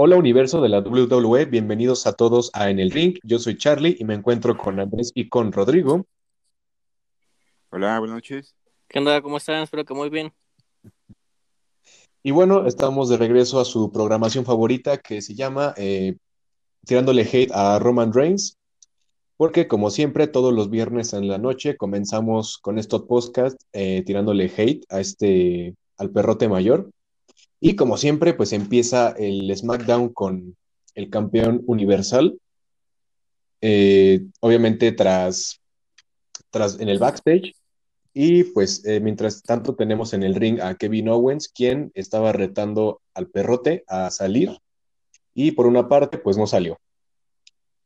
Hola 0.00 0.14
universo 0.14 0.60
de 0.60 0.68
la 0.68 0.78
WWE, 0.78 1.46
bienvenidos 1.46 2.06
a 2.06 2.12
todos 2.12 2.52
a 2.54 2.70
En 2.70 2.78
el 2.78 2.92
Ring. 2.92 3.18
Yo 3.24 3.40
soy 3.40 3.58
Charlie 3.58 3.96
y 3.98 4.04
me 4.04 4.14
encuentro 4.14 4.56
con 4.56 4.78
Andrés 4.78 5.10
y 5.12 5.28
con 5.28 5.50
Rodrigo. 5.50 6.06
Hola, 7.70 7.98
buenas 7.98 8.14
noches. 8.14 8.54
¿Qué 8.86 9.00
onda? 9.00 9.20
¿Cómo 9.20 9.38
están? 9.38 9.64
Espero 9.64 9.84
que 9.84 9.94
muy 9.94 10.08
bien. 10.08 10.32
Y 12.22 12.30
bueno, 12.30 12.68
estamos 12.68 13.08
de 13.08 13.16
regreso 13.16 13.58
a 13.58 13.64
su 13.64 13.90
programación 13.90 14.44
favorita 14.44 14.98
que 14.98 15.20
se 15.20 15.34
llama 15.34 15.74
eh, 15.76 16.16
Tirándole 16.86 17.22
Hate 17.22 17.50
a 17.52 17.80
Roman 17.80 18.12
Reigns. 18.12 18.56
Porque 19.36 19.66
como 19.66 19.90
siempre, 19.90 20.28
todos 20.28 20.54
los 20.54 20.70
viernes 20.70 21.12
en 21.12 21.26
la 21.26 21.38
noche 21.38 21.76
comenzamos 21.76 22.58
con 22.58 22.78
estos 22.78 23.02
podcasts 23.02 23.66
eh, 23.72 24.04
tirándole 24.06 24.44
hate 24.56 24.84
a 24.90 25.00
este, 25.00 25.74
al 25.96 26.10
perrote 26.12 26.48
mayor. 26.48 26.88
Y 27.60 27.76
como 27.76 27.96
siempre, 27.96 28.34
pues 28.34 28.52
empieza 28.52 29.10
el 29.18 29.54
SmackDown 29.56 30.10
con 30.10 30.56
el 30.94 31.10
campeón 31.10 31.62
universal. 31.66 32.38
Eh, 33.60 34.26
obviamente 34.40 34.92
tras, 34.92 35.60
tras 36.50 36.78
en 36.80 36.88
el 36.88 36.98
backstage. 36.98 37.54
Y 38.14 38.44
pues 38.44 38.84
eh, 38.84 39.00
mientras 39.00 39.42
tanto 39.42 39.74
tenemos 39.74 40.12
en 40.12 40.22
el 40.22 40.34
ring 40.34 40.60
a 40.60 40.74
Kevin 40.74 41.08
Owens, 41.08 41.48
quien 41.48 41.90
estaba 41.94 42.32
retando 42.32 43.00
al 43.14 43.28
perrote 43.28 43.84
a 43.86 44.10
salir. 44.10 44.58
Y 45.34 45.52
por 45.52 45.66
una 45.66 45.88
parte, 45.88 46.18
pues 46.18 46.36
no 46.36 46.46
salió. 46.46 46.78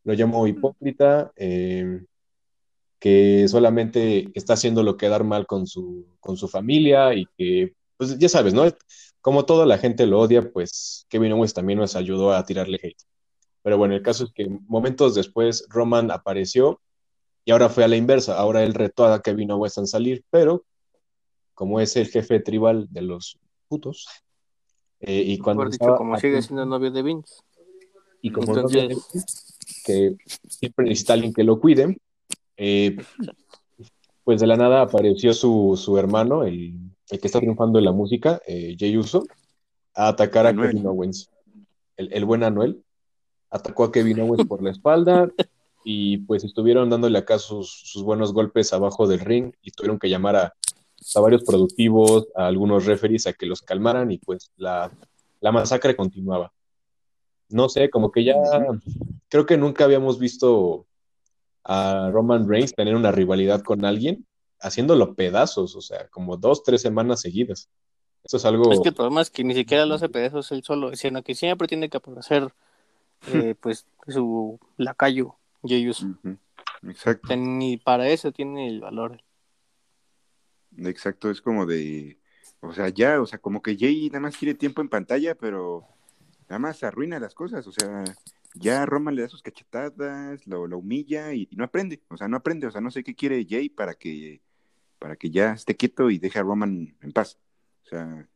Lo 0.05 0.15
llamó 0.15 0.47
hipócrita, 0.47 1.33
eh, 1.37 2.01
que 2.99 3.47
solamente 3.49 4.31
está 4.35 4.55
haciendo 4.55 4.83
lo 4.83 4.97
que 4.97 5.09
dar 5.09 5.25
mal 5.25 5.47
con 5.47 5.67
su, 5.67 6.07
con 6.21 6.37
su 6.37 6.49
familia 6.49 7.13
y 7.15 7.27
que, 7.37 7.75
pues 7.97 8.17
ya 8.17 8.29
sabes, 8.29 8.55
¿no? 8.55 8.65
Como 9.23 9.47
toda 9.47 9.65
la 9.65 9.79
gente 9.79 10.07
lo 10.07 10.21
odia, 10.21 10.53
pues 10.53 11.07
Kevin 11.09 11.33
Owens 11.33 11.55
también 11.55 11.79
nos 11.79 11.97
ayudó 11.97 12.33
a 12.33 12.45
tirarle 12.45 12.79
hate. 12.83 13.03
Pero 13.63 13.79
bueno, 13.79 13.95
el 13.95 14.03
caso 14.03 14.25
es 14.25 14.33
que 14.33 14.49
momentos 14.67 15.15
después 15.15 15.67
Roman 15.71 16.11
apareció 16.11 16.81
y 17.45 17.53
ahora 17.53 17.69
fue 17.69 17.85
a 17.85 17.89
la 17.89 17.97
inversa. 17.97 18.37
Ahora 18.37 18.65
él 18.65 18.75
retó 18.75 19.07
a 19.07 19.23
Kevin 19.23 19.53
Owens 19.53 19.79
a 19.79 19.87
salir, 19.87 20.25
pero 20.31 20.65
como 21.55 21.81
es 21.81 21.97
el 21.97 22.09
jefe 22.09 22.41
tribal 22.41 22.89
de 22.91 23.03
los 23.03 23.39
putos, 23.69 24.07
eh, 25.03 25.23
y 25.27 25.39
cuando. 25.39 25.65
Dicho, 25.69 25.97
como 25.97 26.17
sigue 26.19 26.41
siendo 26.43 26.65
novio 26.65 26.91
de 26.91 27.03
Vince. 27.03 27.35
Y 28.21 28.31
como 28.31 28.47
Entonces... 28.49 28.83
novio 28.83 28.89
de 28.89 28.95
Vince, 28.95 29.55
que 29.85 30.17
siempre 30.49 30.85
necesita 30.85 31.13
alguien 31.13 31.33
que 31.33 31.43
lo 31.43 31.59
cuide, 31.61 31.99
eh, 32.57 32.97
pues 34.25 34.41
de 34.41 34.47
la 34.47 34.57
nada 34.57 34.83
apareció 34.83 35.35
su, 35.35 35.77
su 35.77 35.99
hermano, 35.99 36.45
el 36.45 36.75
el 37.13 37.21
que 37.21 37.27
está 37.27 37.41
triunfando 37.41 37.79
en 37.79 37.85
la 37.85 37.93
música, 37.93 38.41
eh, 38.47 38.75
Jay 38.79 38.97
Uso, 38.97 39.27
a 39.95 40.09
atacar 40.09 40.47
a 40.47 40.55
Kevin 40.55 40.87
Owens. 40.87 41.29
El, 41.99 42.25
buen 42.25 42.43
Anuel 42.43 42.83
atacó 43.51 43.85
a 43.85 43.93
Kevin 43.93 44.21
Owens 44.21 44.49
por 44.49 44.63
la 44.63 44.71
espalda 44.71 45.31
y 45.85 46.19
pues 46.19 46.43
estuvieron 46.43 46.89
dándole 46.89 47.19
acá 47.19 47.39
sus, 47.39 48.01
buenos 48.03 48.33
golpes 48.33 48.73
abajo 48.73 49.07
del 49.07 49.21
ring 49.21 49.53
y 49.63 49.73
tuvieron 49.73 49.99
que 49.99 50.09
llamar 50.09 50.37
a, 50.37 50.55
varios 51.21 51.45
productivos, 51.45 52.29
a 52.35 52.47
algunos 52.47 52.87
referees 52.87 53.27
a 53.27 53.35
que 53.35 53.45
los 53.45 53.61
calmaran 53.61 54.11
y 54.11 54.17
pues 54.17 54.51
la, 54.57 54.91
la 55.41 55.53
masacre 55.53 55.95
continuaba. 55.95 56.51
No 57.51 57.69
sé, 57.69 57.91
como 57.91 58.11
que 58.11 58.25
ya 58.25 58.37
creo 59.29 59.45
que 59.45 59.59
nunca 59.59 59.85
habíamos 59.85 60.19
visto 60.19 60.87
a 61.63 62.09
Roman 62.11 62.49
Reigns 62.49 62.75
tener 62.75 62.97
una 62.97 63.13
rivalidad 63.13 63.61
con 63.61 63.85
alguien 63.85 64.27
haciéndolo 64.63 65.15
pedazos, 65.15 65.77
o 65.77 65.81
sea, 65.81 66.09
como 66.09 66.37
dos, 66.37 66.63
tres 66.63 66.81
semanas 66.81 67.21
seguidas. 67.21 67.69
Eso 68.25 68.37
es 68.37 68.45
algo... 68.45 68.73
Es 68.73 68.81
que 68.81 68.91
el 68.91 68.95
problema 68.95 69.21
es 69.21 69.31
que 69.31 69.43
ni 69.45 69.55
siquiera 69.55 69.85
lo 69.85 69.97
hace 69.97 70.09
pedazos 70.09 70.53
él 70.53 70.63
solo, 70.63 70.95
sino 70.95 71.23
que 71.23 71.35
siempre 71.35 71.67
tiene 71.67 71.91
que 71.91 71.97
aparecer, 71.97 72.53
eh, 73.33 73.55
pues, 73.61 73.87
su 74.07 74.59
lacayo, 74.77 75.35
Jeyus. 75.65 76.07
Exacto. 76.85 77.37
ni 77.37 77.77
para 77.77 78.09
eso 78.09 78.33
tiene 78.33 78.69
el 78.69 78.81
valor. 78.81 79.23
Exacto, 80.79 81.31
es 81.31 81.43
como 81.43 81.67
de... 81.67 82.19
O 82.61 82.73
sea, 82.73 82.89
ya, 82.89 83.21
o 83.21 83.27
sea, 83.27 83.41
como 83.41 83.61
que 83.61 83.77
Jay 83.77 84.07
nada 84.07 84.21
más 84.21 84.37
quiere 84.37 84.55
tiempo 84.55 84.81
en 84.81 84.89
pantalla, 84.89 85.35
pero 85.35 85.85
nada 86.49 86.61
más 86.61 86.85
arruina 86.85 87.19
las 87.19 87.35
cosas, 87.35 87.67
o 87.67 87.73
sea, 87.73 88.05
ya 88.55 88.87
Roman 88.87 89.17
le 89.17 89.23
da 89.23 89.29
sus 89.29 89.43
cachetadas, 89.43 90.47
lo, 90.47 90.69
lo 90.69 90.79
humilla 90.79 91.35
y, 91.35 91.49
no 91.57 91.65
aprende, 91.65 92.01
o 92.09 92.17
sea, 92.17 92.29
no 92.29 92.37
aprende, 92.37 92.69
o 92.69 92.71
sea, 92.71 92.81
no 92.81 92.93
sé 92.93 93.03
qué 93.03 93.17
quiere 93.17 93.45
Jay 93.49 93.69
para 93.69 93.95
que 93.95 94.41
para 95.03 95.17
que 95.17 95.31
ya 95.31 95.55
esté 95.55 95.75
quieto 95.75 96.11
y 96.11 96.19
deje 96.19 96.39
a 96.39 96.43
Roman 96.43 96.95
en 97.01 97.11
paz. 97.11 97.37
O 97.85 97.89
sea, 97.89 98.29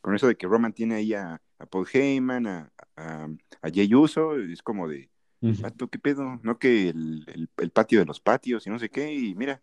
con 0.00 0.16
eso 0.16 0.26
de 0.26 0.34
que 0.34 0.48
Roman 0.48 0.72
tiene 0.72 0.96
ahí 0.96 1.14
a, 1.14 1.40
Paul 1.70 1.86
Heyman, 1.92 2.46
a, 2.48 2.72
a, 2.96 3.28
Jay 3.72 3.94
Uso, 3.94 4.36
es 4.36 4.60
como 4.60 4.88
de, 4.88 5.10
¿qué 5.40 5.98
pedo? 6.00 6.40
No 6.42 6.58
que 6.58 6.88
el, 6.88 7.48
patio 7.72 8.00
de 8.00 8.04
los 8.04 8.18
patios 8.18 8.66
y 8.66 8.70
no 8.70 8.80
sé 8.80 8.88
qué, 8.88 9.14
y 9.14 9.36
mira. 9.36 9.62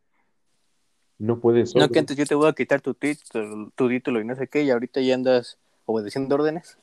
No 1.17 1.41
puedes. 1.41 1.75
No 1.75 1.89
que 1.89 1.99
antes 1.99 2.15
yo 2.15 2.25
te 2.25 2.35
voy 2.35 2.47
a 2.47 2.53
quitar 2.53 2.79
tu 2.79 2.93
título, 2.93 3.71
tu 3.75 3.89
título 3.89 4.21
y 4.21 4.25
no 4.25 4.35
sé 4.37 4.47
qué, 4.47 4.63
y 4.63 4.71
ahorita 4.71 5.01
ya 5.01 5.15
andas 5.15 5.59
obedeciendo 5.83 6.35
órdenes. 6.35 6.77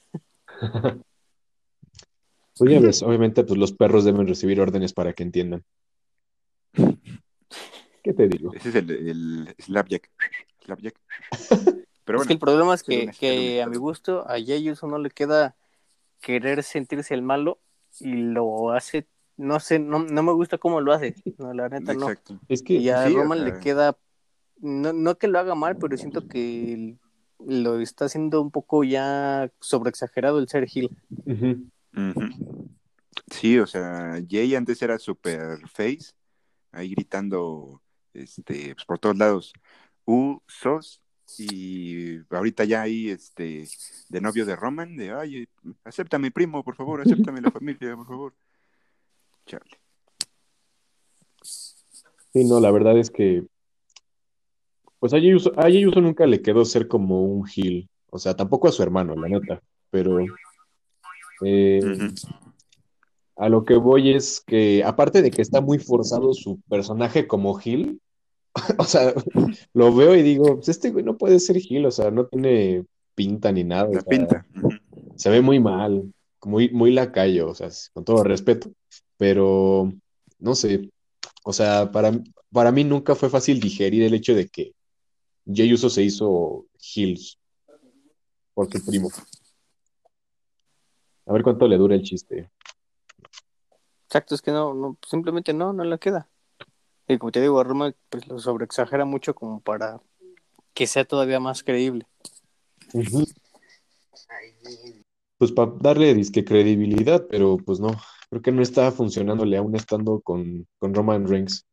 Oye, 2.61 2.77
obviamente, 2.77 3.43
pues 3.44 3.59
los 3.59 3.72
perros 3.72 4.05
deben 4.05 4.27
recibir 4.27 4.61
órdenes 4.61 4.93
para 4.93 5.15
que 5.15 5.22
entiendan. 5.22 5.65
¿Qué 8.02 8.12
te 8.12 8.28
digo? 8.28 8.52
Ese 8.54 8.70
es 8.70 8.74
el, 8.74 8.90
el 8.90 9.54
Slapjack. 9.58 10.10
Slapjack. 10.64 11.00
Pero 12.04 12.18
bueno, 12.18 12.22
es 12.22 12.26
que 12.26 12.32
el 12.32 12.38
problema 12.40 12.74
es 12.74 12.82
que, 12.82 13.10
que 13.18 13.62
a 13.62 13.66
mi 13.66 13.76
gusto 13.76 14.28
a 14.28 14.32
Jay 14.32 14.68
Uso 14.70 14.88
no 14.88 14.98
le 14.98 15.10
queda 15.10 15.54
querer 16.20 16.62
sentirse 16.62 17.14
el 17.14 17.22
malo 17.22 17.60
y 18.00 18.14
lo 18.14 18.72
hace, 18.72 19.06
no 19.36 19.60
sé, 19.60 19.78
no, 19.78 20.00
no 20.00 20.22
me 20.22 20.32
gusta 20.32 20.58
cómo 20.58 20.80
lo 20.80 20.92
hace, 20.92 21.14
no, 21.38 21.52
la 21.52 21.68
neta 21.68 21.92
Exacto. 21.92 22.34
no. 22.34 22.40
Es 22.48 22.62
que 22.62 22.74
y 22.74 22.88
a 22.88 23.08
Roman 23.08 23.44
le 23.44 23.58
queda, 23.60 23.96
no, 24.58 24.92
no 24.92 25.16
que 25.16 25.28
lo 25.28 25.38
haga 25.38 25.54
mal, 25.54 25.76
pero 25.76 25.96
siento 25.96 26.26
que 26.26 26.96
lo 27.38 27.80
está 27.80 28.06
haciendo 28.06 28.40
un 28.40 28.50
poco 28.50 28.82
ya 28.84 29.50
sobreexagerado 29.60 30.38
el 30.38 30.48
ser 30.48 30.66
Gil. 30.66 30.96
Sí, 33.30 33.58
o 33.58 33.66
sea, 33.66 34.20
Jay 34.28 34.54
antes 34.54 34.80
era 34.80 34.98
super 34.98 35.58
face, 35.69 36.12
ahí 36.70 36.90
gritando 36.90 37.81
este, 38.15 38.75
pues 38.75 38.84
por 38.84 38.99
todos 38.99 39.17
lados, 39.17 39.53
sos 40.47 41.00
y 41.39 42.19
ahorita 42.31 42.65
ya 42.65 42.83
hay 42.83 43.11
este 43.11 43.67
de 44.09 44.21
novio 44.21 44.45
de 44.45 44.56
Roman, 44.56 44.97
de 44.97 45.12
ay, 45.12 45.49
acéptame 45.84 46.31
primo, 46.31 46.62
por 46.62 46.77
favor, 46.77 47.00
acéptame 47.00 47.41
la 47.41 47.50
familia, 47.50 47.97
por 47.97 48.06
favor. 48.06 48.34
Charlie. 49.47 49.78
Sí, 51.43 52.45
no, 52.45 52.61
la 52.61 52.71
verdad 52.71 52.99
es 52.99 53.11
que 53.11 53.45
pues 54.99 55.12
a 55.15 55.19
Jey 55.19 55.34
Uso, 55.34 56.00
nunca 56.00 56.27
le 56.27 56.43
quedó 56.43 56.65
ser 56.65 56.87
como 56.87 57.25
un 57.25 57.44
Gil, 57.44 57.89
o 58.11 58.21
sea, 58.21 58.37
tampoco 58.37 58.69
a 58.69 58.73
su 58.73 58.84
hermano, 58.84 59.17
la 59.17 59.29
neta, 59.29 59.61
pero 59.91 60.21
eh, 61.44 61.81
a 63.42 63.48
lo 63.48 63.64
que 63.64 63.75
voy 63.75 64.12
es 64.12 64.41
que, 64.47 64.84
aparte 64.84 65.20
de 65.20 65.32
que 65.32 65.42
está 65.42 65.60
muy 65.60 65.80
forzado 65.80 66.32
su 66.32 66.60
personaje 66.69 67.26
como 67.26 67.54
Gil, 67.54 68.00
o 68.78 68.84
sea, 68.84 69.12
lo 69.75 69.92
veo 69.92 70.14
y 70.14 70.22
digo, 70.22 70.54
pues 70.54 70.69
este 70.69 70.91
güey 70.91 71.04
no 71.04 71.19
puede 71.19 71.41
ser 71.41 71.58
Gil, 71.58 71.84
o 71.86 71.91
sea, 71.91 72.12
no 72.12 72.26
tiene 72.26 72.84
pinta 73.16 73.50
ni 73.50 73.64
nada. 73.64 73.91
La 73.92 74.02
pinta. 74.02 74.47
Se 75.16 75.28
ve 75.28 75.41
muy 75.41 75.58
mal, 75.58 76.14
muy, 76.44 76.70
muy 76.70 76.92
lacayo, 76.92 77.48
o 77.48 77.54
sea, 77.56 77.69
con 77.92 78.04
todo 78.04 78.22
respeto, 78.22 78.70
pero 79.16 79.92
no 80.38 80.54
sé, 80.54 80.88
o 81.42 81.52
sea, 81.52 81.91
para, 81.91 82.12
para 82.52 82.70
mí 82.70 82.84
nunca 82.84 83.16
fue 83.16 83.28
fácil 83.28 83.58
digerir 83.58 84.04
el 84.04 84.14
hecho 84.14 84.36
de 84.36 84.47
que 84.47 84.72
Jay 85.52 85.75
Uso 85.75 85.91
se 85.91 86.04
hizo 86.04 86.66
Gil 86.78 87.19
por 88.54 88.70
su 88.70 88.86
primo. 88.86 89.10
A 91.26 91.32
ver 91.32 91.42
cuánto 91.42 91.66
le 91.66 91.76
dura 91.76 91.96
el 91.96 92.02
chiste. 92.02 92.49
Exacto, 94.12 94.35
es 94.35 94.43
que 94.43 94.50
no, 94.50 94.75
no, 94.75 94.99
simplemente 95.09 95.55
no, 95.55 95.73
no 95.73 95.85
le 95.85 95.99
queda. 95.99 96.29
Y 97.09 97.17
como 97.17 97.32
te 97.32 97.41
digo, 97.41 97.64
Roma 97.64 97.94
pues 98.11 98.29
lo 98.29 98.38
sobreexagera 98.38 99.06
mucho 99.06 99.35
como 99.35 99.62
para 99.62 100.03
que 100.75 100.87
sea 100.87 101.06
todavía 101.06 101.41
más 101.41 101.64
creíble. 101.64 102.06
Pues 105.38 105.53
para 105.53 105.73
darle 105.81 106.12
disque 106.12 106.44
credibilidad, 106.44 107.26
pero 107.26 107.56
pues 107.56 107.81
no, 107.81 107.88
creo 108.29 108.43
que 108.43 108.53
no 108.53 108.61
está 108.61 108.93
funcionándole 108.93 109.56
aún 109.56 109.75
estando 109.76 110.20
con, 110.20 110.69
con 110.79 110.93
Roman 110.93 111.26
Reigns. 111.26 111.65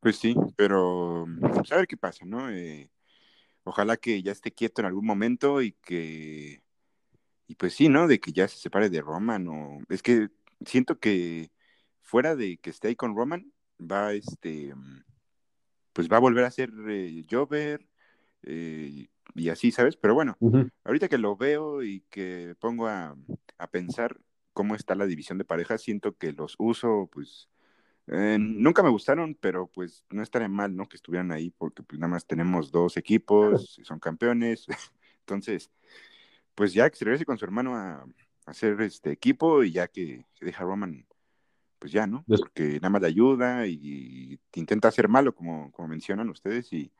Pues 0.00 0.16
sí, 0.16 0.34
pero 0.56 1.26
pues, 1.38 1.70
a 1.70 1.76
ver 1.76 1.86
qué 1.86 1.98
pasa, 1.98 2.24
¿no? 2.24 2.50
Eh, 2.50 2.90
ojalá 3.64 3.98
que 3.98 4.22
ya 4.22 4.32
esté 4.32 4.52
quieto 4.52 4.80
en 4.80 4.86
algún 4.86 5.04
momento 5.04 5.60
y 5.60 5.72
que 5.82 6.62
y 7.50 7.56
pues 7.56 7.74
sí, 7.74 7.88
¿no? 7.88 8.06
De 8.06 8.20
que 8.20 8.30
ya 8.30 8.46
se 8.46 8.58
separe 8.58 8.90
de 8.90 9.00
Roman 9.00 9.48
o... 9.48 9.80
Es 9.88 10.04
que 10.04 10.28
siento 10.64 11.00
que 11.00 11.50
fuera 12.00 12.36
de 12.36 12.58
que 12.58 12.70
esté 12.70 12.86
ahí 12.86 12.94
con 12.94 13.16
Roman, 13.16 13.52
va 13.80 14.12
este... 14.12 14.72
Pues 15.92 16.08
va 16.08 16.18
a 16.18 16.20
volver 16.20 16.44
a 16.44 16.52
ser 16.52 16.70
eh, 16.88 17.24
Jover, 17.28 17.88
eh, 18.44 19.08
así, 19.50 19.72
¿sabes? 19.72 19.96
Pero 19.96 20.14
bueno, 20.14 20.38
ahorita 20.84 21.08
que 21.08 21.18
lo 21.18 21.36
veo 21.36 21.82
y 21.82 22.02
que 22.08 22.54
pongo 22.60 22.86
a, 22.86 23.16
pensar 23.72 24.20
cómo 24.52 24.76
está 24.76 24.94
la 24.94 25.06
división 25.06 25.36
de 25.36 25.44
parejas, 25.44 25.82
siento 25.82 26.16
que 26.16 26.30
los 26.32 26.54
uso, 26.56 27.10
pues, 27.12 27.48
eh, 28.06 28.38
nunca 28.38 28.84
me 28.84 28.90
gustaron, 28.90 29.34
pero 29.34 29.66
pues 29.66 30.04
no 30.10 30.22
estaría 30.22 30.48
mal, 30.48 30.76
¿no? 30.76 30.88
Que 30.88 30.96
estuvieran 30.96 31.32
ahí, 31.32 31.50
porque 31.50 31.82
pues 31.82 31.98
nada 31.98 32.12
más 32.12 32.26
tenemos 32.28 32.70
dos 32.70 32.96
equipos, 32.96 33.76
y 33.76 33.84
son 33.84 33.98
campeones, 33.98 34.66
entonces, 35.26 35.72
pues 36.60 36.74
ya 36.74 36.90
que 36.90 36.96
se 36.98 37.06
regrese 37.06 37.24
con 37.24 37.38
su 37.38 37.46
hermano 37.46 37.74
a, 37.74 38.04
hacer 38.44 38.78
este 38.82 39.12
equipo 39.12 39.64
y 39.64 39.72
ya 39.72 39.88
que 39.88 40.26
se 40.34 40.44
deja 40.44 40.62
Roman, 40.62 41.06
pues 41.78 41.90
ya, 41.90 42.06
¿no? 42.06 42.22
Porque 42.28 42.74
nada 42.74 42.90
más 42.90 43.00
le 43.00 43.08
ayuda 43.08 43.66
y, 43.66 44.38
intenta 44.54 44.88
hacer 44.88 45.08
malo, 45.08 45.34
como, 45.34 45.72
como 45.72 45.88
mencionan 45.88 46.28
ustedes, 46.28 46.70
y, 46.74 46.92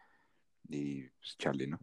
y 0.71 1.03
pues 1.03 1.37
chale, 1.37 1.67
¿no? 1.67 1.79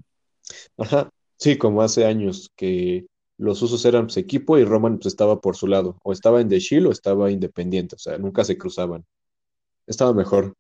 Ajá, 0.76 1.12
sí, 1.36 1.60
como 1.60 1.84
hace 1.84 2.08
años 2.08 2.52
que 2.56 3.06
los 3.38 3.62
usos 3.62 3.86
eran 3.86 4.08
pues, 4.08 4.18
equipo 4.18 4.58
y 4.58 4.66
Roman 4.66 4.98
pues, 4.98 5.14
estaba 5.14 5.40
por 5.40 5.56
su 5.56 5.68
lado, 5.68 6.00
o 6.02 6.14
estaba 6.14 6.42
en 6.42 6.50
The 6.50 6.58
Shield 6.58 6.88
o 6.88 6.92
estaba 6.92 7.30
independiente, 7.30 7.96
o 7.96 8.00
sea, 8.00 8.18
nunca 8.18 8.44
se 8.44 8.58
cruzaban. 8.58 9.06
Estaba 9.86 10.16
mejor. 10.16 10.56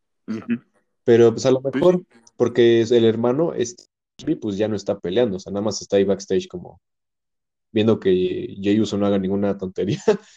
Pero 1.03 1.31
pues 1.31 1.47
a 1.47 1.51
lo 1.51 1.63
pues 1.63 1.73
mejor, 1.73 2.05
porque 2.35 2.81
es 2.81 2.91
el 2.91 3.05
hermano, 3.05 3.55
este, 3.55 3.85
pues 4.39 4.55
ya 4.55 4.67
no 4.67 4.75
está 4.75 4.99
peleando, 4.99 5.37
o 5.37 5.39
sea, 5.39 5.51
nada 5.51 5.63
más 5.63 5.81
está 5.81 5.97
ahí 5.97 6.03
backstage 6.03 6.47
como 6.47 6.79
viendo 7.77 7.99
que 7.99 8.57
Jey 8.59 8.79
Uso 8.79 8.97
no 8.97 9.05
haga 9.05 9.19
ninguna 9.19 9.55
tontería. 9.55 10.01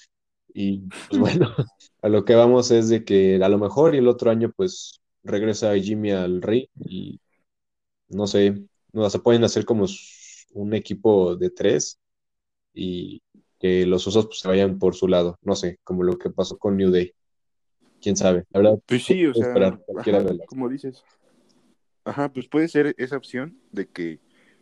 y 0.52 0.82
pues 1.08 1.18
bueno, 1.18 1.54
a 2.02 2.08
lo 2.10 2.26
que 2.26 2.34
vamos 2.34 2.70
es 2.70 2.90
de 2.90 3.02
que 3.02 3.42
a 3.42 3.48
lo 3.48 3.58
mejor 3.58 3.94
y 3.94 3.98
el 3.98 4.08
otro 4.08 4.30
año 4.30 4.52
pues 4.54 5.00
regresa 5.22 5.74
Jimmy 5.78 6.10
al 6.10 6.42
rey 6.42 6.68
y 6.84 7.18
no 8.08 8.26
sé, 8.26 8.62
no, 8.92 9.08
se 9.08 9.20
pueden 9.20 9.44
hacer 9.44 9.64
como 9.64 9.86
un 10.52 10.74
equipo 10.74 11.34
de 11.34 11.48
tres 11.48 11.98
y 12.74 13.22
que 13.58 13.86
los 13.86 14.06
usos 14.06 14.26
pues, 14.26 14.40
se 14.40 14.48
vayan 14.48 14.78
por 14.78 14.94
su 14.94 15.08
lado, 15.08 15.38
no 15.40 15.56
sé, 15.56 15.78
como 15.82 16.02
lo 16.02 16.18
que 16.18 16.28
pasó 16.28 16.58
con 16.58 16.76
New 16.76 16.90
Day. 16.90 17.14
Quién 18.02 18.16
sabe, 18.16 18.44
la 18.50 18.60
verdad. 18.60 18.78
Pues 18.84 19.04
sí, 19.04 19.24
o 19.24 19.32
sea, 19.32 19.78
como 20.46 20.68
dices. 20.68 21.02
Ajá, 22.04 22.30
pues 22.32 22.48
puede 22.48 22.68
ser 22.68 22.94
esa 22.98 23.16
opción 23.16 23.58
de 23.72 23.86
que 23.86 24.20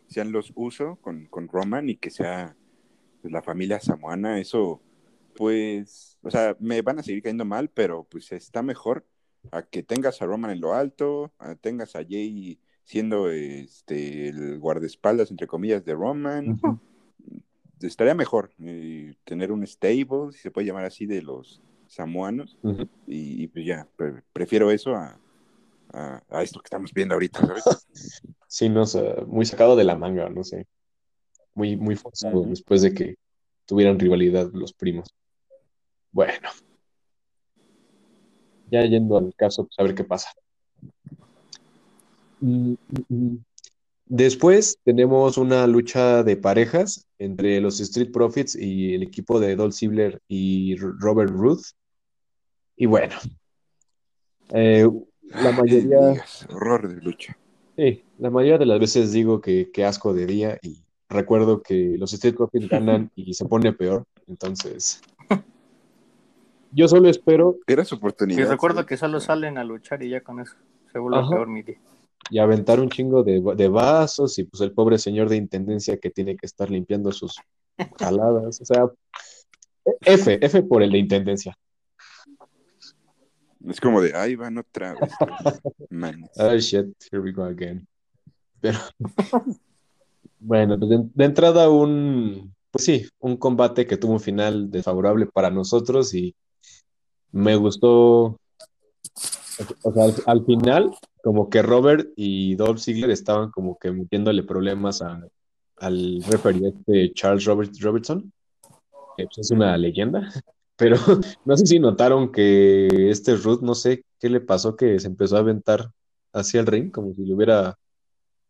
sean 0.08 0.32
los 0.32 0.52
uso 0.54 0.96
con, 1.00 1.26
con 1.26 1.48
Roman 1.48 1.88
y 1.88 1.96
que 1.96 2.10
sea 2.10 2.56
pues, 3.28 3.32
la 3.32 3.42
familia 3.42 3.80
samoana, 3.80 4.38
eso 4.40 4.80
pues, 5.36 6.18
o 6.22 6.30
sea, 6.30 6.56
me 6.58 6.82
van 6.82 6.98
a 6.98 7.02
seguir 7.02 7.22
cayendo 7.22 7.44
mal, 7.44 7.68
pero 7.68 8.04
pues 8.04 8.32
está 8.32 8.62
mejor 8.62 9.06
a 9.52 9.62
que 9.62 9.82
tengas 9.82 10.20
a 10.20 10.26
Roman 10.26 10.50
en 10.50 10.60
lo 10.60 10.74
alto, 10.74 11.32
a 11.38 11.54
tengas 11.54 11.94
a 11.94 12.00
Jay 12.02 12.58
siendo 12.84 13.30
este 13.30 14.28
el 14.28 14.58
guardaespaldas 14.58 15.30
entre 15.30 15.46
comillas 15.46 15.84
de 15.84 15.94
Roman. 15.94 16.58
Estaría 17.80 18.14
mejor 18.14 18.50
eh, 18.64 19.14
tener 19.24 19.52
un 19.52 19.64
stable, 19.66 20.32
si 20.32 20.38
se 20.38 20.50
puede 20.50 20.66
llamar 20.66 20.86
así, 20.86 21.06
de 21.06 21.22
los 21.22 21.62
samoanos. 21.86 22.58
y, 23.06 23.46
pues 23.48 23.64
ya, 23.64 23.86
prefiero 24.32 24.72
eso 24.72 24.96
a, 24.96 25.20
a, 25.92 26.42
esto 26.42 26.60
que 26.60 26.66
estamos 26.66 26.92
viendo 26.92 27.14
ahorita, 27.14 27.46
¿sabes? 27.46 27.64
sí, 28.48 28.68
no 28.68 28.86
sé, 28.86 29.22
muy 29.26 29.46
sacado 29.46 29.76
de 29.76 29.84
la 29.84 29.96
manga, 29.96 30.28
no 30.28 30.42
sé. 30.42 30.66
Muy, 31.58 31.76
muy 31.76 31.96
forzado 31.96 32.44
después 32.44 32.82
de 32.82 32.94
que 32.94 33.16
tuvieran 33.66 33.98
rivalidad 33.98 34.48
los 34.52 34.72
primos. 34.72 35.08
Bueno. 36.12 36.50
Ya 38.70 38.84
yendo 38.84 39.18
al 39.18 39.34
caso, 39.34 39.64
pues 39.64 39.76
a 39.76 39.82
ver 39.82 39.96
qué 39.96 40.04
pasa. 40.04 40.30
Mm, 42.38 42.74
mm, 42.74 42.76
mm. 43.08 43.44
Después 44.06 44.78
tenemos 44.84 45.36
una 45.36 45.66
lucha 45.66 46.22
de 46.22 46.36
parejas 46.36 47.08
entre 47.18 47.60
los 47.60 47.80
Street 47.80 48.12
Profits 48.12 48.54
y 48.54 48.94
el 48.94 49.02
equipo 49.02 49.40
de 49.40 49.56
Dolph 49.56 49.74
Ziggler 49.74 50.20
y 50.28 50.76
Robert 50.76 51.32
Ruth. 51.32 51.72
Y 52.76 52.86
bueno, 52.86 53.16
eh, 54.50 54.88
la 55.22 55.50
mayoría... 55.50 56.24
horror 56.50 56.94
de 56.94 57.02
lucha. 57.02 57.36
Sí, 57.76 58.04
la 58.20 58.30
mayoría 58.30 58.58
de 58.58 58.66
las 58.66 58.78
veces 58.78 59.10
digo 59.10 59.40
que, 59.40 59.72
que 59.72 59.84
asco 59.84 60.14
de 60.14 60.24
día 60.24 60.58
y 60.62 60.84
recuerdo 61.08 61.62
que 61.62 61.96
los 61.98 62.12
Street 62.12 62.36
Profits 62.36 62.68
ganan 62.70 63.10
y 63.14 63.34
se 63.34 63.44
pone 63.44 63.72
peor. 63.72 64.04
Entonces, 64.26 65.00
yo 66.72 66.88
solo 66.88 67.08
espero... 67.08 67.56
Era 67.66 67.84
su 67.84 67.96
oportunidad. 67.96 68.40
Y 68.40 68.44
recuerdo 68.44 68.86
que 68.86 68.96
solo 68.96 69.20
salen 69.20 69.58
a 69.58 69.64
luchar 69.64 70.02
y 70.02 70.10
ya 70.10 70.20
con 70.20 70.40
eso 70.40 70.54
se 70.92 70.98
vuelve 70.98 71.28
peor 71.28 71.48
mi 71.48 71.62
día 71.62 71.78
y 72.30 72.38
aventar 72.38 72.80
un 72.80 72.88
chingo 72.90 73.22
de, 73.22 73.68
vasos 73.68 74.38
y 74.38 74.44
pues 74.44 74.60
el 74.60 74.72
pobre 74.72 74.98
señor 74.98 75.28
de 75.28 75.36
intendencia 75.36 75.96
que 75.98 76.10
tiene 76.10 76.36
que 76.36 76.46
estar 76.46 76.70
limpiando 76.70 77.12
sus 77.12 77.36
jaladas. 77.98 78.60
O 78.60 78.64
sea, 78.64 78.86
F, 80.02 80.38
F 80.44 80.62
por 80.62 80.82
el 80.82 80.92
de 80.92 80.98
intendencia. 80.98 81.56
Es 83.66 83.80
como 83.80 84.00
de, 84.00 84.14
ahí 84.14 84.36
van 84.36 84.58
otra 84.58 84.94
vez. 84.94 85.10
oh 86.36 86.56
shit, 86.56 86.86
here 87.10 87.22
we 87.22 87.32
go 87.32 87.44
again. 87.44 87.86
Pero, 88.60 88.78
bueno, 90.40 90.78
pues 90.78 90.90
de, 90.90 91.24
entrada 91.24 91.68
un, 91.68 92.54
pues 92.70 92.84
sí, 92.84 93.06
un 93.20 93.36
combate 93.36 93.86
que 93.86 93.96
tuvo 93.96 94.12
un 94.12 94.20
final 94.20 94.70
desfavorable 94.70 95.26
para 95.26 95.50
nosotros 95.50 96.14
y 96.14 96.34
me 97.32 97.56
gustó, 97.56 98.38
o 99.82 99.92
sea, 99.92 100.14
al 100.26 100.44
final 100.44 100.94
como 101.22 101.50
que 101.50 101.62
Robert 101.62 102.08
y 102.16 102.54
Dolph 102.54 102.80
Ziggler 102.80 103.10
estaban 103.10 103.50
como 103.50 103.78
que 103.78 103.90
metiéndole 103.90 104.42
problemas 104.44 105.02
al 105.02 106.22
referee 106.22 106.68
este 106.68 107.12
Charles 107.12 107.44
Robert, 107.44 107.72
Robertson, 107.80 108.32
que 109.16 109.24
pues, 109.24 109.38
es 109.38 109.50
una 109.50 109.76
leyenda, 109.76 110.22
pero 110.76 110.96
no 111.44 111.56
sé 111.56 111.66
si 111.66 111.78
notaron 111.78 112.30
que 112.30 113.10
este 113.10 113.36
Ruth, 113.36 113.60
no 113.60 113.74
sé 113.74 114.04
qué 114.18 114.30
le 114.30 114.40
pasó, 114.40 114.76
que 114.76 114.98
se 115.00 115.08
empezó 115.08 115.36
a 115.36 115.40
aventar 115.40 115.90
hacia 116.32 116.60
el 116.60 116.66
ring, 116.66 116.90
como 116.90 117.12
si 117.14 117.24
le 117.24 117.34
hubiera 117.34 117.76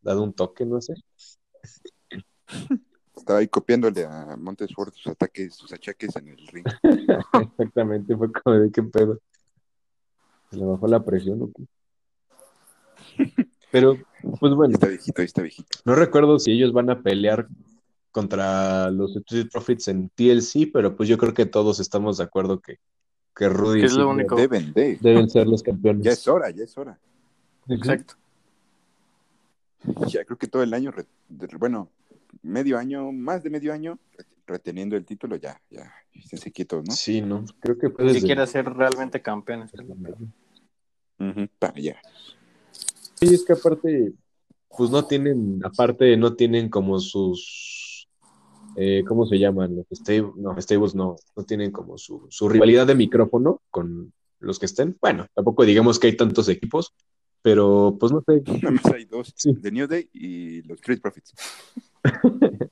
dado 0.02 0.23
un 0.23 0.32
toque, 0.32 0.64
no 0.64 0.81
sé. 0.81 0.94
Estaba 3.16 3.40
ahí 3.40 3.49
copiándole 3.49 4.05
a 4.05 4.37
Montesford 4.37 4.93
sus 4.93 5.08
ataques, 5.08 5.55
sus 5.55 5.72
achaques 5.72 6.16
en 6.16 6.28
el 6.28 6.46
ring. 6.46 6.64
Exactamente, 7.32 8.16
fue 8.16 8.32
como 8.32 8.56
de 8.56 8.70
qué 8.70 8.82
pedo. 8.82 9.20
Se 10.50 10.56
le 10.56 10.64
bajó 10.64 10.87
la 10.87 11.05
presión, 11.05 11.43
¿o 11.43 11.50
qué? 11.52 11.64
Pero, 13.70 13.99
pues 14.40 14.55
bueno. 14.55 14.72
Está 14.72 14.87
viejito, 14.87 15.20
está 15.20 15.43
viejito. 15.43 15.78
No 15.84 15.94
recuerdo 15.94 16.38
si 16.38 16.52
ellos 16.52 16.72
van 16.72 16.88
a 16.88 17.02
pelear 17.02 17.49
contra 18.10 18.90
los 18.90 19.14
Street 19.16 19.49
Profits 19.52 19.88
en 19.88 20.08
TLC, 20.08 20.72
pero 20.72 20.96
pues 20.96 21.08
yo 21.08 21.19
creo 21.19 21.34
que 21.34 21.44
todos 21.44 21.79
estamos 21.79 22.17
de 22.17 22.24
acuerdo 22.24 22.60
que, 22.60 22.79
que 23.36 23.48
Rudy 23.48 23.82
es 23.82 23.93
lo 23.93 24.08
único. 24.08 24.36
Deben, 24.36 24.72
deben 24.72 25.29
ser 25.29 25.46
los 25.46 25.62
campeones. 25.62 26.03
Ya 26.05 26.12
es 26.12 26.27
hora, 26.27 26.50
ya 26.50 26.65
es 26.65 26.77
hora. 26.79 26.98
Exacto. 27.69 28.15
Ya 30.08 30.25
creo 30.25 30.39
que 30.39 30.49
todo 30.49 30.63
el 30.63 30.75
año, 30.75 30.93
bueno, 31.58 31.91
medio 32.43 32.79
año, 32.79 33.13
más 33.13 33.43
de 33.43 33.51
medio 33.51 33.73
año, 33.73 33.99
reteniendo 34.47 34.97
el 34.97 35.05
título, 35.05 35.37
ya, 35.37 35.61
ya, 35.70 35.93
esténse 36.13 36.51
quietos, 36.51 36.85
¿no? 36.87 36.94
Sí, 36.94 37.20
no, 37.20 37.44
creo 37.61 37.79
que 37.79 37.91
puede. 37.91 38.15
Si 38.15 38.23
quiere 38.23 38.47
ser 38.47 38.65
realmente 38.67 39.23
campeones. 39.23 39.70
ya. 41.77 42.01
Sí, 43.15 43.35
es 43.35 43.44
que 43.44 43.53
aparte, 43.53 44.13
pues 44.77 44.91
no 44.91 45.05
tienen, 45.05 45.61
aparte 45.65 46.17
no 46.17 46.35
tienen 46.35 46.69
como 46.69 46.99
sus, 47.01 48.08
eh, 48.77 49.05
¿cómo 49.06 49.27
se 49.27 49.39
llaman? 49.39 49.77
Los 49.77 49.87
stables, 49.93 50.37
no, 50.37 50.61
stables 50.61 50.94
no, 50.94 51.17
no 51.37 51.44
tienen 51.44 51.70
como 51.70 51.99
su, 51.99 52.27
su 52.31 52.49
rivalidad 52.49 52.87
de 52.87 52.94
micrófono 52.94 53.61
con 53.70 54.13
los 54.41 54.58
que 54.58 54.67
estén. 54.67 54.97
Bueno, 55.01 55.27
tampoco 55.35 55.65
digamos 55.65 55.99
que 55.99 56.08
hay 56.08 56.17
tantos 56.17 56.49
equipos, 56.49 56.94
pero 57.43 57.97
pues 57.99 58.13
no 58.13 58.23
sé. 58.27 58.43
Nada 58.63 58.71
más 58.71 58.87
hay 58.93 59.05
dos, 59.05 59.35
The 59.35 59.71
New 59.71 59.87
Day 59.87 60.09
y 60.13 60.63
los 60.63 60.77
Street 60.79 61.01
Profits. 61.01 61.35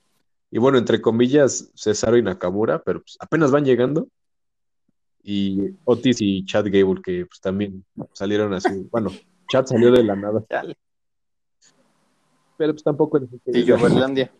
y 0.50 0.58
bueno, 0.58 0.78
entre 0.78 1.00
comillas, 1.00 1.70
Cesaro 1.74 2.16
y 2.16 2.22
Nakamura, 2.22 2.82
pero 2.82 3.00
pues 3.00 3.16
apenas 3.20 3.50
van 3.50 3.64
llegando. 3.64 4.08
Y 5.22 5.70
Otis 5.84 6.18
y 6.20 6.44
Chad 6.44 6.66
Gable, 6.66 7.02
que 7.02 7.26
pues 7.26 7.40
también 7.40 7.84
salieron 8.12 8.52
así, 8.54 8.68
bueno, 8.90 9.10
Chat 9.48 9.66
salió 9.68 9.90
de 9.90 10.04
la 10.04 10.16
nada. 10.16 10.44
Pero 12.56 12.72
pues 12.72 12.84
tampoco 12.84 13.20
Y 13.46 13.64
yo, 13.64 13.78
Berlandia. 13.78 14.32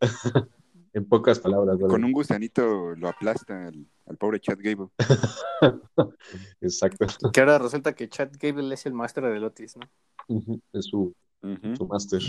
en 0.92 1.04
pocas 1.04 1.38
palabras. 1.38 1.78
Con 1.78 2.04
un 2.04 2.12
gusanito 2.12 2.94
lo 2.96 3.08
aplasta 3.08 3.68
al, 3.68 3.86
pobre 4.18 4.40
Chad 4.40 4.58
Gable. 4.60 4.88
Exacto. 6.60 7.06
Que 7.32 7.40
ahora 7.40 7.58
resulta 7.58 7.94
que 7.94 8.08
Chad 8.08 8.30
Gable 8.40 8.74
es 8.74 8.86
el 8.86 8.94
maestro 8.94 9.30
de 9.30 9.38
Lotis, 9.38 9.76
¿no? 9.76 9.88
Es 10.72 10.86
su, 10.86 11.14
su 11.76 11.86
máster. 11.86 12.22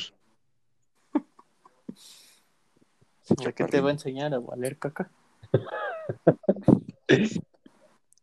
qué 3.55 3.65
te 3.65 3.81
va 3.81 3.89
a 3.89 3.93
enseñar 3.93 4.33
a 4.33 4.39
valer 4.39 4.77
caca? 4.77 5.11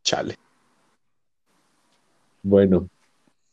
Chale. 0.02 0.36
Bueno, 2.42 2.88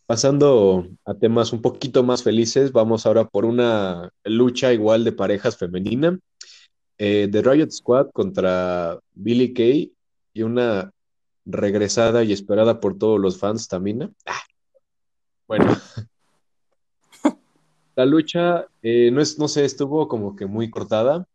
pasando 0.06 0.88
a 1.04 1.16
temas 1.16 1.52
un 1.52 1.62
poquito 1.62 2.04
más 2.04 2.24
felices, 2.24 2.72
vamos 2.72 3.06
ahora 3.06 3.26
por 3.26 3.44
una 3.46 4.12
lucha 4.24 4.72
igual 4.72 5.04
de 5.04 5.12
parejas 5.12 5.58
femenina. 5.58 6.18
Eh, 6.98 7.28
The 7.32 7.42
Riot 7.42 7.72
Squad 7.72 8.12
contra 8.12 9.00
Billy 9.14 9.54
Kay 9.54 9.94
y 10.34 10.42
una 10.42 10.92
regresada 11.46 12.24
y 12.24 12.32
esperada 12.32 12.80
por 12.80 12.98
todos 12.98 13.20
los 13.20 13.38
fans, 13.38 13.68
Tamina. 13.68 14.10
Ah. 14.26 14.42
Bueno, 15.48 15.66
la 17.96 18.06
lucha, 18.06 18.66
eh, 18.82 19.12
no, 19.12 19.22
es, 19.22 19.38
no 19.38 19.48
sé, 19.48 19.66
estuvo 19.66 20.08
como 20.08 20.36
que 20.36 20.46
muy 20.46 20.70
cortada. 20.70 21.28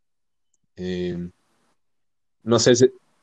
Eh, 0.77 1.31
no 2.43 2.59
sé, 2.59 2.73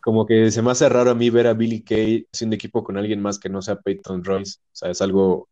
como 0.02 0.26
que 0.26 0.52
se 0.52 0.62
me 0.62 0.72
hace 0.72 0.88
raro 0.88 1.12
a 1.12 1.16
mí 1.16 1.30
ver 1.30 1.48
a 1.48 1.54
Billy 1.54 1.82
Kay 1.82 2.28
haciendo 2.32 2.56
equipo 2.56 2.84
con 2.84 2.98
alguien 2.98 3.22
más 3.22 3.40
que 3.40 3.50
no 3.50 3.62
sea 3.62 3.82
Peyton 3.82 4.24
Royce. 4.24 4.60
O 4.72 4.76
sea, 4.76 4.90
es 4.92 5.02
algo, 5.02 5.50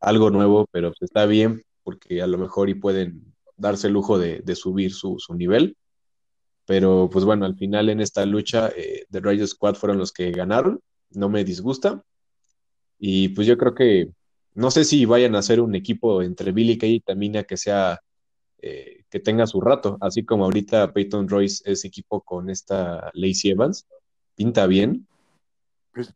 algo 0.00 0.30
nuevo, 0.30 0.66
pero 0.70 0.90
pues 0.90 1.02
está 1.02 1.26
bien 1.26 1.62
porque 1.84 2.22
a 2.22 2.26
lo 2.26 2.38
mejor 2.38 2.68
y 2.68 2.74
pueden 2.74 3.34
darse 3.56 3.86
el 3.86 3.92
lujo 3.92 4.18
de, 4.18 4.42
subir 4.56 4.92
su, 4.92 5.18
nivel. 5.30 5.76
Pero 6.66 7.08
pues 7.12 7.24
bueno, 7.24 7.44
al 7.44 7.56
final 7.56 7.88
en 7.88 8.00
esta 8.00 8.24
lucha, 8.24 8.70
eh, 8.76 9.06
The 9.10 9.20
Riot 9.20 9.46
Squad 9.46 9.74
fueron 9.74 9.98
los 9.98 10.12
que 10.12 10.30
ganaron. 10.30 10.80
No 11.10 11.28
me 11.28 11.44
disgusta. 11.44 12.02
Y 12.98 13.28
pues 13.28 13.46
yo 13.46 13.58
creo 13.58 13.74
que 13.74 14.10
no 14.54 14.70
sé 14.70 14.84
si 14.84 15.04
vayan 15.04 15.34
a 15.34 15.40
hacer 15.40 15.60
un 15.60 15.74
equipo 15.74 16.22
entre 16.22 16.52
Billy 16.52 16.78
Kay 16.78 16.94
y 16.94 17.00
Tamina 17.00 17.42
que 17.42 17.56
sea 17.56 18.00
eh, 18.62 19.04
que 19.10 19.20
tenga 19.20 19.46
su 19.46 19.60
rato, 19.60 19.98
así 20.00 20.24
como 20.24 20.44
ahorita 20.44 20.92
Peyton 20.92 21.28
Royce 21.28 21.70
es 21.70 21.84
equipo 21.84 22.22
con 22.22 22.48
esta 22.48 23.10
Lacey 23.12 23.50
Evans, 23.50 23.86
pinta 24.36 24.66
bien. 24.66 25.06
Pero 25.92 26.08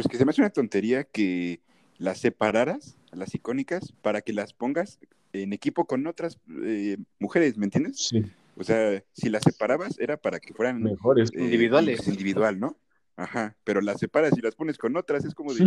es, 0.00 0.08
que 0.08 0.16
se 0.18 0.24
me 0.24 0.30
hace 0.30 0.40
una 0.40 0.50
tontería 0.50 1.04
que 1.04 1.60
las 1.98 2.18
separaras, 2.18 2.96
las 3.12 3.34
icónicas, 3.34 3.92
para 4.02 4.20
que 4.20 4.32
las 4.32 4.52
pongas 4.52 4.98
en 5.32 5.52
equipo 5.52 5.84
con 5.84 6.06
otras 6.06 6.38
eh, 6.64 6.96
mujeres, 7.20 7.56
¿me 7.56 7.66
entiendes? 7.66 8.08
Sí. 8.08 8.24
O 8.56 8.64
sea, 8.64 9.02
si 9.12 9.28
las 9.28 9.42
separabas 9.42 9.98
era 9.98 10.16
para 10.16 10.40
que 10.40 10.54
fueran 10.54 10.82
mejores, 10.82 11.30
eh, 11.34 11.42
individuales. 11.42 12.06
Individual, 12.08 12.58
¿no? 12.58 12.76
Ajá, 13.16 13.56
pero 13.64 13.80
las 13.80 13.98
separas 13.98 14.36
y 14.36 14.40
las 14.40 14.54
pones 14.54 14.78
con 14.78 14.96
otras, 14.96 15.24
es 15.24 15.34
como 15.34 15.54
de, 15.54 15.66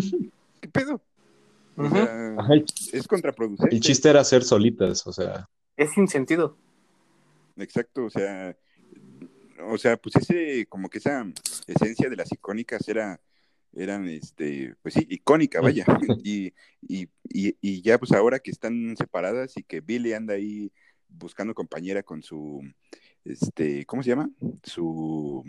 ¿qué 0.62 0.68
pedo? 0.68 1.02
es 2.92 3.08
contraproducente. 3.08 3.74
El 3.76 3.82
chiste 3.82 4.10
era 4.10 4.24
ser 4.24 4.44
solitas, 4.44 5.06
o 5.08 5.14
sea. 5.14 5.48
Es 5.78 5.92
sin 5.92 6.08
sentido. 6.08 6.58
Exacto, 7.58 8.06
o 8.06 8.10
sea, 8.10 8.56
o 9.68 9.78
sea, 9.78 9.98
pues 9.98 10.16
ese, 10.16 10.66
como 10.68 10.90
que 10.90 10.98
esa 10.98 11.26
esencia 11.68 12.10
de 12.10 12.16
las 12.16 12.32
icónicas 12.32 12.88
era, 12.88 13.20
eran, 13.74 14.08
este, 14.08 14.76
pues 14.82 14.94
sí, 14.94 15.06
icónica, 15.10 15.62
vaya. 15.62 15.86
Y, 16.24 16.54
y, 16.82 17.10
y, 17.30 17.82
ya, 17.82 17.98
pues 17.98 18.12
ahora 18.12 18.40
que 18.40 18.52
están 18.52 18.96
separadas 18.98 19.58
y 19.58 19.64
que 19.64 19.82
Billy 19.82 20.14
anda 20.14 20.36
ahí 20.36 20.72
buscando 21.10 21.54
compañera 21.54 22.04
con 22.04 22.22
su, 22.22 22.62
este, 23.26 23.86
¿cómo 23.86 24.04
se 24.04 24.10
llama? 24.10 24.30
Su, 24.64 25.44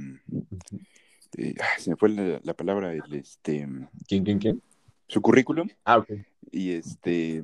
eh, 1.36 1.54
se 1.78 1.90
me 1.90 1.96
fue 1.96 2.08
la, 2.08 2.54
palabra, 2.54 2.92
el, 2.92 3.14
este. 3.14 3.68
¿Quién, 4.08 4.24
quién, 4.24 4.38
quién? 4.38 4.62
su 5.10 5.20
currículum. 5.20 5.68
Ah, 5.84 5.98
ok. 5.98 6.10
Y 6.50 6.72
este, 6.72 7.42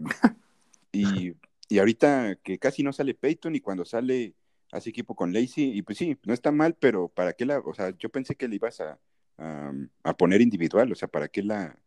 y, 0.93 1.35
y 1.69 1.79
ahorita 1.79 2.37
que 2.37 2.59
casi 2.59 2.83
no 2.83 2.93
sale 2.93 3.15
Peyton 3.15 3.55
y 3.55 3.61
cuando 3.61 3.85
sale 3.85 4.35
hace 4.73 4.91
equipo 4.91 5.15
con 5.15 5.33
Lacey, 5.33 5.77
y 5.77 5.83
pues 5.83 5.99
sí, 5.99 6.17
no 6.25 6.35
está 6.35 6.53
mal, 6.53 6.75
pero 6.79 7.09
¿para 7.09 7.33
qué 7.33 7.45
la, 7.45 7.59
o 7.59 7.75
sea, 7.75 7.97
yo 7.99 8.09
pensé 8.09 8.35
que 8.35 8.49
le 8.49 8.57
ibas 8.57 8.81
a, 8.81 8.99
a, 9.39 10.17
poner 10.17 10.41
individual, 10.41 10.91
o 10.91 10.95
sea, 10.95 11.09
¿para 11.09 11.29
qué 11.29 11.43
la, 11.43 11.79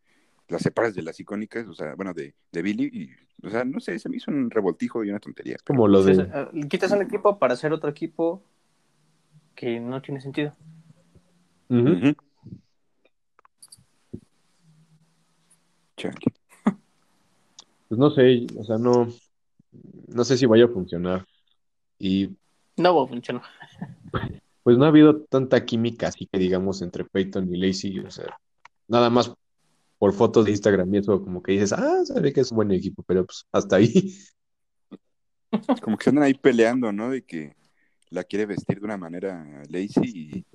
la 0.49 0.59
separas 0.59 0.95
de 0.95 1.03
las 1.03 1.19
icónicas, 1.19 1.67
o 1.67 1.73
sea, 1.73 1.95
bueno, 1.95 2.13
de, 2.13 2.33
de 2.51 2.61
Billy, 2.61 2.89
y, 2.91 3.45
o 3.45 3.49
sea, 3.49 3.63
no 3.63 3.79
sé, 3.79 3.97
se 3.99 4.09
me 4.09 4.17
hizo 4.17 4.31
un 4.31 4.49
revoltijo 4.49 5.03
y 5.03 5.09
una 5.09 5.19
tontería. 5.19 5.57
Como 5.65 5.87
lo 5.87 6.03
de... 6.03 6.13
Eh, 6.21 6.67
quitas 6.67 6.91
un 6.91 7.03
equipo 7.03 7.37
para 7.37 7.53
hacer 7.53 7.71
otro 7.71 7.89
equipo 7.89 8.43
que 9.55 9.79
no 9.79 10.01
tiene 10.01 10.21
sentido. 10.21 10.55
Pues 17.87 17.99
no 17.99 18.09
sé, 18.09 18.47
o 18.57 18.63
sea, 18.63 18.77
no, 18.77 19.07
no 20.07 20.23
sé 20.23 20.37
si 20.37 20.45
vaya 20.45 20.65
a 20.65 20.69
funcionar. 20.69 21.25
Y 21.99 22.29
no 22.77 22.95
va 22.95 23.03
a 23.03 23.07
funcionar. 23.07 23.43
Pues 24.63 24.77
no 24.77 24.85
ha 24.85 24.87
habido 24.87 25.21
tanta 25.23 25.65
química 25.65 26.07
así 26.07 26.25
que 26.25 26.39
digamos 26.39 26.81
entre 26.81 27.03
Peyton 27.03 27.53
y 27.53 27.57
Lacey, 27.57 27.99
o 27.99 28.09
sea, 28.09 28.37
nada 28.87 29.09
más 29.09 29.33
por 29.99 30.13
fotos 30.13 30.45
de 30.45 30.51
Instagram 30.51 30.95
y 30.95 30.97
eso 30.97 31.21
como 31.21 31.43
que 31.43 31.51
dices, 31.51 31.73
ah, 31.73 32.03
sabe 32.05 32.33
que 32.33 32.39
es 32.39 32.51
un 32.51 32.55
buen 32.55 32.71
equipo, 32.71 33.03
pero 33.03 33.25
pues 33.25 33.45
hasta 33.51 33.75
ahí. 33.75 34.15
Como 35.83 35.97
que 35.97 36.03
se 36.03 36.09
andan 36.11 36.25
ahí 36.25 36.35
peleando, 36.35 36.91
¿no? 36.91 37.09
De 37.09 37.23
que 37.23 37.55
la 38.11 38.23
quiere 38.23 38.45
vestir 38.45 38.79
de 38.79 38.85
una 38.85 38.97
manera 38.97 39.63
Lacey 39.67 40.45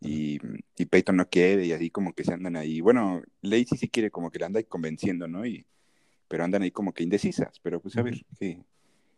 y, 0.00 0.38
y, 0.76 0.86
Peyton 0.86 1.16
no 1.16 1.28
quiere 1.28 1.64
y 1.66 1.72
así 1.72 1.90
como 1.90 2.12
que 2.12 2.24
se 2.24 2.32
andan 2.32 2.56
ahí. 2.56 2.80
Bueno, 2.80 3.22
Lacey 3.42 3.78
sí 3.78 3.88
quiere 3.88 4.10
como 4.10 4.30
que 4.30 4.38
la 4.38 4.46
anda 4.46 4.58
ahí 4.58 4.64
convenciendo, 4.64 5.28
¿no? 5.28 5.46
Y, 5.46 5.64
pero 6.28 6.44
andan 6.44 6.62
ahí 6.62 6.72
como 6.72 6.92
que 6.92 7.04
indecisas, 7.04 7.58
pero 7.62 7.80
pues 7.80 7.96
a 7.96 8.02
ver 8.02 8.14
qué, 8.38 8.62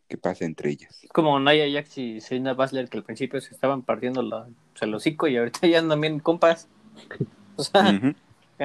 qué 0.06 0.18
pasa 0.18 0.44
entre 0.44 0.70
ellas. 0.70 1.00
Como 1.12 1.38
Naya 1.40 1.64
Jax 1.70 1.98
y 1.98 2.20
Selena 2.20 2.54
Basler 2.54 2.88
que 2.88 2.98
al 2.98 3.04
principio 3.04 3.40
se 3.40 3.54
estaban 3.54 3.82
partiendo 3.82 4.22
la, 4.22 4.48
el 4.80 4.94
hocico 4.94 5.28
y 5.28 5.36
ahorita 5.38 5.66
ya 5.66 5.78
andan 5.78 6.00
bien 6.00 6.20
compas. 6.20 6.68
O 7.54 7.64
sea, 7.64 8.00
uh 8.02 8.14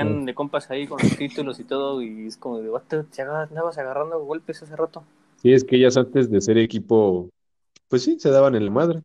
de 0.05 0.35
compas 0.35 0.69
ahí 0.69 0.87
con 0.87 0.99
los 1.01 1.17
títulos 1.17 1.59
y 1.59 1.63
todo 1.63 2.01
y 2.01 2.27
es 2.27 2.37
como 2.37 2.59
de, 2.59 2.71
te 2.87 3.21
andabas 3.21 3.77
agarrando 3.77 4.19
golpes 4.23 4.61
hace 4.63 4.75
rato. 4.75 5.03
Sí, 5.41 5.53
es 5.53 5.63
que 5.63 5.77
ellas 5.77 5.97
antes 5.97 6.29
de 6.29 6.41
ser 6.41 6.57
equipo, 6.57 7.29
pues 7.87 8.03
sí, 8.03 8.19
se 8.19 8.29
daban 8.29 8.55
el 8.55 8.71
madre. 8.71 9.01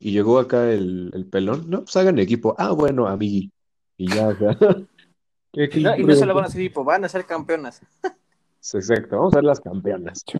Y 0.00 0.12
llegó 0.12 0.38
acá 0.38 0.70
el, 0.70 1.26
pelón, 1.30 1.68
no, 1.68 1.80
pues 1.80 1.96
hagan 1.96 2.18
equipo. 2.18 2.54
Ah, 2.56 2.70
bueno, 2.70 3.08
amigui. 3.08 3.50
Y 3.96 4.08
ya, 4.08 4.28
o 4.28 4.36
sea. 4.36 4.56
y 5.98 6.04
no 6.04 6.14
se 6.14 6.26
lo 6.26 6.34
van 6.34 6.44
a 6.44 6.46
hacer 6.46 6.60
equipo, 6.60 6.84
van 6.84 7.04
a 7.04 7.08
ser 7.08 7.24
campeonas. 7.24 7.82
Exacto, 8.74 9.16
vamos 9.16 9.34
a 9.34 9.36
ser 9.36 9.44
las 9.44 9.60
campeonas. 9.60 10.24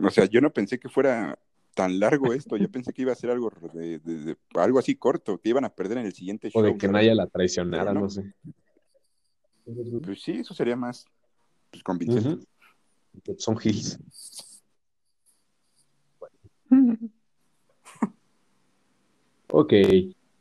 O 0.00 0.10
sea, 0.10 0.26
yo 0.26 0.40
no 0.40 0.52
pensé 0.52 0.78
que 0.78 0.88
fuera 0.88 1.36
tan 1.78 2.00
largo 2.00 2.32
esto, 2.32 2.56
yo 2.56 2.68
pensé 2.68 2.92
que 2.92 3.02
iba 3.02 3.12
a 3.12 3.14
ser 3.14 3.30
algo 3.30 3.52
de, 3.72 4.36
algo 4.54 4.80
así 4.80 4.96
corto, 4.96 5.38
que 5.38 5.50
iban 5.50 5.64
a 5.64 5.72
perder 5.72 5.98
en 5.98 6.06
el 6.06 6.12
siguiente 6.12 6.50
show. 6.50 6.60
O 6.60 6.64
de 6.64 6.76
que 6.76 6.88
Naya 6.88 7.14
la 7.14 7.28
traicionara, 7.28 7.94
no. 7.94 8.10
sé. 8.10 8.34
Pues 10.02 10.20
sí, 10.20 10.32
eso 10.32 10.54
sería 10.54 10.74
más 10.74 11.04
pues, 11.70 11.84
convincente. 11.84 12.44
Son 13.36 13.56
gils. 13.56 13.96
Ok, 19.46 19.72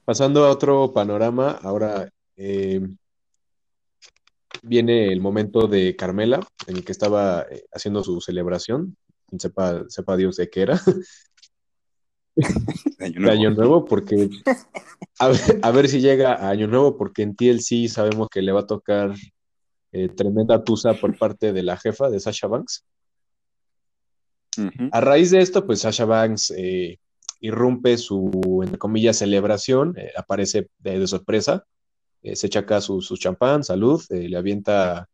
pasando 0.06 0.44
a 0.44 0.50
otro 0.50 0.92
panorama, 0.92 1.52
ahora 1.62 2.12
eh, 2.36 2.82
viene 4.64 5.14
el 5.14 5.22
momento 5.22 5.68
de 5.68 5.96
Carmela, 5.96 6.40
en 6.66 6.78
el 6.78 6.84
que 6.84 6.94
estaba 6.94 7.44
eh, 7.44 7.64
haciendo 7.72 8.04
su 8.04 8.22
celebración, 8.22 8.98
sepa, 9.38 9.84
sepa 9.90 10.18
Dios 10.18 10.36
de 10.38 10.50
qué 10.50 10.62
era. 10.62 10.82
de 12.98 13.32
Año 13.32 13.52
Nuevo, 13.52 13.86
porque 13.86 14.30
a 15.20 15.72
ver, 15.72 15.88
si 15.88 16.02
llega 16.02 16.34
a 16.34 16.50
Año 16.50 16.68
Nuevo, 16.68 16.98
porque 16.98 17.24
en 17.24 17.36
TLC 17.36 17.88
sabemos 17.90 18.30
que 18.30 18.42
le 18.42 18.52
va 18.52 18.62
a 18.62 18.68
tocar 18.68 19.14
eh, 19.92 20.10
tremenda 20.10 20.64
tusa 20.64 20.94
por 20.94 21.18
parte 21.18 21.54
de 21.54 21.64
la 21.64 21.78
jefa 21.78 22.10
de 22.10 22.20
Sasha 22.20 22.48
Banks. 22.48 22.86
A 24.92 25.02
raíz 25.02 25.30
de 25.30 25.40
esto, 25.40 25.68
pues 25.68 25.82
Sasha 25.82 26.06
Banks 26.06 26.52
irrumpe 27.40 27.98
su, 27.98 28.62
entre 28.64 28.78
comillas, 28.78 29.18
celebración, 29.18 29.96
eh, 29.98 30.12
aparece 30.16 30.70
de, 30.80 31.06
sorpresa, 31.08 31.66
eh, 32.24 32.36
se 32.36 32.48
echa 32.48 32.60
acá 32.60 32.82
su, 32.82 33.02
champán, 33.18 33.64
salud, 33.64 34.04
eh, 34.10 34.28
le 34.30 34.38
avienta 34.38 35.08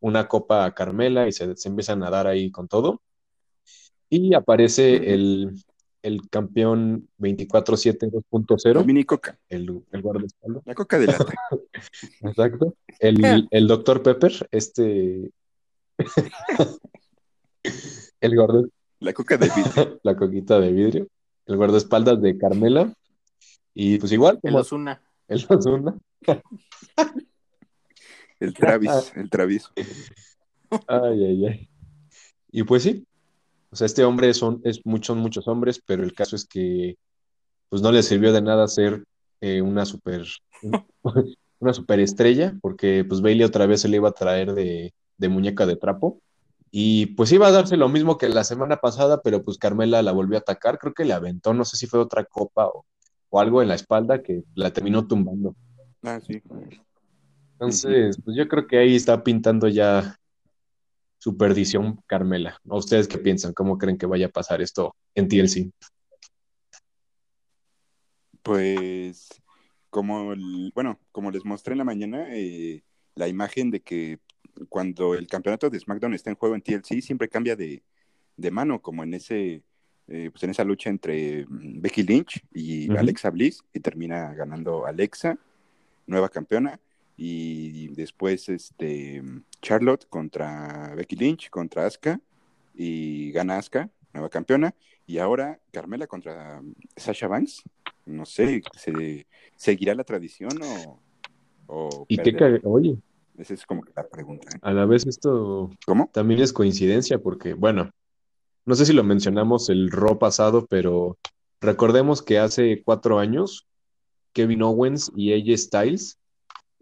una 0.00 0.28
copa 0.28 0.64
a 0.64 0.74
Carmela 0.74 1.26
y 1.28 1.32
se, 1.32 1.56
se 1.56 1.68
empiezan 1.68 2.02
a 2.02 2.10
dar 2.10 2.26
ahí 2.26 2.50
con 2.50 2.68
todo. 2.68 3.02
Y 4.14 4.34
aparece 4.34 5.12
el, 5.12 5.54
el 6.02 6.28
campeón 6.30 7.08
24-7 7.18 8.10
2.0. 8.10 8.84
Mini 8.84 9.04
Coca. 9.04 9.38
El, 9.48 9.82
el 9.90 10.02
guardaespaldas. 10.02 10.62
La 10.66 10.74
Coca 10.74 10.98
de 10.98 11.06
lata. 11.06 11.34
Exacto. 12.22 12.76
El, 13.00 13.48
el 13.50 13.66
Dr. 13.66 14.02
Pepper, 14.02 14.48
este. 14.52 15.32
el 18.20 18.36
gordo. 18.36 18.68
La 19.00 19.12
coca 19.12 19.36
de 19.36 19.50
vidrio. 19.54 20.00
la 20.02 20.16
coquita 20.16 20.60
de 20.60 20.72
vidrio 20.72 21.08
el 21.46 21.56
guardaespaldas 21.56 22.20
de 22.22 22.38
Carmela. 22.38 22.94
Y 23.74 23.98
pues 23.98 24.12
igual. 24.12 24.38
El 24.42 24.54
Osuna. 24.54 25.02
El 25.28 25.44
Osuna. 25.48 25.98
el 28.40 28.54
Travis, 28.54 29.12
el 29.16 29.30
Travis. 29.30 29.70
Ay, 30.86 31.24
ay, 31.24 31.46
ay. 31.46 31.68
Y 32.50 32.62
pues 32.62 32.84
sí. 32.84 33.04
O 33.74 33.76
sea, 33.76 33.86
este 33.86 34.04
hombre 34.04 34.32
son, 34.34 34.60
es 34.62 34.86
muchos, 34.86 35.16
muchos 35.16 35.48
hombres, 35.48 35.82
pero 35.84 36.04
el 36.04 36.12
caso 36.14 36.36
es 36.36 36.46
que 36.46 36.96
pues 37.68 37.82
no 37.82 37.90
le 37.90 38.04
sirvió 38.04 38.32
de 38.32 38.40
nada 38.40 38.68
ser 38.68 39.02
eh, 39.40 39.62
una 39.62 39.84
super 39.84 40.24
una 41.58 41.74
superestrella, 41.74 42.56
porque 42.62 43.04
pues 43.04 43.20
Bailey 43.20 43.42
otra 43.42 43.66
vez 43.66 43.80
se 43.80 43.88
le 43.88 43.96
iba 43.96 44.10
a 44.10 44.12
traer 44.12 44.54
de, 44.54 44.94
de 45.18 45.28
muñeca 45.28 45.66
de 45.66 45.74
trapo. 45.74 46.20
Y 46.70 47.06
pues 47.16 47.32
iba 47.32 47.48
a 47.48 47.50
darse 47.50 47.76
lo 47.76 47.88
mismo 47.88 48.16
que 48.16 48.28
la 48.28 48.44
semana 48.44 48.76
pasada, 48.76 49.20
pero 49.22 49.42
pues 49.42 49.58
Carmela 49.58 50.02
la 50.02 50.12
volvió 50.12 50.36
a 50.36 50.42
atacar, 50.42 50.78
creo 50.78 50.94
que 50.94 51.04
le 51.04 51.12
aventó, 51.12 51.52
no 51.52 51.64
sé 51.64 51.76
si 51.76 51.88
fue 51.88 51.98
otra 51.98 52.24
copa 52.24 52.68
o, 52.68 52.86
algo 53.40 53.60
en 53.60 53.66
la 53.66 53.74
espalda 53.74 54.22
que 54.22 54.44
la 54.54 54.72
terminó 54.72 55.08
tumbando. 55.08 55.56
Ah, 56.04 56.20
sí. 56.24 56.40
Entonces, 57.54 58.20
pues 58.24 58.36
yo 58.36 58.46
creo 58.46 58.68
que 58.68 58.78
ahí 58.78 58.94
está 58.94 59.24
pintando 59.24 59.66
ya 59.66 60.16
su 61.24 61.38
perdición 61.38 62.02
Carmela. 62.06 62.60
¿A 62.68 62.76
ustedes 62.76 63.08
qué 63.08 63.16
piensan? 63.16 63.54
¿Cómo 63.54 63.78
creen 63.78 63.96
que 63.96 64.04
vaya 64.04 64.26
a 64.26 64.28
pasar 64.28 64.60
esto 64.60 64.94
en 65.14 65.26
TLC? 65.26 65.70
Pues, 68.42 69.30
como, 69.88 70.34
bueno, 70.74 71.00
como 71.12 71.30
les 71.30 71.46
mostré 71.46 71.72
en 71.72 71.78
la 71.78 71.84
mañana, 71.84 72.26
eh, 72.28 72.82
la 73.14 73.26
imagen 73.26 73.70
de 73.70 73.80
que 73.80 74.18
cuando 74.68 75.14
el 75.14 75.26
campeonato 75.26 75.70
de 75.70 75.80
SmackDown 75.80 76.12
está 76.12 76.28
en 76.28 76.36
juego 76.36 76.56
en 76.56 76.60
TLC, 76.60 77.00
siempre 77.00 77.30
cambia 77.30 77.56
de, 77.56 77.82
mano, 78.50 78.82
como 78.82 79.02
en 79.02 79.14
ese 79.14 79.62
eh, 80.08 80.28
pues 80.30 80.42
en 80.42 80.50
esa 80.50 80.64
lucha 80.64 80.90
entre 80.90 81.46
mm, 81.46 81.80
Becky 81.80 82.02
Lynch 82.02 82.44
y 82.52 82.94
Alexa 82.94 83.30
Bliss, 83.30 83.64
y 83.72 83.80
termina 83.80 84.34
ganando 84.34 84.84
Alexa, 84.84 85.38
nueva 86.06 86.28
campeona, 86.28 86.78
y 87.16 87.88
después 87.94 88.48
este 88.48 89.22
Charlotte 89.62 90.06
contra 90.08 90.94
Becky 90.96 91.16
Lynch, 91.16 91.50
contra 91.50 91.86
Asuka, 91.86 92.20
y 92.74 93.30
gana 93.32 93.58
Asuka, 93.58 93.90
nueva 94.12 94.28
campeona, 94.28 94.74
y 95.06 95.18
ahora 95.18 95.60
Carmela 95.70 96.06
contra 96.06 96.62
Sasha 96.96 97.28
Banks, 97.28 97.62
no 98.06 98.26
sé, 98.26 98.62
¿se, 98.76 99.26
¿seguirá 99.56 99.94
la 99.94 100.04
tradición 100.04 100.50
o...? 100.62 101.00
o 101.66 102.06
¿Y 102.08 102.18
qué, 102.18 102.60
oye, 102.64 102.98
esa 103.38 103.54
es 103.54 103.64
como 103.64 103.82
la 103.94 104.06
pregunta. 104.06 104.48
¿eh? 104.54 104.58
A 104.62 104.72
la 104.72 104.86
vez 104.86 105.06
esto 105.06 105.70
¿Cómo? 105.86 106.10
también 106.12 106.40
es 106.40 106.52
coincidencia 106.52 107.18
porque, 107.18 107.54
bueno, 107.54 107.90
no 108.66 108.74
sé 108.74 108.86
si 108.86 108.92
lo 108.92 109.04
mencionamos 109.04 109.68
el 109.70 109.90
Raw 109.90 110.18
pasado, 110.18 110.66
pero 110.66 111.18
recordemos 111.60 112.22
que 112.22 112.38
hace 112.38 112.82
cuatro 112.82 113.18
años 113.18 113.66
Kevin 114.32 114.62
Owens 114.62 115.12
y 115.14 115.32
AJ 115.32 115.58
Styles 115.58 116.18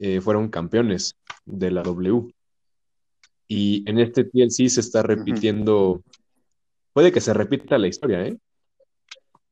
eh, 0.02 0.20
fueron 0.20 0.48
campeones 0.48 1.16
de 1.44 1.70
la 1.70 1.82
W. 1.84 2.34
Y 3.46 3.88
en 3.88 4.00
este 4.00 4.24
TLC 4.24 4.68
se 4.68 4.80
está 4.80 5.02
repitiendo, 5.02 6.02
puede 6.92 7.12
que 7.12 7.20
se 7.20 7.32
repita 7.32 7.78
la 7.78 7.86
historia, 7.86 8.26
¿eh? 8.26 8.36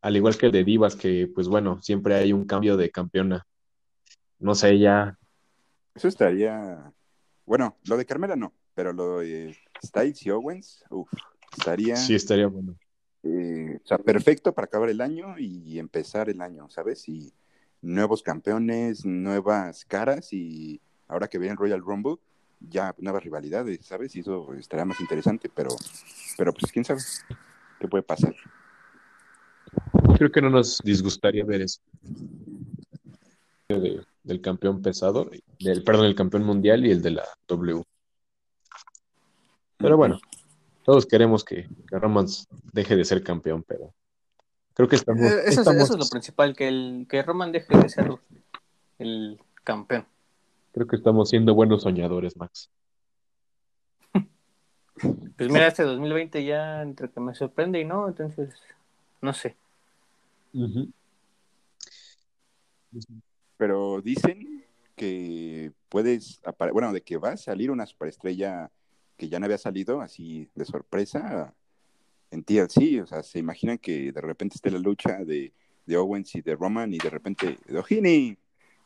Al 0.01 0.17
igual 0.17 0.37
que 0.37 0.47
el 0.47 0.53
de 0.53 0.65
Divas, 0.65 0.97
que 0.97 1.31
pues 1.33 1.47
bueno, 1.47 1.81
siempre 1.83 2.17
hay 2.17 2.33
un 2.33 2.47
cambio 2.47 2.77
de 2.77 2.91
campeona. 2.91 3.47
No 4.41 4.57
sé, 4.57 4.77
ya 4.79 5.17
eso 5.95 6.09
estaría. 6.09 6.93
Bueno, 7.47 7.77
lo 7.85 7.97
de 7.97 8.07
Carmela 8.07 8.35
no, 8.35 8.53
pero 8.75 8.93
lo 8.93 9.19
de 9.19 9.57
Styles 9.85 10.27
y 10.27 10.31
Owens, 10.31 10.85
uff, 10.91 11.13
estaría. 11.57 11.95
Sí, 11.95 12.17
estaría 12.17 12.49
bueno. 12.49 12.77
Eh, 13.23 13.79
o 13.85 13.87
sea, 13.87 13.99
perfecto 13.99 14.53
para 14.53 14.65
acabar 14.65 14.89
el 14.89 15.01
año 15.01 15.39
y 15.39 15.79
empezar 15.79 16.29
el 16.29 16.41
año, 16.41 16.69
¿sabes? 16.71 17.09
Y 17.09 17.33
nuevos 17.83 18.23
campeones, 18.23 19.05
nuevas 19.05 19.85
caras 19.85 20.33
y 20.33 20.81
ahora 21.09 21.29
que 21.29 21.39
viene 21.39 21.57
Royal 21.57 21.81
Rumble, 21.81 22.17
ya 22.61 22.95
nuevas 22.99 23.25
rivalidades, 23.25 23.87
¿sabes? 23.87 24.15
Y 24.17 24.21
eso 24.21 24.53
estaría 24.55 24.85
más 24.85 25.01
interesante, 25.01 25.51
pero, 25.55 25.71
pero 26.37 26.53
pues 26.53 26.71
quién 26.73 26.85
sabe 26.85 27.01
qué 27.79 27.89
puede 27.89 28.03
pasar. 28.03 28.35
Creo 30.17 30.31
que 30.31 30.43
no 30.43 30.51
nos 30.51 30.79
disgustaría 30.85 31.45
ver 31.45 31.63
eso 31.63 31.81
del 34.23 34.41
campeón 34.41 34.83
pesado, 34.83 35.31
del, 35.59 35.83
perdón, 35.83 36.07
el 36.07 36.15
campeón 36.15 36.45
mundial 36.45 36.85
y 36.85 36.91
el 36.91 37.03
de 37.03 37.11
la 37.13 37.25
W. 37.49 37.83
Pero 39.77 39.97
bueno, 39.97 40.21
todos 40.85 41.07
queremos 41.07 41.45
que, 41.45 41.69
que 41.89 41.99
Roman 41.99 42.27
deje 42.73 42.97
de 42.97 43.05
ser 43.05 43.23
campeón, 43.23 43.65
pero 43.67 43.95
creo 44.81 44.89
que 44.89 44.97
estamos, 44.97 45.23
eh, 45.23 45.43
eso, 45.45 45.71
Es, 45.73 45.91
lo 45.91 46.09
principal, 46.09 46.57
que, 46.57 46.69
el, 46.69 47.07
que 47.09 47.23
Roman 47.23 47.53
deje 47.53 47.77
de 47.77 47.89
ser 47.91 48.11
el 48.99 49.39
campeón. 49.63 50.07
Creo 50.73 50.87
que 50.87 50.97
estamos 50.97 51.29
siendo 51.29 51.55
buenos 51.55 51.83
soñadores, 51.83 52.37
Max. 52.37 52.71
Pues 55.37 55.51
mira, 55.51 55.67
este 55.67 55.83
2020 55.83 56.45
ya 56.45 56.83
entre 56.83 57.11
que 57.11 57.21
me 57.21 57.35
sorprende 57.35 57.81
y 57.81 57.85
no, 57.85 58.09
entonces, 58.09 58.55
no 59.23 59.33
sé. 59.33 59.57
Pero 63.57 64.03
dicen 64.03 64.67
que 64.97 65.73
puedes, 65.89 66.43
bueno, 66.73 66.93
de 66.93 67.01
que 67.01 67.17
va 67.17 67.33
a 67.33 67.37
salir 67.39 67.71
una 67.71 67.87
superestrella 67.87 68.71
que 69.17 69.31
ya 69.31 69.39
no 69.41 69.47
había 69.47 69.57
salido 69.57 70.03
así 70.03 70.51
de 70.55 70.67
sorpresa 70.67 71.55
en 72.31 72.45
TLC. 72.45 73.03
O 73.03 73.07
sea, 73.07 73.23
se 73.23 73.39
imaginan 73.39 73.79
que 73.79 74.13
de 74.13 74.21
repente 74.21 74.57
esté 74.57 74.71
la 74.71 74.79
lucha 74.79 75.25
de, 75.25 75.53
Owens 75.97 76.35
y 76.37 76.41
de 76.41 76.55
Roman 76.55 76.93
y 76.95 76.99
de 76.99 77.11
repente 77.11 77.59
de 77.67 78.37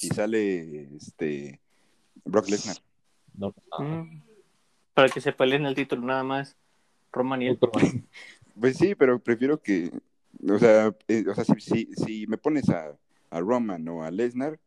y 0.01 0.09
sale 0.09 0.97
este 0.97 1.61
Brock 2.25 2.49
Lesnar. 2.49 2.77
Mm. 3.79 4.23
Para 4.95 5.09
que 5.09 5.21
se 5.21 5.33
peleen 5.33 5.67
el 5.67 5.75
título 5.75 6.03
nada 6.07 6.25
más. 6.25 6.57
Roman 7.13 7.43
y 7.43 7.49
el 7.49 7.59
Pues 8.61 8.77
sí, 8.77 8.95
pero 8.95 9.19
prefiero 9.19 9.61
que, 9.61 9.91
o 10.49 10.59
sea, 10.59 10.95
eh, 11.09 11.25
o 11.29 11.35
sea 11.35 11.45
si, 11.59 11.89
si, 11.93 12.27
me 12.27 12.39
pones 12.39 12.69
a, 12.71 12.97
a 13.31 13.41
Roman 13.41 13.87
o 13.89 14.05
a 14.05 14.11
Lesnar, 14.11 14.59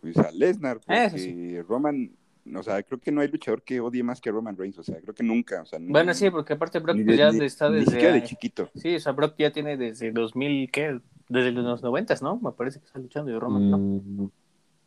pues 0.00 0.16
a 0.16 0.30
Lesnar, 0.30 0.80
porque 0.80 1.62
Roman, 1.68 2.10
o 2.56 2.62
sea, 2.62 2.82
creo 2.82 2.98
que 3.00 3.10
no 3.10 3.20
hay 3.20 3.28
luchador 3.28 3.62
que 3.62 3.80
odie 3.80 4.02
más 4.02 4.20
que 4.20 4.30
Roman 4.30 4.56
Reigns, 4.56 4.78
o 4.78 4.82
sea, 4.82 5.00
creo 5.00 5.14
que 5.14 5.22
nunca, 5.22 5.62
o 5.62 5.66
sea, 5.66 5.78
Bueno, 5.80 6.14
sí, 6.14 6.30
porque 6.30 6.54
aparte 6.54 6.78
Brock 6.78 6.98
pues, 7.04 7.16
ya 7.16 7.28
está 7.28 7.70
desde... 7.70 7.96
Ni 7.96 8.20
de 8.20 8.24
chiquito. 8.24 8.70
Sí, 8.74 8.94
o 8.96 9.00
sea, 9.00 9.12
Brock 9.12 9.34
ya 9.38 9.52
tiene 9.52 9.76
desde 9.76 10.12
2000, 10.12 10.70
¿qué? 10.70 11.00
Desde 11.28 11.52
los 11.52 11.82
90, 11.82 12.14
¿no? 12.22 12.38
Me 12.38 12.52
parece 12.52 12.80
que 12.80 12.86
está 12.86 12.98
luchando 12.98 13.30
y 13.30 13.38
Roman, 13.38 13.70
¿no? 13.70 13.78
Mm. 13.78 14.30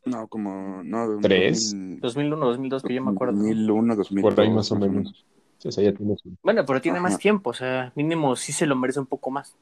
No, 0.05 0.27
como, 0.27 0.81
no, 0.83 1.19
¿Tres? 1.21 1.75
2001, 1.75 2.45
2002, 2.45 2.83
que 2.83 2.93
yo 2.95 3.03
me 3.03 3.11
acuerdo. 3.11 3.35
2001, 3.37 3.95
2002. 3.95 4.33
Por 4.33 4.43
ahí 4.43 4.49
más 4.49 4.71
o 4.71 4.75
menos. 4.75 5.25
O 5.63 5.71
sea, 5.71 5.83
ya 5.83 5.93
tiene 5.93 6.15
Bueno, 6.41 6.65
pero 6.65 6.81
tiene 6.81 6.99
más 6.99 7.19
tiempo, 7.19 7.51
o 7.51 7.53
sea, 7.53 7.91
mínimo 7.95 8.35
sí 8.35 8.51
se 8.51 8.65
lo 8.65 8.75
merece 8.75 8.99
un 8.99 9.05
poco 9.05 9.29
más. 9.29 9.55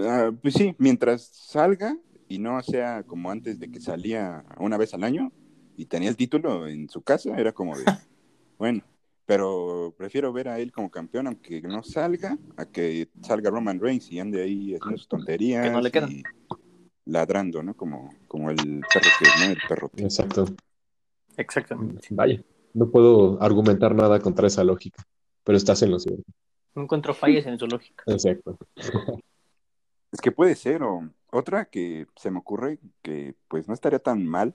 Ah, 0.00 0.30
pues 0.40 0.54
sí, 0.54 0.74
mientras 0.78 1.22
salga, 1.22 1.98
y 2.28 2.38
no 2.38 2.62
sea 2.62 3.02
como 3.02 3.30
antes 3.30 3.60
de 3.60 3.70
que 3.70 3.78
salía 3.78 4.42
una 4.58 4.78
vez 4.78 4.94
al 4.94 5.04
año 5.04 5.30
y 5.76 5.86
tenía 5.86 6.08
el 6.08 6.16
título 6.16 6.66
en 6.66 6.88
su 6.88 7.02
casa, 7.02 7.36
era 7.36 7.52
como 7.52 7.76
de, 7.76 7.84
bueno, 8.58 8.82
pero 9.26 9.94
prefiero 9.96 10.32
ver 10.32 10.48
a 10.48 10.58
él 10.58 10.72
como 10.72 10.90
campeón 10.90 11.26
aunque 11.26 11.62
no 11.62 11.82
salga, 11.82 12.38
a 12.56 12.66
que 12.66 13.08
salga 13.22 13.50
Roman 13.50 13.80
Reigns 13.80 14.10
y 14.10 14.20
ande 14.20 14.42
ahí 14.42 14.74
haciendo 14.74 14.98
sus 14.98 15.08
tonterías 15.08 15.74
y 16.10 16.22
ladrando, 17.04 17.62
¿no? 17.62 17.74
Como, 17.74 18.14
como 18.28 18.50
el 18.50 18.56
perro 18.92 19.10
que, 19.18 19.46
¿no? 19.46 19.52
El 19.52 19.58
perro. 19.68 19.90
Exacto. 19.96 20.46
Exactamente. 21.36 22.08
Vaya, 22.10 22.42
no 22.74 22.90
puedo 22.90 23.42
argumentar 23.42 23.94
nada 23.94 24.20
contra 24.20 24.46
esa 24.46 24.64
lógica, 24.64 25.04
pero 25.44 25.56
estás 25.56 25.82
en 25.82 25.90
lo 25.90 25.98
cierto. 25.98 26.24
No 26.74 26.82
encuentro 26.82 27.14
fallas 27.14 27.46
en 27.46 27.58
su 27.58 27.66
lógica. 27.66 28.04
Exacto. 28.06 28.58
Es 30.10 30.20
que 30.20 30.32
puede 30.32 30.54
ser, 30.54 30.82
o 30.82 31.08
otra 31.30 31.66
que 31.66 32.06
se 32.16 32.30
me 32.30 32.38
ocurre 32.38 32.78
que 33.02 33.34
pues 33.48 33.68
no 33.68 33.74
estaría 33.74 33.98
tan 33.98 34.26
mal, 34.26 34.54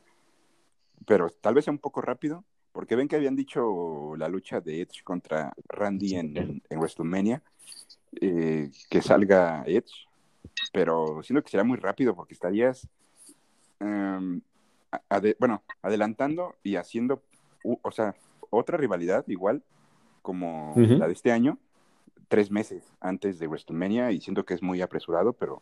pero 1.08 1.30
tal 1.30 1.56
vez 1.56 1.66
sea 1.66 1.72
un 1.72 1.80
poco 1.80 2.02
rápido, 2.02 2.44
porque 2.72 2.96
ven 2.96 3.08
que 3.08 3.16
habían 3.16 3.36
dicho 3.36 4.16
la 4.18 4.28
lucha 4.28 4.62
de 4.62 4.82
Edge 4.82 5.04
contra 5.04 5.54
Randy 5.68 6.16
en, 6.16 6.62
en 6.70 6.80
WrestleMania, 6.80 7.42
eh, 8.22 8.70
que 8.90 9.02
salga 9.02 9.64
Edge, 9.66 10.08
pero 10.72 11.24
siento 11.24 11.44
que 11.44 11.50
será 11.50 11.64
muy 11.64 11.78
rápido 11.78 12.16
porque 12.16 12.34
estarías, 12.34 12.88
em, 13.80 14.42
bueno, 15.40 15.64
adelantando 15.82 16.56
y 16.62 16.76
haciendo, 16.76 17.24
o 17.64 17.92
sea, 17.92 18.14
otra 18.50 18.78
rivalidad 18.78 19.26
igual 19.28 19.64
como 20.22 20.74
la 20.76 21.08
de 21.08 21.14
este 21.14 21.32
año, 21.32 21.58
tres 22.28 22.52
meses 22.52 22.84
antes 23.00 23.40
de 23.40 23.48
WrestleMania 23.48 24.12
y 24.12 24.20
siento 24.20 24.46
que 24.46 24.54
es 24.54 24.62
muy 24.62 24.82
apresurado, 24.82 25.34
pero 25.34 25.62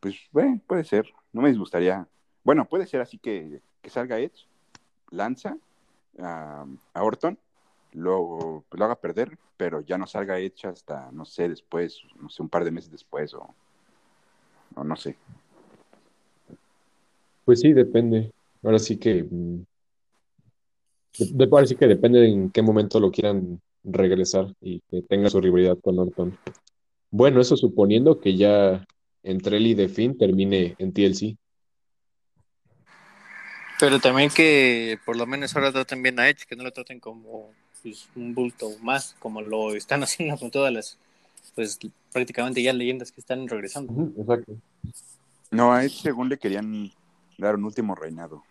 pues 0.00 0.16
bueno, 0.30 0.60
puede 0.66 0.84
ser, 0.84 1.12
no 1.32 1.42
me 1.42 1.48
disgustaría. 1.48 2.06
Bueno, 2.44 2.64
puede 2.66 2.86
ser 2.86 3.00
así 3.00 3.18
que, 3.18 3.60
salga 3.86 4.18
Edge, 4.18 4.46
lanza 5.10 5.56
a, 6.18 6.66
Orton, 6.94 7.38
lo, 7.92 8.64
lo 8.70 8.84
haga 8.84 8.96
perder, 8.96 9.38
pero 9.56 9.80
ya 9.80 9.98
no 9.98 10.06
salga 10.06 10.38
Edge 10.38 10.66
hasta, 10.66 11.10
no 11.12 11.24
sé, 11.24 11.48
después, 11.48 12.02
no 12.20 12.28
sé, 12.28 12.42
un 12.42 12.48
par 12.48 12.64
de 12.64 12.70
meses 12.70 12.90
después 12.90 13.34
o, 13.34 13.54
no 14.82 14.96
sé. 14.96 15.16
Pues 17.44 17.60
sí, 17.60 17.72
depende. 17.72 18.32
Ahora 18.62 18.78
sí 18.78 18.96
que... 18.98 19.24
Mm, 19.24 19.62
ahora 21.50 21.66
sí 21.66 21.74
que 21.74 21.86
depende 21.86 22.28
en 22.28 22.50
qué 22.50 22.62
momento 22.62 23.00
lo 23.00 23.10
quieran 23.10 23.60
regresar 23.82 24.54
y 24.60 24.80
que 24.90 25.02
tenga 25.02 25.30
su 25.30 25.40
rivalidad 25.40 25.78
con 25.80 25.98
Orton. 25.98 26.38
Bueno, 27.10 27.40
eso 27.40 27.56
suponiendo 27.56 28.20
que 28.20 28.36
ya 28.36 28.84
entre 29.22 29.56
él 29.56 29.66
y 29.68 29.74
The 29.74 29.88
Finn 29.88 30.16
termine 30.16 30.76
en 30.78 30.92
TLC. 30.92 31.36
Pero 33.78 34.00
también 34.00 34.30
que 34.30 34.98
por 35.04 35.16
lo 35.16 35.26
menos 35.26 35.54
ahora 35.54 35.72
traten 35.72 36.02
bien 36.02 36.18
a 36.18 36.28
Edge, 36.28 36.46
que 36.46 36.56
no 36.56 36.64
lo 36.64 36.72
traten 36.72 36.98
como 36.98 37.50
pues, 37.82 38.08
un 38.16 38.34
bulto 38.34 38.70
más, 38.82 39.14
como 39.18 39.40
lo 39.40 39.74
están 39.74 40.02
haciendo 40.02 40.36
con 40.36 40.50
todas 40.50 40.72
las, 40.72 40.98
pues 41.54 41.78
prácticamente 42.12 42.62
ya 42.62 42.72
leyendas 42.72 43.12
que 43.12 43.20
están 43.20 43.46
regresando. 43.48 44.12
exacto. 44.18 44.52
No, 45.50 45.72
a 45.72 45.84
Edge 45.84 46.02
según 46.02 46.28
le 46.28 46.38
querían 46.38 46.90
dar 47.38 47.54
un 47.54 47.64
último 47.64 47.94
reinado. 47.94 48.42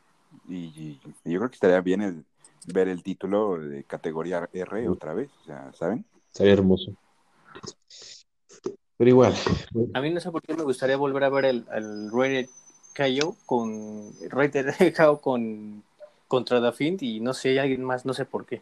Y, 0.47 0.99
yo 1.25 1.39
creo 1.39 1.49
que 1.49 1.55
estaría 1.55 1.81
bien 1.81 2.25
ver 2.67 2.87
el 2.87 3.03
título 3.03 3.57
de 3.59 3.83
categoría 3.83 4.49
R 4.51 4.89
otra 4.89 5.13
vez, 5.13 5.29
o 5.41 5.45
sea, 5.45 5.71
¿saben? 5.73 6.05
Sería 6.31 6.53
hermoso. 6.53 6.95
Pero 8.97 9.09
igual. 9.09 9.33
A 9.93 10.01
mí 10.01 10.09
no 10.09 10.19
sé 10.19 10.31
por 10.31 10.41
qué 10.41 10.55
me 10.55 10.63
gustaría 10.63 10.97
volver 10.97 11.23
a 11.23 11.29
ver 11.29 11.45
el, 11.45 11.65
el 11.71 12.11
Rated 12.11 12.49
KO 12.97 13.35
con 13.45 14.11
Rated 14.29 14.73
KO 14.97 15.21
con 15.21 15.83
contra 16.27 16.59
Dafint 16.59 17.03
y 17.03 17.19
no 17.19 17.33
sé, 17.33 17.59
alguien 17.59 17.83
más, 17.83 18.05
no 18.05 18.13
sé 18.13 18.25
por 18.25 18.45
qué. 18.45 18.61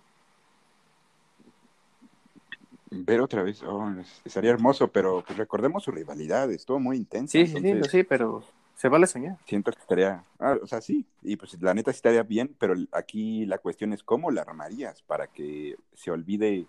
Ver 2.91 3.21
otra 3.21 3.43
vez, 3.43 3.63
oh, 3.63 3.91
estaría 4.23 4.51
hermoso, 4.51 4.87
pero 4.87 5.23
pues 5.25 5.37
recordemos 5.37 5.83
su 5.83 5.91
rivalidad, 5.91 6.51
estuvo 6.51 6.79
muy 6.79 6.97
intensa. 6.97 7.31
Sí, 7.31 7.47
sí, 7.47 7.59
sí, 7.59 7.81
sí, 7.89 8.03
pero 8.03 8.43
se 8.75 8.87
vale 8.87 9.07
soñar. 9.07 9.37
Siento 9.45 9.71
que 9.71 9.79
estaría, 9.79 10.23
ah, 10.39 10.57
o 10.61 10.67
sea, 10.67 10.81
sí, 10.81 11.05
y 11.23 11.35
pues 11.35 11.59
la 11.61 11.73
neta 11.73 11.91
sí 11.91 11.97
estaría 11.97 12.23
bien, 12.23 12.55
pero 12.59 12.75
aquí 12.91 13.45
la 13.45 13.57
cuestión 13.57 13.93
es 13.93 14.03
cómo 14.03 14.31
la 14.31 14.41
armarías 14.41 15.01
para 15.01 15.27
que 15.27 15.75
se 15.95 16.11
olvide 16.11 16.65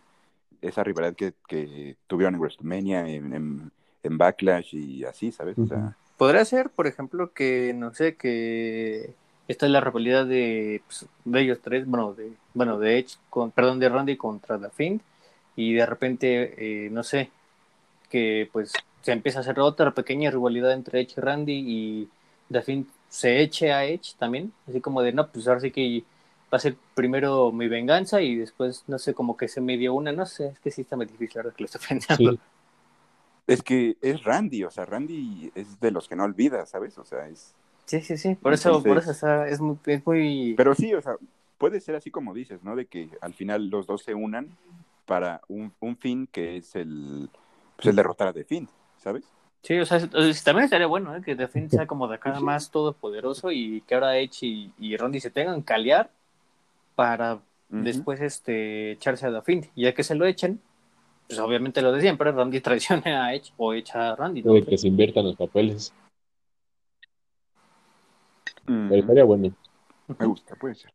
esa 0.62 0.83
rivalidad 0.83 1.14
que, 1.14 1.96
tuvieron 2.07 2.35
en 2.35 2.40
WrestleMania, 2.40 3.09
en, 3.09 3.70
Backlash 4.09 4.72
y 4.74 5.05
así, 5.05 5.33
¿sabes? 5.33 5.59
O 5.59 5.66
sea, 5.66 5.96
Podría 6.16 6.44
ser, 6.44 6.70
por 6.70 6.87
ejemplo, 6.87 7.33
que, 7.33 7.72
no 7.74 7.92
sé, 7.92 8.16
que 8.16 9.11
esta 9.48 9.66
es 9.66 9.72
la 9.72 9.81
rivalidad 9.81 10.26
de, 10.26 10.83
pues, 10.87 11.07
de 11.24 11.40
ellos 11.40 11.59
tres, 11.62 11.87
bueno, 11.87 12.14
de, 12.14 12.33
bueno, 12.55 12.79
de 12.79 12.98
Edge, 12.98 13.16
con, 13.31 13.50
perdón, 13.50 13.79
de 13.79 13.88
Randy 13.88 14.16
contra 14.16 14.59
The 14.59 14.70
Fiend, 14.70 15.00
y 15.57 15.74
de 15.74 15.87
repente, 15.87 16.87
eh, 16.87 16.90
no 16.90 17.02
sé, 17.02 17.31
que 18.11 18.48
pues 18.52 18.72
se 19.02 19.12
empieza 19.12 19.38
a 19.38 19.42
hacer 19.42 19.61
otra 19.61 19.92
pequeña 19.92 20.31
rivalidad 20.31 20.72
entre 20.72 21.00
Edge 21.00 21.14
y 21.16 21.20
Randy 21.20 21.64
y 21.66 22.09
The 22.50 22.62
Fiend 22.62 22.87
se 23.09 23.40
eche 23.40 23.72
a 23.72 23.85
Edge 23.85 24.14
también, 24.18 24.52
así 24.68 24.81
como 24.81 25.02
de, 25.02 25.12
no, 25.12 25.29
pues 25.29 25.46
ahora 25.48 25.61
sí 25.61 25.70
que 25.70 26.02
va 26.52 26.57
a 26.57 26.61
ser 26.61 26.76
primero 26.94 27.52
mi 27.52 27.68
venganza 27.68 28.20
y 28.20 28.37
después, 28.37 28.85
no 28.87 28.98
sé, 28.98 29.14
como 29.14 29.37
que 29.37 29.48
se 29.48 29.61
me 29.61 29.76
dio 29.76 29.94
una, 29.94 30.12
no 30.12 30.26
sé, 30.26 30.48
es 30.48 30.61
que 30.61 30.70
sí 30.70 30.83
está 30.83 30.96
muy 30.96 31.07
difícil 31.07 31.38
ahora 31.38 31.55
que 31.57 31.62
lo 31.62 31.66
estoy 31.66 31.81
pensando. 31.88 32.38
Es 33.47 33.63
que 33.63 33.97
es 34.01 34.25
Randy, 34.25 34.65
o 34.65 34.71
sea, 34.71 34.85
Randy 34.85 35.53
es 35.55 35.79
de 35.81 35.91
los 35.91 36.09
que 36.09 36.17
no 36.17 36.25
olvida, 36.25 36.67
¿sabes? 36.67 36.99
O 36.99 37.05
sea, 37.05 37.29
es... 37.29 37.55
Sí, 37.85 38.01
sí, 38.01 38.17
sí, 38.17 38.35
por 38.35 38.53
eso, 38.53 38.83
por 38.83 38.99
eso 38.99 39.45
es, 39.45 39.61
muy, 39.61 39.79
es 39.87 40.05
muy... 40.05 40.55
Pero 40.57 40.75
sí, 40.75 40.93
o 40.93 41.01
sea, 41.01 41.17
puede 41.57 41.81
ser 41.81 41.95
así 41.95 42.11
como 42.11 42.35
dices, 42.35 42.65
¿no? 42.65 42.75
De 42.75 42.87
que 42.87 43.09
al 43.21 43.35
final 43.35 43.71
los 43.71 43.87
dos 43.87 44.03
se 44.03 44.15
unan 44.15 44.49
para 45.05 45.41
un, 45.49 45.73
un 45.79 45.97
fin 45.97 46.29
que 46.31 46.57
es 46.57 46.75
el, 46.75 47.31
pues 47.77 47.87
el 47.87 47.97
derrotar 47.97 48.29
a 48.29 48.33
The 48.33 48.45
Finn, 48.45 48.69
¿sabes? 48.99 49.25
Sí, 49.63 49.79
o 49.79 49.87
sea, 49.87 49.99
también 49.99 50.65
estaría 50.65 50.87
bueno 50.87 51.17
¿eh? 51.17 51.23
que 51.25 51.35
The 51.35 51.49
Finn 51.49 51.71
sea 51.71 51.87
como 51.87 52.09
de 52.09 52.15
acá 52.17 52.41
más 52.41 52.71
todopoderoso 52.71 53.51
y 53.53 53.83
que 53.83 53.95
ahora 53.95 54.19
Edge 54.19 54.47
y, 54.47 54.73
y 54.79 54.97
Randy 54.97 55.21
se 55.21 55.31
tengan 55.31 55.63
que 55.63 55.73
aliar 55.73 56.11
para 56.95 57.41
después 57.69 58.21
este 58.21 58.93
echarse 58.93 59.27
a 59.27 59.33
The 59.33 59.43
Finn. 59.43 59.69
Y 59.75 59.83
ya 59.83 59.95
que 59.95 60.05
se 60.05 60.15
lo 60.15 60.25
echen, 60.25 60.61
pues 61.27 61.39
obviamente 61.39 61.83
lo 61.83 61.93
de 61.93 62.01
siempre, 62.01 62.33
Randy 62.33 62.61
traicione 62.62 63.15
a 63.15 63.35
Edge 63.35 63.53
o 63.57 63.73
echa 63.73 64.12
a 64.12 64.17
Randy. 64.17 64.43
¿no? 64.43 64.55
que 64.65 64.79
se 64.79 64.89
inviertan 64.89 65.25
los 65.25 65.37
papeles. 65.37 65.93
Mm. 68.67 68.89
Pero 68.89 69.01
estaría 69.01 69.25
bueno. 69.25 69.55
Me 70.19 70.27
gusta, 70.27 70.55
puede 70.57 70.75
ser. 70.77 70.93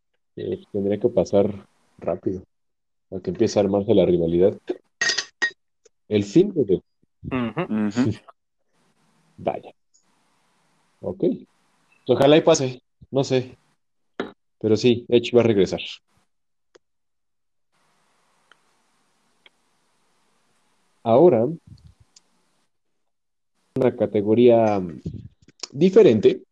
tendría 0.72 0.98
que 0.98 1.08
pasar 1.08 1.66
rápido 1.98 2.42
para 3.08 3.22
que 3.22 3.30
empiece 3.30 3.58
a 3.58 3.62
armarse 3.62 3.94
la 3.94 4.06
rivalidad. 4.06 4.58
El 6.08 6.24
fin 6.24 6.52
de... 6.54 6.82
Vaya. 9.36 9.72
Ok. 11.00 11.24
Ojalá 12.06 12.36
y 12.36 12.40
pase. 12.40 12.82
No 13.10 13.24
sé. 13.24 13.56
Pero 14.60 14.76
sí, 14.76 15.04
Edge 15.08 15.36
va 15.36 15.40
a 15.40 15.44
regresar. 15.44 15.80
Ahora, 21.02 21.48
una 23.74 23.96
categoría 23.96 24.80
diferente. 25.72 26.42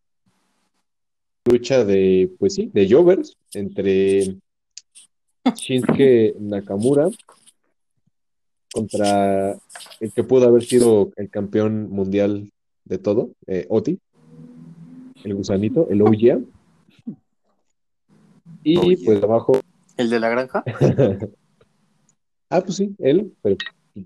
Lucha 1.44 1.84
de, 1.84 2.30
pues 2.38 2.54
sí, 2.54 2.70
de 2.72 2.90
Jovers 2.90 3.36
entre 3.54 4.36
Shinsuke 5.54 6.34
Nakamura 6.38 7.08
contra 8.72 9.56
el 10.00 10.12
que 10.12 10.22
pudo 10.22 10.46
haber 10.46 10.62
sido 10.62 11.12
el 11.16 11.30
campeón 11.30 11.90
mundial 11.90 12.52
de 12.84 12.98
todo, 12.98 13.30
eh, 13.46 13.66
Oti, 13.68 13.98
el 15.24 15.34
gusanito, 15.34 15.88
el 15.90 16.02
Ouya. 16.02 16.40
Y 18.62 18.96
pues 19.04 19.22
abajo. 19.22 19.60
¿El 19.96 20.10
de 20.10 20.20
la 20.20 20.28
granja? 20.28 20.62
ah, 22.50 22.60
pues 22.60 22.76
sí, 22.76 22.94
él, 22.98 23.32
pero 23.42 23.56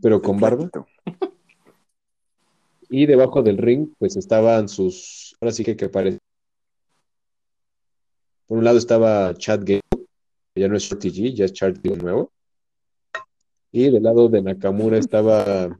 pero 0.00 0.20
con 0.20 0.38
barba. 0.38 0.70
Y 2.88 3.06
debajo 3.06 3.42
del 3.42 3.58
ring, 3.58 3.88
pues 3.98 4.16
estaban 4.16 4.68
sus. 4.68 5.36
Ahora 5.40 5.52
sí 5.52 5.64
que, 5.64 5.76
que 5.76 5.88
parece. 5.88 6.18
Por 8.46 8.58
un 8.58 8.64
lado 8.64 8.78
estaba 8.78 9.34
Chad 9.34 9.60
Gable, 9.60 9.80
que 10.54 10.60
ya 10.60 10.68
no 10.68 10.76
es 10.76 10.82
Shorty 10.82 11.10
G, 11.10 11.34
ya 11.34 11.46
es 11.46 11.52
Chad 11.52 11.74
Gable 11.82 12.02
nuevo. 12.02 12.32
Y 13.72 13.90
del 13.90 14.02
lado 14.02 14.28
de 14.28 14.42
Nakamura 14.42 14.98
estaba 14.98 15.76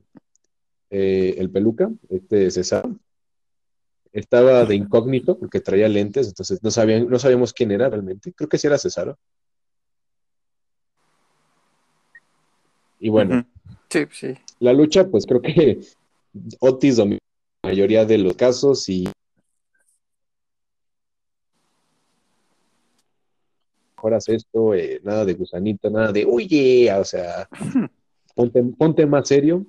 eh, 0.91 1.35
el 1.39 1.51
peluca, 1.51 1.91
este 2.09 2.51
César. 2.51 2.89
Estaba 4.13 4.65
de 4.65 4.77
incógnito 4.77 5.39
porque 5.39 5.61
traía 5.61 5.89
lentes, 5.89 6.29
entonces 6.29 6.63
no, 6.63 6.71
sabían, 6.71 7.09
no 7.09 7.19
sabíamos 7.19 7.53
quién 7.53 7.71
era 7.71 7.89
realmente. 7.89 8.33
Creo 8.33 8.49
que 8.49 8.59
sí 8.59 8.67
era 8.67 8.79
César. 8.79 9.17
Y 12.99 13.09
bueno, 13.11 13.45
Sí, 13.95 14.07
sí. 14.11 14.35
La 14.59 14.73
lucha, 14.73 15.07
pues 15.09 15.25
creo 15.25 15.41
que 15.41 15.79
Otis 16.59 16.97
domina 16.97 17.21
la 17.63 17.71
mayoría 17.71 18.05
de 18.05 18.19
los 18.19 18.35
casos 18.35 18.89
y 18.89 19.05
mejoras 23.97 24.29
esto, 24.29 24.75
eh, 24.75 25.01
nada 25.05 25.25
de 25.25 25.35
gusanito, 25.35 25.91
nada 25.91 26.11
de 26.11 26.25
oye, 26.25 26.93
o 26.93 27.05
sea, 27.05 27.49
ponte, 28.79 29.07
más 29.07 29.29
serio, 29.29 29.65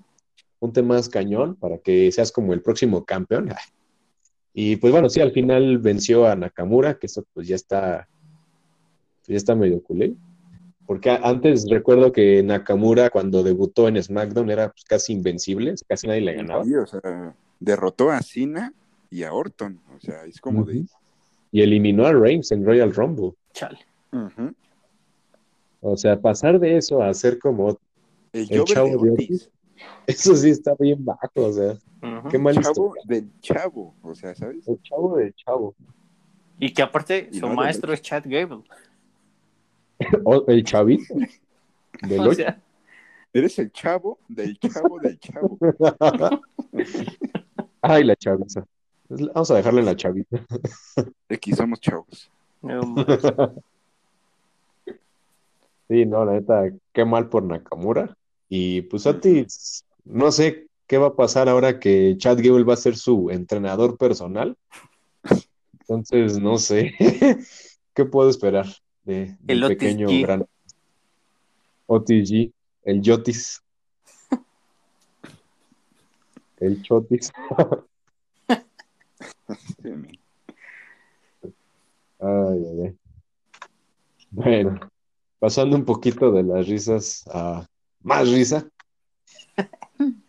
ponte 0.58 0.82
más 0.82 1.08
cañón 1.08 1.56
para 1.56 1.78
que 1.78 2.12
seas 2.12 2.32
como 2.32 2.54
el 2.54 2.64
próximo 2.64 3.06
campeón. 3.06 3.50
Y 4.58 4.78
pues 4.78 4.94
bueno, 4.94 5.10
sí, 5.10 5.20
al 5.20 5.34
final 5.34 5.80
venció 5.80 6.26
a 6.26 6.34
Nakamura, 6.34 6.98
que 6.98 7.08
eso 7.08 7.26
pues 7.34 7.46
ya 7.46 7.56
está, 7.56 8.08
ya 9.28 9.36
está 9.36 9.54
medio 9.54 9.84
culé. 9.84 10.16
Porque 10.86 11.10
antes 11.10 11.66
recuerdo 11.70 12.12
que 12.12 12.44
Nakamura 12.44 13.10
cuando 13.10 13.42
debutó 13.42 13.88
en 13.88 14.02
SmackDown 14.02 14.52
era 14.52 14.70
pues, 14.70 14.84
casi 14.86 15.14
invencible, 15.14 15.74
casi 15.88 16.08
nadie 16.08 16.22
le 16.22 16.34
ganaba. 16.34 16.64
Sí, 16.64 16.76
o 16.76 16.86
sea, 16.86 17.34
derrotó 17.60 18.12
a 18.12 18.22
Cena 18.22 18.74
y 19.10 19.24
a 19.24 19.34
Orton, 19.34 19.80
o 19.96 20.00
sea, 20.00 20.26
es 20.26 20.40
como 20.40 20.64
de... 20.64 20.86
Y 21.52 21.62
eliminó 21.62 22.06
a 22.06 22.14
Reigns 22.14 22.52
en 22.52 22.66
Royal 22.66 22.94
Rumble. 22.94 23.32
Chale. 23.54 23.80
O 25.82 25.98
sea, 25.98 26.20
pasar 26.20 26.60
de 26.60 26.78
eso 26.78 27.02
a 27.02 27.14
ser 27.14 27.40
como 27.40 27.78
el, 28.34 28.64
chavo 28.66 29.04
de 29.04 29.12
Ortiz. 29.12 29.50
Eso 30.08 30.36
sí 30.36 30.50
está 30.50 30.74
bien 30.80 31.04
bajo, 31.04 31.30
o 31.36 31.52
sea, 31.52 31.76
qué 32.30 32.38
mal 32.38 32.56
El 32.56 32.64
chavo 32.64 32.94
del 33.06 33.30
chavo, 33.42 33.94
o 34.02 34.16
sea, 34.16 34.34
¿sabes? 34.36 34.68
El 34.68 34.82
chavo 34.82 35.18
del 35.18 35.34
chavo. 35.36 35.76
Y 36.60 36.74
que 36.74 36.82
aparte 36.82 37.30
su 37.34 37.48
maestro 37.48 37.92
es 37.94 38.02
Chad 38.02 38.24
Gable. 38.26 38.64
el 40.48 40.64
chavito. 40.64 41.16
Eres 43.34 43.60
el 43.60 43.72
chavo 43.72 44.20
del 44.28 44.58
chavo 44.60 45.00
del 45.00 45.20
chavo. 45.20 45.58
Ay, 47.82 48.04
la 48.04 48.16
chaviza. 48.16 48.66
Vamos 49.10 49.52
a 49.52 49.56
dejarle 49.56 49.84
la 49.84 49.96
chavita. 49.96 50.46
Aquí 51.30 51.54
somos 51.54 51.80
chavos. 51.80 52.32
sí, 55.88 56.06
no, 56.06 56.26
la 56.26 56.32
neta, 56.32 56.64
qué 56.94 57.06
mal 57.06 57.30
por 57.30 57.44
Nakamura. 57.44 58.16
Y 58.50 58.84
pues 58.84 59.06
a 59.06 59.20
ti, 59.20 59.46
no 60.06 60.32
sé 60.32 60.68
qué 60.88 60.98
va 60.98 61.08
a 61.08 61.16
pasar 61.16 61.50
ahora 61.50 61.80
que 61.80 62.16
Chad 62.18 62.38
Gable 62.38 62.64
va 62.64 62.74
a 62.74 62.78
ser 62.78 62.96
su 62.96 63.30
entrenador 63.30 63.98
personal. 63.98 64.56
Entonces, 65.82 66.40
no 66.40 66.58
sé. 66.58 66.96
¿Qué 67.94 68.06
puedo 68.06 68.30
esperar? 68.30 68.66
De, 69.06 69.38
el 69.48 69.68
pequeño 69.68 70.08
gran 70.22 70.46
OTG, 71.88 72.52
el 72.84 73.02
Yotis. 73.02 73.62
el 76.60 76.82
Chotis. 76.82 77.32
Ay, 82.18 82.66
ay, 82.66 82.82
ay. 82.86 82.98
Bueno, 84.32 84.80
pasando 85.38 85.76
un 85.76 85.86
poquito 85.86 86.32
de 86.32 86.44
las 86.44 86.68
risas 86.68 87.24
a 87.32 87.66
más 88.02 88.30
risa. 88.30 88.68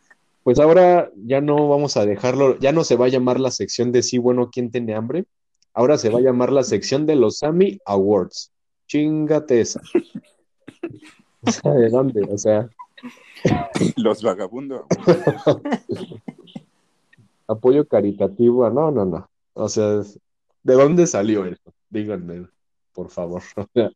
Pues 0.43 0.61
ahora 0.61 1.11
ya 1.17 1.41
no 1.41 1.69
vamos 1.69 1.97
a 1.97 2.07
dejarlo, 2.07 2.57
ya 2.61 2.71
no 2.71 2.85
se 2.85 2.95
va 2.95 3.07
a 3.07 3.09
llamar 3.09 3.41
la 3.41 3.51
sección 3.51 3.91
de 3.91 4.05
sí, 4.05 4.19
bueno, 4.19 4.49
¿quién 4.53 4.71
tiene 4.71 4.95
hambre? 4.95 5.25
Ahora 5.75 5.99
se 5.99 6.09
va 6.09 6.21
a 6.21 6.23
llamar 6.23 6.53
la 6.53 6.63
sección 6.63 7.05
de 7.05 7.17
los 7.17 7.39
Sammy 7.39 7.81
Awards. 7.85 8.53
Chingate 8.87 9.61
esa. 9.61 9.81
O 11.43 11.51
sea, 11.51 11.73
¿de 11.73 11.89
dónde? 11.89 12.23
O 12.31 12.39
sea. 12.39 12.69
Los 13.97 14.23
vagabundos. 14.23 14.87
Apoyo 17.49 17.87
caritativo. 17.87 18.69
No, 18.71 18.91
no, 18.91 19.05
no. 19.05 19.29
O 19.55 19.69
sea, 19.69 20.03
¿de 20.63 20.75
dónde 20.75 21.07
salió 21.07 21.45
eso? 21.45 21.73
Díganme, 21.91 22.47
por 22.93 23.11
favor. 23.11 23.43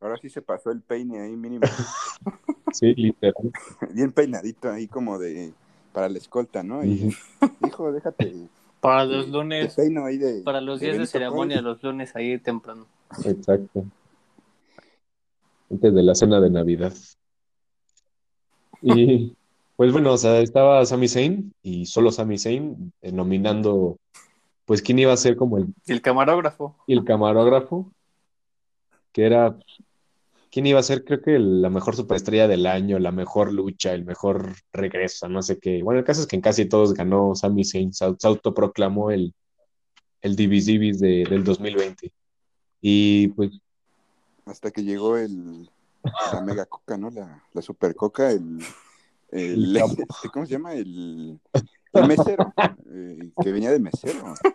Ahora 0.00 0.16
sí 0.20 0.28
se 0.28 0.42
pasó 0.42 0.70
el 0.70 0.80
peine 0.80 1.20
ahí 1.20 1.36
mínimo. 1.36 1.66
Sí, 2.72 2.94
literal. 2.94 3.52
Bien 3.94 4.12
peinadito 4.12 4.70
ahí 4.70 4.86
como 4.86 5.18
de 5.18 5.54
para 5.94 6.10
la 6.10 6.18
escolta, 6.18 6.62
¿no? 6.62 6.84
Y, 6.84 7.16
hijo, 7.66 7.90
déjate. 7.90 8.34
Para 8.80 9.06
los 9.06 9.28
lunes. 9.28 9.74
para 10.44 10.60
los 10.60 10.80
días 10.80 10.98
de, 10.98 11.06
ceremonia, 11.06 11.62
los 11.62 11.82
lunes 11.82 12.14
ahí 12.14 12.38
temprano. 12.38 12.86
Exacto. 13.24 13.84
Antes 15.70 15.94
de 15.94 16.02
la 16.02 16.14
cena 16.14 16.40
de 16.40 16.50
Navidad. 16.50 16.92
Y 18.82 19.34
pues 19.76 19.92
bueno, 19.92 20.12
o 20.12 20.18
sea, 20.18 20.40
estaba 20.40 20.84
Sami 20.86 21.08
Zayn 21.08 21.52
y 21.62 21.86
solo 21.86 22.10
Sami 22.12 22.38
Zayn 22.38 22.92
eh, 23.02 23.12
nominando, 23.12 23.98
pues 24.64 24.82
quién 24.82 24.98
iba 24.98 25.12
a 25.12 25.16
ser 25.16 25.36
como 25.36 25.58
el... 25.58 25.74
El 25.86 26.00
camarógrafo. 26.02 26.76
Y 26.86 26.94
el 26.94 27.04
camarógrafo, 27.04 27.90
que 29.12 29.24
era 29.24 29.58
¿Quién 30.56 30.66
iba 30.66 30.80
a 30.80 30.82
ser? 30.82 31.04
Creo 31.04 31.20
que 31.20 31.38
la 31.38 31.68
mejor 31.68 31.96
superestrella 31.96 32.48
del 32.48 32.64
año, 32.64 32.98
la 32.98 33.12
mejor 33.12 33.52
lucha, 33.52 33.92
el 33.92 34.06
mejor 34.06 34.54
regreso, 34.72 35.28
no 35.28 35.42
sé 35.42 35.58
qué. 35.58 35.82
Bueno, 35.82 35.98
el 35.98 36.06
caso 36.06 36.22
es 36.22 36.26
que 36.26 36.36
en 36.36 36.40
casi 36.40 36.64
todos 36.64 36.94
ganó 36.94 37.34
Sami 37.34 37.62
Zayn, 37.62 37.92
se, 37.92 38.06
autoproclamó 38.06 39.10
el, 39.10 39.34
el 40.22 40.34
Divis 40.34 40.98
de, 40.98 41.26
del 41.28 41.44
2020. 41.44 42.10
Y 42.80 43.28
pues... 43.28 43.60
Hasta 44.44 44.70
que 44.70 44.84
llegó 44.84 45.16
el, 45.16 45.68
la 46.32 46.40
mega 46.40 46.66
coca, 46.66 46.96
¿no? 46.96 47.10
La, 47.10 47.42
la 47.52 47.62
super 47.62 47.96
coca, 47.96 48.30
el, 48.30 48.60
el, 49.30 49.80
¿cómo 50.32 50.46
se 50.46 50.52
llama? 50.52 50.74
El, 50.74 51.40
el 51.92 52.06
mesero, 52.06 52.52
eh, 52.90 53.30
que 53.42 53.52
venía 53.52 53.70
de 53.70 53.80
mesero. 53.80 54.34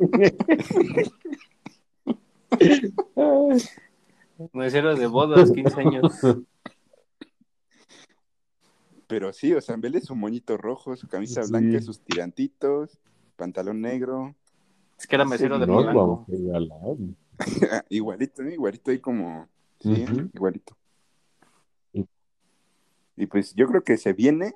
Mesero 4.53 4.95
de 4.95 5.07
bodas, 5.07 5.51
15 5.51 5.79
años. 5.79 6.19
Pero 9.07 9.33
sí, 9.33 9.53
o 9.53 9.61
sea, 9.61 9.75
en 9.75 9.81
vez 9.81 9.91
de 9.93 10.01
su 10.01 10.15
moñito 10.15 10.57
rojo, 10.57 10.95
su 10.95 11.07
camisa 11.07 11.41
blanca, 11.47 11.81
sus 11.81 11.99
tirantitos, 11.99 12.97
pantalón 13.35 13.81
negro. 13.81 14.35
Es 14.97 15.05
que 15.05 15.15
era 15.15 15.25
mesero 15.25 15.59
de 15.59 15.65
bodas. 15.65 15.95
igualito, 17.89 18.43
igualito 18.43 18.91
ahí 18.91 18.99
como. 18.99 19.47
Sí, 19.79 20.05
igualito. 20.33 20.75
Y 23.17 23.25
pues 23.27 23.53
yo 23.55 23.67
creo 23.67 23.83
que 23.83 23.97
se 23.97 24.13
viene 24.13 24.55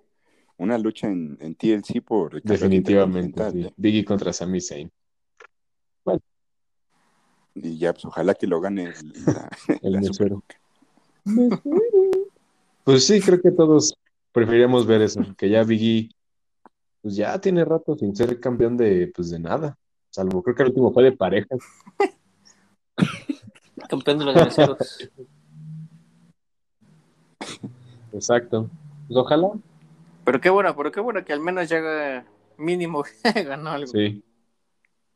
una 0.57 0.77
lucha 0.77 1.07
en, 1.07 1.37
en 1.39 1.55
TLC 1.55 2.01
por. 2.01 2.41
Definitivamente. 2.41 3.73
Biggie 3.75 4.05
contra 4.05 4.33
Sami 4.33 4.61
Zayn. 4.61 4.91
Y 7.55 7.77
ya, 7.77 7.93
pues 7.93 8.03
ojalá 8.05 8.33
que 8.33 8.47
lo 8.47 8.59
gane 8.59 8.83
el, 8.83 9.13
el 9.81 10.01
Pues 12.83 13.07
sí, 13.07 13.21
creo 13.21 13.41
que 13.41 13.51
todos 13.51 13.97
preferiríamos 14.31 14.85
ver 14.85 15.01
eso, 15.01 15.21
que 15.37 15.49
ya 15.49 15.63
Biggie, 15.63 16.09
pues 17.01 17.15
ya 17.15 17.39
tiene 17.39 17.63
rato 17.63 17.95
sin 17.95 18.15
ser 18.15 18.39
campeón 18.39 18.77
de, 18.77 19.11
pues 19.15 19.31
de 19.31 19.39
nada. 19.39 19.77
Salvo, 20.09 20.43
creo 20.43 20.55
que 20.55 20.63
el 20.63 20.69
último 20.69 20.93
fue 20.93 21.03
de 21.03 21.13
parejas. 21.13 21.59
Campeón 23.89 24.19
de 24.19 24.25
los 24.25 24.35
meseros. 24.35 25.09
Exacto. 28.13 28.69
Pues 29.07 29.17
ojalá. 29.17 29.51
Pero 30.23 30.41
qué 30.41 30.49
bueno, 30.49 30.75
pero 30.75 30.91
qué 30.91 30.99
bueno 30.99 31.23
que 31.23 31.33
al 31.33 31.39
menos 31.39 31.69
llega 31.69 32.25
mínimo 32.57 33.03
ganó 33.45 33.71
algo. 33.71 33.87
Sí, 33.87 34.23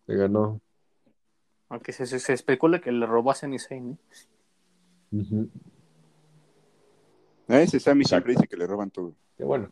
se 0.06 0.16
ganó. 0.16 0.62
Aunque 1.70 1.92
se, 1.94 2.06
se, 2.08 2.34
especula 2.34 2.80
que 2.80 2.92
le 2.92 3.06
robó 3.06 3.32
a 3.32 3.36
Sami 3.36 3.60
Zayn. 3.60 3.98
A 7.48 7.62
ese 7.62 7.80
Sammy 7.80 8.04
siempre 8.06 8.34
dice 8.34 8.48
que 8.48 8.58
le 8.58 8.68
roban 8.68 8.90
todo. 8.92 9.14
Qué 9.38 9.44
bueno. 9.44 9.72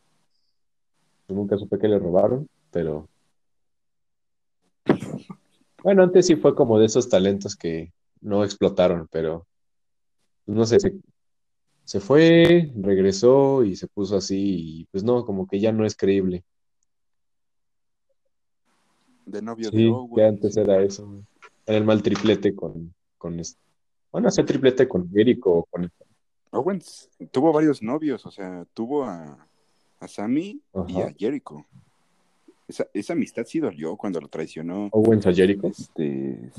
Yo 1.27 1.35
nunca 1.35 1.57
supe 1.57 1.77
que 1.77 1.87
le 1.87 1.99
robaron, 1.99 2.47
pero. 2.71 3.07
Bueno, 5.87 6.03
antes 6.03 6.27
sí 6.27 6.35
fue 6.35 6.53
como 6.53 6.77
de 6.79 6.85
esos 6.85 7.07
talentos 7.07 7.55
que 7.55 7.93
no 8.19 8.43
explotaron, 8.43 9.07
pero. 9.09 9.47
Pues 10.43 10.57
no 10.57 10.65
sé, 10.65 10.79
se, 11.85 11.99
fue, 12.01 12.73
regresó 12.75 13.63
y 13.63 13.77
se 13.77 13.87
puso 13.87 14.17
así, 14.17 14.79
y 14.81 14.85
pues 14.91 15.05
no, 15.05 15.23
como 15.25 15.47
que 15.47 15.61
ya 15.61 15.71
no 15.71 15.85
es 15.85 15.95
creíble. 15.95 16.43
De 19.27 19.41
novio 19.41 19.71
sí, 19.71 19.85
de 19.85 20.07
que 20.13 20.25
antes 20.25 20.57
era 20.57 20.81
eso 20.81 21.23
en 21.65 21.73
el 21.73 21.85
mal 21.85 22.03
triplete 22.03 22.53
con, 22.53 22.93
con 23.17 23.39
este. 23.39 23.61
Bueno, 24.11 24.27
hacer 24.27 24.45
triplete 24.45 24.89
con 24.89 25.09
Jericho 25.09 25.65
con 25.69 25.89
Owens 26.51 27.09
tuvo 27.31 27.53
varios 27.53 27.81
novios, 27.81 28.25
o 28.25 28.31
sea, 28.31 28.65
tuvo 28.73 29.05
a, 29.05 29.47
a 30.01 30.07
Sammy 30.09 30.61
y 30.89 30.99
a 30.99 31.13
Jericho. 31.17 31.65
Esa, 32.67 32.87
esa, 32.93 33.13
amistad 33.13 33.45
sí 33.45 33.59
dolió 33.59 33.95
cuando 33.95 34.19
lo 34.19 34.27
traicionó. 34.27 34.89
Owens 34.91 35.25
a 35.25 35.33
Jericho. 35.33 35.67
Este, 35.67 36.51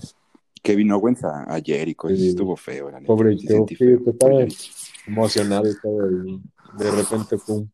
Kevin 0.63 0.93
Owens 0.93 1.25
a, 1.25 1.45
a 1.45 1.61
Jericho, 1.61 2.09
estuvo 2.09 2.57
feo. 2.57 2.91
La 2.91 3.01
Pobre 3.01 3.37
Jericho, 3.37 4.11
estaba 4.11 4.47
emocionado 5.07 5.69
y 5.69 5.81
todo, 5.81 6.11
y 6.27 6.41
de 6.79 6.91
repente, 6.91 7.37
pum. 7.39 7.69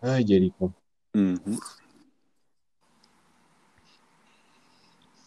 Ay, 0.00 0.24
Jericho. 0.26 0.74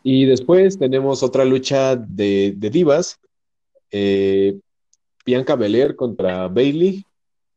Y 0.03 0.25
después 0.25 0.79
tenemos 0.79 1.23
otra 1.23 1.45
lucha 1.45 1.95
de, 1.95 2.55
divas. 2.71 3.19
Eh, 3.91 4.59
Bianca 5.25 5.55
Belair 5.55 5.95
contra 5.95 6.47
Bailey, 6.47 7.05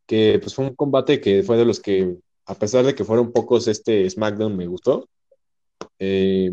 que 0.06 0.38
pues 0.40 0.54
fue 0.54 0.66
un 0.66 0.74
combate 0.74 1.20
que 1.20 1.42
fue 1.42 1.56
de 1.56 1.64
los 1.64 1.80
que, 1.80 2.16
a 2.46 2.54
pesar 2.54 2.84
de 2.84 2.94
que 2.94 3.04
fueron 3.04 3.32
pocos, 3.32 3.68
este 3.68 4.08
SmackDown 4.08 4.56
me 4.56 4.66
gustó. 4.66 5.08
Eh, 5.98 6.52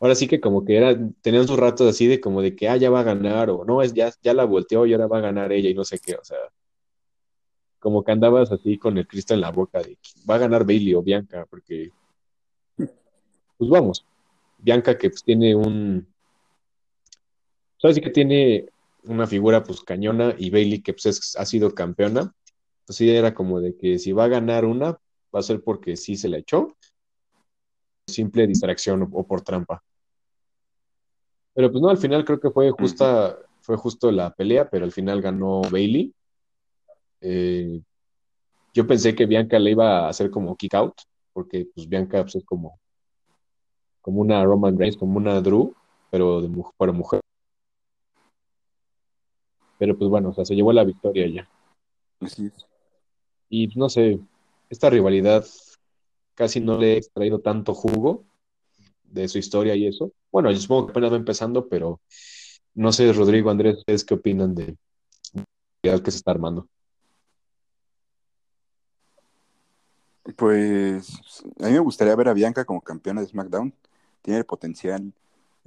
ahora 0.00 0.14
sí 0.14 0.26
que 0.26 0.40
como 0.40 0.64
que 0.64 0.76
era, 0.76 0.96
tenían 1.22 1.46
sus 1.46 1.58
ratos 1.58 1.88
así 1.88 2.06
de 2.06 2.20
como 2.20 2.42
de 2.42 2.56
que, 2.56 2.68
ah, 2.68 2.76
ya 2.76 2.90
va 2.90 3.00
a 3.00 3.04
ganar, 3.04 3.50
o 3.50 3.64
no, 3.64 3.82
es 3.82 3.94
ya, 3.94 4.12
ya 4.22 4.34
la 4.34 4.44
volteó 4.44 4.86
y 4.86 4.92
ahora 4.92 5.06
va 5.06 5.18
a 5.18 5.22
ganar 5.22 5.52
ella 5.52 5.70
y 5.70 5.74
no 5.74 5.84
sé 5.84 5.98
qué, 5.98 6.14
o 6.14 6.24
sea, 6.24 6.38
como 7.78 8.02
que 8.02 8.12
andabas 8.12 8.50
así 8.52 8.78
con 8.78 8.98
el 8.98 9.06
Cristo 9.06 9.34
en 9.34 9.40
la 9.40 9.50
boca 9.50 9.80
de, 9.80 9.98
va 10.28 10.36
a 10.36 10.38
ganar 10.38 10.64
Bailey 10.66 10.94
o 10.94 11.02
Bianca, 11.02 11.46
porque, 11.48 11.90
pues 12.76 13.70
vamos, 13.70 14.04
Bianca 14.58 14.98
que 14.98 15.10
pues 15.10 15.22
tiene 15.22 15.54
un, 15.54 16.06
sabes 17.78 18.00
que 18.00 18.10
tiene 18.10 18.66
una 19.04 19.26
figura 19.26 19.62
pues 19.62 19.82
cañona 19.82 20.34
y 20.36 20.50
Bailey 20.50 20.82
que 20.82 20.92
pues 20.92 21.36
ha 21.36 21.44
sido 21.46 21.74
campeona, 21.74 22.34
pues 22.86 22.96
sí 22.96 23.10
era 23.10 23.34
como 23.34 23.60
de 23.60 23.76
que 23.76 23.98
si 23.98 24.12
va 24.12 24.24
a 24.24 24.28
ganar 24.28 24.64
una, 24.64 24.92
va 25.34 25.40
a 25.40 25.42
ser 25.42 25.62
porque 25.62 25.96
sí 25.96 26.16
se 26.16 26.28
la 26.28 26.38
echó, 26.38 26.76
simple 28.06 28.46
distracción 28.46 29.02
o, 29.12 29.26
por 29.26 29.42
trampa. 29.42 29.82
Pero 31.54 31.70
pues 31.70 31.82
no, 31.82 31.88
al 31.88 31.98
final 31.98 32.24
creo 32.24 32.38
que 32.38 32.50
fue 32.50 32.70
justa, 32.70 33.36
fue 33.60 33.76
justo 33.76 34.10
la 34.12 34.32
pelea, 34.32 34.68
pero 34.70 34.84
al 34.84 34.92
final 34.92 35.20
ganó 35.20 35.62
Bailey. 35.62 36.14
Eh, 37.20 37.80
yo 38.72 38.86
pensé 38.86 39.14
que 39.14 39.26
Bianca 39.26 39.58
le 39.58 39.70
iba 39.72 40.06
a 40.06 40.08
hacer 40.08 40.30
como 40.30 40.54
kick 40.54 40.74
out, 40.74 40.94
porque 41.32 41.66
pues 41.74 41.88
Bianca 41.88 42.22
pues, 42.22 42.36
es 42.36 42.44
como 42.44 42.78
como 44.06 44.20
una 44.20 44.44
Roman 44.44 44.78
Reigns, 44.78 44.96
como 44.96 45.16
una 45.16 45.40
Drew, 45.40 45.74
pero 46.12 46.40
de 46.40 46.48
para 46.76 46.92
mujer. 46.92 47.20
Pero 49.78 49.98
pues 49.98 50.08
bueno, 50.08 50.28
o 50.28 50.32
sea, 50.32 50.44
se 50.44 50.54
llevó 50.54 50.72
la 50.72 50.84
victoria 50.84 51.26
ya. 51.26 51.48
Así 52.20 52.46
es. 52.46 52.66
Y 53.48 53.68
pues, 53.68 53.76
no 53.76 53.88
sé, 53.88 54.18
esta 54.70 54.90
rivalidad 54.90 55.44
casi 56.34 56.60
no 56.60 56.78
le 56.78 56.94
he 56.94 56.96
extraído 56.98 57.40
tanto 57.40 57.74
jugo 57.74 58.24
de 59.04 59.28
su 59.28 59.38
historia 59.38 59.74
y 59.74 59.86
eso. 59.86 60.12
Bueno, 60.32 60.50
yo 60.50 60.58
supongo 60.58 60.86
que 60.86 60.90
apenas 60.92 61.12
va 61.12 61.16
empezando, 61.16 61.68
pero 61.68 62.00
no 62.74 62.92
sé, 62.92 63.12
Rodrigo, 63.12 63.50
Andrés, 63.50 63.78
¿ustedes 63.78 64.04
qué 64.04 64.14
opinan 64.14 64.54
de 64.54 64.76
la 65.82 66.02
que 66.02 66.10
se 66.10 66.18
está 66.18 66.32
armando? 66.32 66.68
Pues 70.36 71.08
a 71.60 71.66
mí 71.66 71.72
me 71.72 71.78
gustaría 71.78 72.16
ver 72.16 72.28
a 72.28 72.34
Bianca 72.34 72.64
como 72.64 72.80
campeona 72.80 73.20
de 73.20 73.28
SmackDown 73.28 73.72
tiene 74.22 74.38
el 74.40 74.46
potencial 74.46 75.12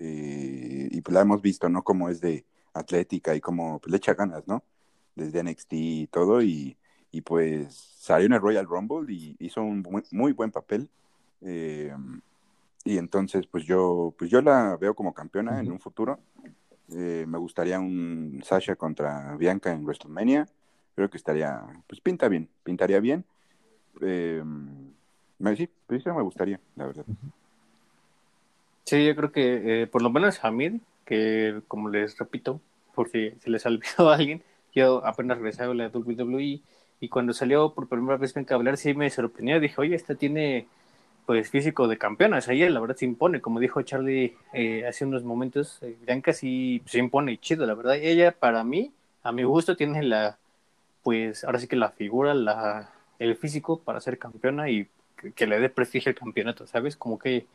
Eh, 0.02 0.88
y 0.92 1.02
pues 1.02 1.13
la 1.13 1.22
hemos 1.22 1.42
visto, 1.42 1.68
¿no? 1.70 1.84
Como 1.84 2.10
es 2.10 2.22
de 2.22 2.46
atlética 2.74 3.36
y 3.36 3.42
como 3.42 3.80
pues, 3.80 3.92
le 3.92 3.98
echa 3.98 4.13
ganas, 4.13 4.48
¿no? 4.48 4.63
Desde 5.15 5.39
NXT 5.44 5.74
y 5.74 6.08
todo, 6.08 6.42
y, 6.42 6.78
pues 7.22 7.76
salió 7.98 8.28
en 8.28 8.34
el 8.34 8.41
Royal 8.41 8.65
Rumble 8.65 9.12
y 9.12 9.36
hizo 9.39 9.62
un 9.62 9.86
muy, 10.12 10.34
buen 10.34 10.52
papel. 10.52 10.89
Eh, 11.41 11.93
y 12.84 12.98
entonces, 12.98 13.45
pues 13.48 13.65
yo, 13.65 14.13
pues 14.17 14.32
yo 14.32 14.41
la 14.41 14.78
veo 14.78 14.93
como 14.93 15.13
campeona 15.13 15.60
en 15.60 15.72
un 15.72 15.80
futuro. 15.80 16.19
Eh, 16.91 17.26
me 17.28 17.38
gustaría 17.38 17.80
un 17.80 18.41
Sasha 18.43 18.76
contra 18.76 19.36
Bianca 19.36 19.72
en 19.72 19.84
WrestleMania. 19.84 20.48
Creo 20.95 21.10
que 21.10 21.17
estaría, 21.17 21.62
pues 21.88 22.02
pinta 22.02 22.28
bien, 22.28 22.50
pintaría 22.63 23.00
bien. 23.00 23.26
Eh, 24.02 24.43
sí, 25.56 25.69
pues 25.88 26.02
eso 26.02 26.13
me 26.13 26.24
gustaría, 26.24 26.60
la 26.76 26.88
verdad. 26.88 27.06
Sí, 28.86 29.06
yo 29.06 29.15
creo 29.15 29.32
que 29.32 29.84
eh, 29.84 29.88
por 29.88 30.02
lo 30.02 30.10
menos 30.10 30.43
Hamid, 30.43 30.82
que 31.06 31.62
como 31.67 31.89
les 31.89 32.17
repito, 32.17 32.60
porque 32.95 33.36
se 33.39 33.50
les 33.50 33.63
ha 33.65 33.69
olvidado 33.69 34.10
a 34.10 34.15
alguien, 34.15 34.41
yo 34.74 35.06
apenas 35.06 35.38
regresé 35.38 35.63
a 35.63 35.74
la 35.74 35.89
WWE 35.89 36.62
y 36.99 37.09
cuando 37.09 37.33
salió 37.33 37.73
por 37.73 37.88
primera 37.88 38.17
vez 38.17 38.35
en 38.35 38.45
hablar 38.51 38.77
sí 38.77 38.93
me 38.93 39.09
sorprendió, 39.09 39.59
dije, 39.59 39.75
oye, 39.79 39.95
esta 39.95 40.15
tiene 40.15 40.67
pues 41.25 41.49
físico 41.49 41.88
de 41.88 41.97
campeona, 41.97 42.39
o 42.39 42.41
sea, 42.41 42.55
ella 42.55 42.69
la 42.69 42.79
verdad 42.79 42.95
se 42.95 43.05
impone, 43.05 43.39
como 43.39 43.59
dijo 43.59 43.81
Charlie 43.83 44.35
eh, 44.51 44.85
hace 44.88 45.05
unos 45.05 45.23
momentos, 45.23 45.77
eh, 45.83 45.95
Bianca 46.01 46.33
sí 46.33 46.81
se 46.85 46.97
impone 46.97 47.38
chido, 47.38 47.65
la 47.65 47.75
verdad, 47.75 47.95
ella 47.95 48.31
para 48.31 48.63
mí, 48.63 48.91
a 49.21 49.31
mi 49.31 49.43
gusto, 49.43 49.75
tiene 49.75 50.01
la, 50.01 50.39
pues 51.03 51.43
ahora 51.43 51.59
sí 51.59 51.67
que 51.67 51.75
la 51.75 51.91
figura, 51.91 52.33
la, 52.33 52.91
el 53.19 53.35
físico 53.35 53.79
para 53.79 54.01
ser 54.01 54.17
campeona 54.17 54.69
y 54.69 54.88
que, 55.35 55.47
le 55.47 55.59
dé 55.59 55.69
prestigio 55.69 56.09
al 56.09 56.15
campeonato, 56.15 56.65
¿sabes? 56.65 56.95
Como 56.95 57.19
que 57.19 57.45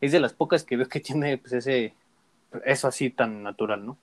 es 0.00 0.12
de 0.12 0.20
las 0.20 0.32
pocas 0.32 0.64
que 0.64 0.76
veo 0.76 0.88
que 0.88 1.00
tiene 1.00 1.38
pues 1.38 1.52
ese, 1.52 1.94
eso 2.64 2.88
así 2.88 3.10
tan 3.10 3.42
natural, 3.42 3.84
¿no? 3.84 3.98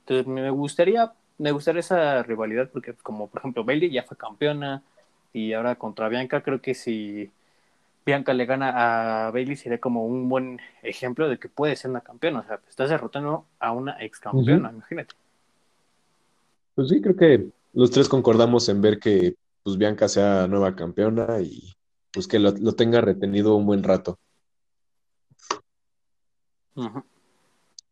Entonces 0.00 0.26
me 0.26 0.48
gustaría, 0.50 1.12
me 1.38 1.52
gustaría 1.52 1.80
esa 1.80 2.22
rivalidad 2.22 2.70
porque 2.70 2.94
como 2.94 3.28
por 3.28 3.40
ejemplo 3.40 3.64
Bailey 3.64 3.90
ya 3.90 4.02
fue 4.02 4.16
campeona 4.16 4.82
y 5.32 5.52
ahora 5.52 5.74
contra 5.76 6.08
Bianca 6.08 6.42
creo 6.42 6.60
que 6.60 6.74
si 6.74 7.30
Bianca 8.06 8.32
le 8.32 8.46
gana 8.46 9.26
a 9.26 9.30
Bailey 9.32 9.56
sería 9.56 9.80
como 9.80 10.06
un 10.06 10.28
buen 10.28 10.60
ejemplo 10.82 11.28
de 11.28 11.38
que 11.38 11.48
puede 11.48 11.74
ser 11.74 11.90
una 11.90 12.02
campeona. 12.02 12.38
O 12.38 12.44
sea, 12.44 12.60
estás 12.68 12.88
derrotando 12.88 13.46
a 13.58 13.72
una 13.72 14.00
ex 14.00 14.20
campeona, 14.20 14.70
imagínate. 14.70 15.16
Pues 16.76 16.88
sí, 16.88 17.00
creo 17.00 17.16
que 17.16 17.48
los 17.72 17.90
tres 17.90 18.08
concordamos 18.08 18.68
en 18.68 18.80
ver 18.80 19.00
que 19.00 19.34
pues 19.64 19.76
Bianca 19.76 20.06
sea 20.06 20.46
nueva 20.46 20.76
campeona 20.76 21.40
y 21.40 21.74
pues 22.12 22.28
que 22.28 22.38
lo, 22.38 22.52
tenga 22.74 23.00
retenido 23.00 23.56
un 23.56 23.66
buen 23.66 23.82
rato. 23.82 24.18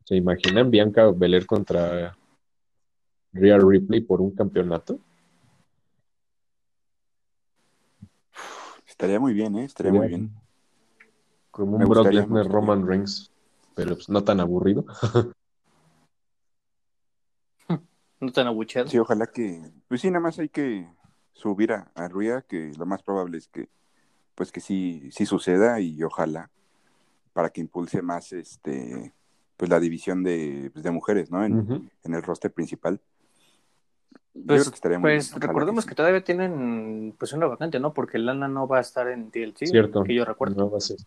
¿Se 0.05 0.15
imaginan 0.15 0.71
Bianca 0.71 1.11
Belair 1.11 1.47
contra 1.47 2.17
Real 3.35 3.61
Ripley 3.69 4.01
por 4.01 4.21
un 4.21 4.31
campeonato? 4.31 4.99
Estaría 8.87 9.19
muy 9.21 9.35
bien, 9.35 9.57
¿eh? 9.57 9.65
Estaría, 9.65 9.93
muy 9.93 10.09
bien. 10.09 10.31
Como 11.51 11.77
un 11.77 11.85
Brock 11.85 12.13
Lesnar 12.13 12.47
Roman 12.49 12.87
Reigns, 12.87 13.33
pero 13.75 13.97
pues 13.97 14.09
no 14.09 14.23
tan 14.23 14.41
aburrido. 14.41 14.87
no 18.21 18.33
tan 18.33 18.47
abucheado. 18.47 18.89
Sí, 18.89 18.99
ojalá 18.99 19.27
que. 19.27 19.71
Pues 19.89 20.01
sí, 20.01 20.09
nada 20.09 20.21
más 20.21 20.39
hay 20.39 20.49
que 20.49 20.89
subir 21.33 21.73
a, 21.73 21.91
a 21.95 22.09
Ruia, 22.09 22.43
que 22.43 22.73
lo 22.79 22.87
más 22.87 23.03
probable 23.03 23.39
es 23.39 23.49
que, 23.49 23.69
pues 24.37 24.53
que 24.53 24.61
sí, 24.61 25.11
sí 25.11 25.27
suceda 25.27 25.81
y 25.81 26.03
ojalá 26.03 26.51
para 27.33 27.51
que 27.51 27.61
impulse 27.61 28.01
más 28.01 28.33
este 28.33 29.13
pues 29.57 29.71
la 29.71 29.81
división 29.81 30.23
de, 30.23 30.71
pues, 30.73 30.83
de 30.83 30.91
mujeres, 30.91 31.31
¿no? 31.31 31.45
En, 31.45 31.91
en 32.03 32.15
el 32.15 32.23
roster 32.23 32.53
principal. 32.53 33.01
Pues, 34.35 34.69
pues 35.01 35.33
recordemos 35.37 35.87
que, 35.87 35.95
todavía 35.95 36.25
tienen 36.25 37.15
pues 37.17 37.33
una 37.33 37.47
vacante, 37.47 37.79
¿no? 37.79 37.95
Porque 37.95 38.19
Lana 38.19 38.49
no 38.49 38.67
va 38.67 38.79
a 38.79 38.81
estar 38.81 39.07
en 39.09 39.31
TLC, 39.31 39.67
Cierto. 39.67 40.03
que 40.03 40.15
yo 40.15 40.25
recuerdo. 40.25 40.57
No 40.57 40.71
va 40.71 40.79
a 40.79 40.81
ser. 40.81 40.99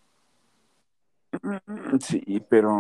Sí, 2.00 2.42
pero 2.48 2.74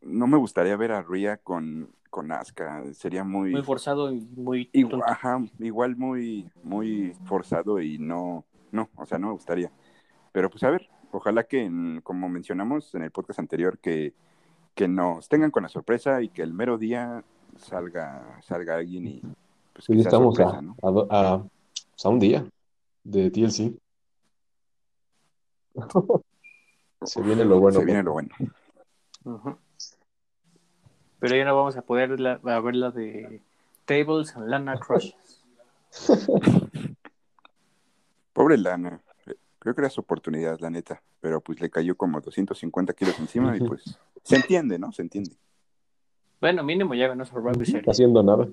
no 0.00 0.26
me 0.26 0.38
gustaría 0.38 0.74
ver 0.76 0.92
a 0.92 1.02
Ria 1.02 1.36
con, 1.36 1.90
con 2.08 2.32
Asuka, 2.32 2.82
sería 2.94 3.24
muy... 3.24 3.52
Muy 3.52 3.62
forzado 3.62 4.10
y 4.10 4.20
muy... 4.36 4.70
Igual, 4.72 5.02
ajá, 5.06 5.44
igual 5.58 5.96
muy, 5.96 6.50
muy 6.62 7.14
forzado 7.26 7.80
y 7.80 7.98
no, 7.98 8.44
no, 8.72 8.88
o 8.96 9.04
sea, 9.04 9.18
no 9.18 9.28
me 9.28 9.32
gustaría. 9.34 9.70
Pero 10.32 10.48
pues 10.48 10.64
a 10.64 10.70
ver, 10.70 10.88
ojalá 11.12 11.44
que, 11.44 12.00
como 12.02 12.28
mencionamos 12.30 12.94
en 12.94 13.02
el 13.02 13.10
podcast 13.10 13.38
anterior, 13.38 13.78
que, 13.78 14.14
que 14.74 14.88
nos 14.88 15.28
tengan 15.28 15.50
con 15.50 15.62
la 15.62 15.68
sorpresa 15.68 16.22
y 16.22 16.30
que 16.30 16.42
el 16.42 16.54
mero 16.54 16.78
día 16.78 17.22
salga, 17.56 18.40
salga 18.42 18.76
alguien 18.76 19.06
y 19.06 19.22
pues 19.74 19.86
ya 19.88 19.94
estamos 19.96 20.38
a, 20.38 20.62
a, 21.10 22.08
un 22.08 22.20
día 22.20 22.46
de 23.02 23.30
TLC. 23.30 23.74
se 27.02 27.20
viene 27.22 27.44
lo 27.44 27.58
bueno. 27.58 27.80
Se 27.80 27.84
viene 27.84 28.02
lo 28.04 28.12
bueno. 28.12 28.28
Pero 31.18 31.36
ya 31.36 31.44
no 31.44 31.56
vamos 31.56 31.76
a 31.76 31.82
poder 31.82 32.10
a 32.12 32.60
ver 32.60 32.76
la 32.76 32.90
de 32.92 33.42
Tables 33.84 34.36
and 34.36 34.48
Lana 34.48 34.78
Crushes. 34.78 35.42
Pobre 38.32 38.56
Lana. 38.58 39.00
Creo 39.58 39.74
que 39.74 39.80
era 39.80 39.90
su 39.90 40.02
oportunidad, 40.02 40.60
la 40.60 40.70
neta. 40.70 41.02
Pero 41.20 41.40
pues 41.40 41.60
le 41.60 41.70
cayó 41.70 41.96
como 41.96 42.20
250 42.20 42.92
kilos 42.92 43.18
encima 43.18 43.56
y 43.56 43.60
pues 43.60 43.98
se 44.22 44.36
entiende, 44.36 44.78
¿no? 44.78 44.92
Se 44.92 45.02
entiende. 45.02 45.36
Bueno, 46.40 46.62
mínimo 46.62 46.94
ya 46.94 47.08
ganó 47.08 47.24
Survivor 47.24 47.56
Series. 47.56 47.76
Está 47.76 47.90
haciendo 47.92 48.22
nada, 48.22 48.46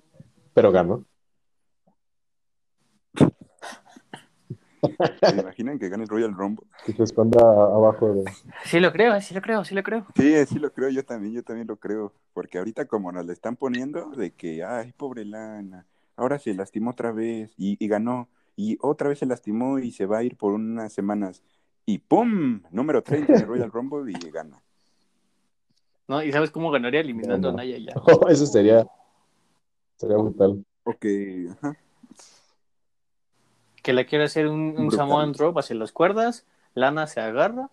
pero 0.53 0.71
ganó. 0.71 1.03
¿Se 4.81 5.35
imaginan 5.39 5.77
que 5.77 5.89
gane 5.89 6.03
el 6.03 6.09
Royal 6.09 6.33
Rumble? 6.33 6.65
Que 6.85 6.93
se 6.93 7.03
esconda 7.03 7.39
abajo 7.41 8.13
de... 8.13 8.23
Sí 8.65 8.79
lo 8.79 8.91
creo, 8.91 9.19
sí 9.21 9.33
lo 9.33 9.41
creo, 9.41 9.63
sí 9.63 9.75
lo 9.75 9.83
creo. 9.83 10.05
Sí, 10.15 10.33
sí 10.45 10.59
lo 10.59 10.73
creo, 10.73 10.89
yo 10.89 11.05
también, 11.05 11.33
yo 11.33 11.43
también 11.43 11.67
lo 11.67 11.77
creo. 11.77 12.13
Porque 12.33 12.57
ahorita 12.57 12.85
como 12.85 13.11
nos 13.11 13.25
le 13.25 13.33
están 13.33 13.55
poniendo 13.55 14.09
de 14.11 14.31
que, 14.31 14.63
ay, 14.63 14.93
pobre 14.93 15.25
Lana, 15.25 15.85
ahora 16.15 16.39
se 16.39 16.53
lastimó 16.53 16.91
otra 16.91 17.11
vez 17.11 17.53
y, 17.57 17.87
ganó. 17.87 18.27
Y 18.55 18.77
otra 18.81 19.09
vez 19.09 19.19
se 19.19 19.25
lastimó 19.25 19.79
y 19.79 19.91
se 19.91 20.05
va 20.05 20.19
a 20.19 20.23
ir 20.23 20.35
por 20.35 20.53
unas 20.53 20.91
semanas. 20.91 21.43
Y 21.85 21.99
¡pum! 21.99 22.61
Número 22.71 23.01
30 23.03 23.33
en 23.33 23.39
el 23.39 23.47
Royal 23.47 23.71
Rumble 23.71 24.11
y 24.11 24.29
gana. 24.31 24.61
No, 26.07 26.21
¿y 26.21 26.31
sabes 26.31 26.51
cómo 26.51 26.71
ganaría 26.71 26.99
eliminando 26.99 27.49
a 27.49 27.53
Naya 27.53 27.77
ya? 27.77 27.93
Oh, 27.95 28.27
eso 28.29 28.45
sería, 28.45 28.85
sería 29.97 30.17
brutal. 30.17 30.65
Ok, 30.83 31.05
ajá 31.51 31.77
que 33.81 33.93
le 33.93 34.05
quiere 34.05 34.25
hacer 34.25 34.47
un, 34.47 34.75
un 34.77 34.91
Samoan 34.91 35.33
Drop 35.33 35.57
hacia 35.57 35.75
las 35.75 35.91
cuerdas, 35.91 36.45
Lana 36.73 37.07
se 37.07 37.19
agarra 37.19 37.69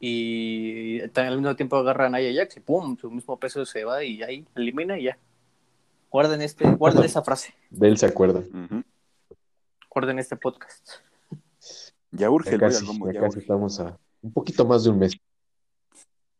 y 0.00 1.00
al 1.00 1.36
mismo 1.36 1.56
tiempo 1.56 1.76
agarra 1.76 2.06
a 2.06 2.10
Naya 2.10 2.32
Jax 2.32 2.56
y 2.56 2.60
pum, 2.60 2.96
su 2.96 3.10
mismo 3.10 3.38
peso 3.38 3.64
se 3.64 3.84
va 3.84 4.04
y 4.04 4.22
ahí 4.22 4.46
elimina 4.54 4.98
y 4.98 5.04
ya. 5.04 5.18
Guarden 6.10 6.40
este, 6.40 6.64
guarden 6.70 7.04
esa 7.04 7.22
frase. 7.22 7.54
De 7.70 7.88
él 7.88 7.98
se 7.98 8.06
acuerda. 8.06 8.42
Guarden 9.90 10.18
este 10.18 10.36
podcast. 10.36 10.88
Ya 12.12 12.30
urge 12.30 12.52
ya 12.52 12.58
casi, 12.58 12.86
ya, 13.12 13.20
casi 13.20 13.40
estamos 13.40 13.80
a 13.80 13.98
un 14.22 14.32
poquito 14.32 14.64
más 14.64 14.84
de 14.84 14.90
un 14.90 14.98
mes. 15.00 15.18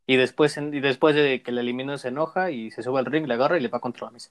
Y 0.06 0.16
después, 0.16 0.56
y 0.56 0.80
después 0.80 1.14
de 1.14 1.42
que 1.42 1.52
le 1.52 1.60
eliminó 1.60 1.98
se 1.98 2.08
enoja 2.08 2.50
y 2.50 2.70
se 2.70 2.82
sube 2.82 2.98
al 2.98 3.04
ring, 3.04 3.26
le 3.26 3.34
agarra 3.34 3.58
y 3.58 3.60
le 3.60 3.68
va 3.68 3.80
contra 3.80 4.06
la 4.06 4.12
mesa. 4.12 4.30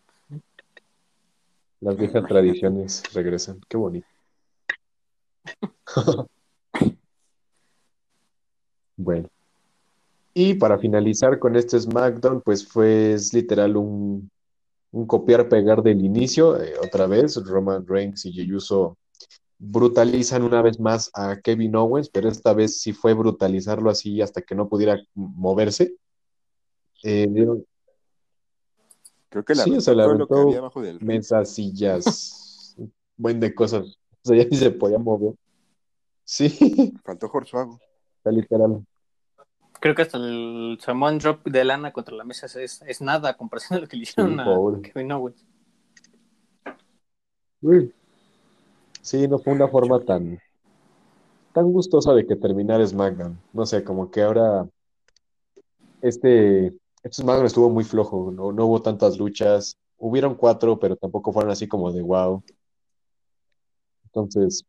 Las 1.82 1.95
viejas 1.95 2.25
tradiciones 2.25 3.03
regresan. 3.13 3.62
Qué 3.67 3.77
bonito. 3.77 4.08
bueno. 8.97 9.29
Y 10.33 10.53
para 10.53 10.77
finalizar 10.77 11.39
con 11.39 11.55
este 11.55 11.79
SmackDown, 11.79 12.41
pues 12.41 12.67
fue 12.67 13.15
literal 13.33 13.75
un, 13.75 14.29
copiar-pegar 15.07 15.81
del 15.81 16.05
inicio. 16.05 16.62
Eh, 16.62 16.73
otra 16.81 17.07
vez, 17.07 17.36
Roman 17.43 17.86
Reigns 17.88 18.25
y 18.25 18.33
Yeyuso 18.33 18.98
brutalizan 19.60 20.43
una 20.43 20.62
vez 20.62 20.79
más 20.79 21.10
a 21.15 21.39
Kevin 21.41 21.75
Owens, 21.75 22.10
pero 22.10 22.29
esta 22.29 22.54
vez 22.54 22.79
sí 22.79 22.93
fue 22.93 23.13
brutalizarlo 23.13 23.89
así 23.89 24.21
hasta 24.21 24.41
que 24.41 24.54
no 24.54 24.69
pudiera 24.69 25.02
moverse. 25.15 25.95
Eh, 27.04 27.27
Creo 29.29 29.43
que 29.43 29.56
la 29.56 29.63
sí, 29.63 29.75
o 29.75 29.81
sea, 29.81 29.93
mesas, 31.02 31.54
sillas, 31.54 32.75
buen 33.17 33.39
de 33.39 33.54
cosas. 33.54 33.98
Sea, 34.28 34.44
ya 34.44 34.50
ni 34.50 34.58
se 34.58 34.71
podía 34.71 34.98
mover. 34.98 35.34
Sí. 36.23 36.94
Faltó 37.04 37.30
Horsuago. 37.32 37.80
Está 38.17 38.32
literal. 38.32 38.86
Creo 39.80 39.96
que 39.96 40.02
hasta 40.02 40.17
el 40.17 40.78
Samoan 40.82 41.19
Drop 41.19 41.46
de 41.46 41.63
lana 41.63 41.94
contra 41.94 42.15
la 42.15 42.23
mesa 42.23 42.48
es, 42.48 42.82
es 42.82 43.02
nada 43.02 43.30
a 43.30 43.38
comparación 43.38 43.78
de 43.78 43.82
lo 43.82 43.88
que 43.88 43.96
le 43.96 44.04
hicieron 44.04 44.40
a 44.40 44.46
Kevin 44.82 45.12
Owens. 45.12 45.46
Sí, 49.02 49.28
no 49.28 49.40
fue 49.40 49.54
una 49.54 49.67
forma 49.67 50.00
tan 50.02 50.40
tan 51.54 51.71
gustosa 51.71 52.13
de 52.13 52.25
que 52.25 52.36
terminar 52.36 52.86
SmackDown. 52.86 53.40
No 53.54 53.65
sé, 53.65 53.84
como 53.84 54.12
que 54.12 54.21
ahora 54.21 54.67
este 56.02 56.73
Este 57.04 57.21
SmackDown 57.21 57.46
estuvo 57.46 57.69
muy 57.69 57.84
flojo, 57.84 58.32
no, 58.32 58.52
no 58.52 58.65
hubo 58.65 58.82
tantas 58.82 59.17
luchas. 59.17 59.78
Hubieron 59.98 60.36
cuatro, 60.36 60.78
pero 60.80 60.96
tampoco 60.96 61.32
fueron 61.32 61.52
así 61.52 61.67
como 61.67 61.92
de 61.92 62.02
wow. 62.02 62.44
Entonces. 64.17 64.65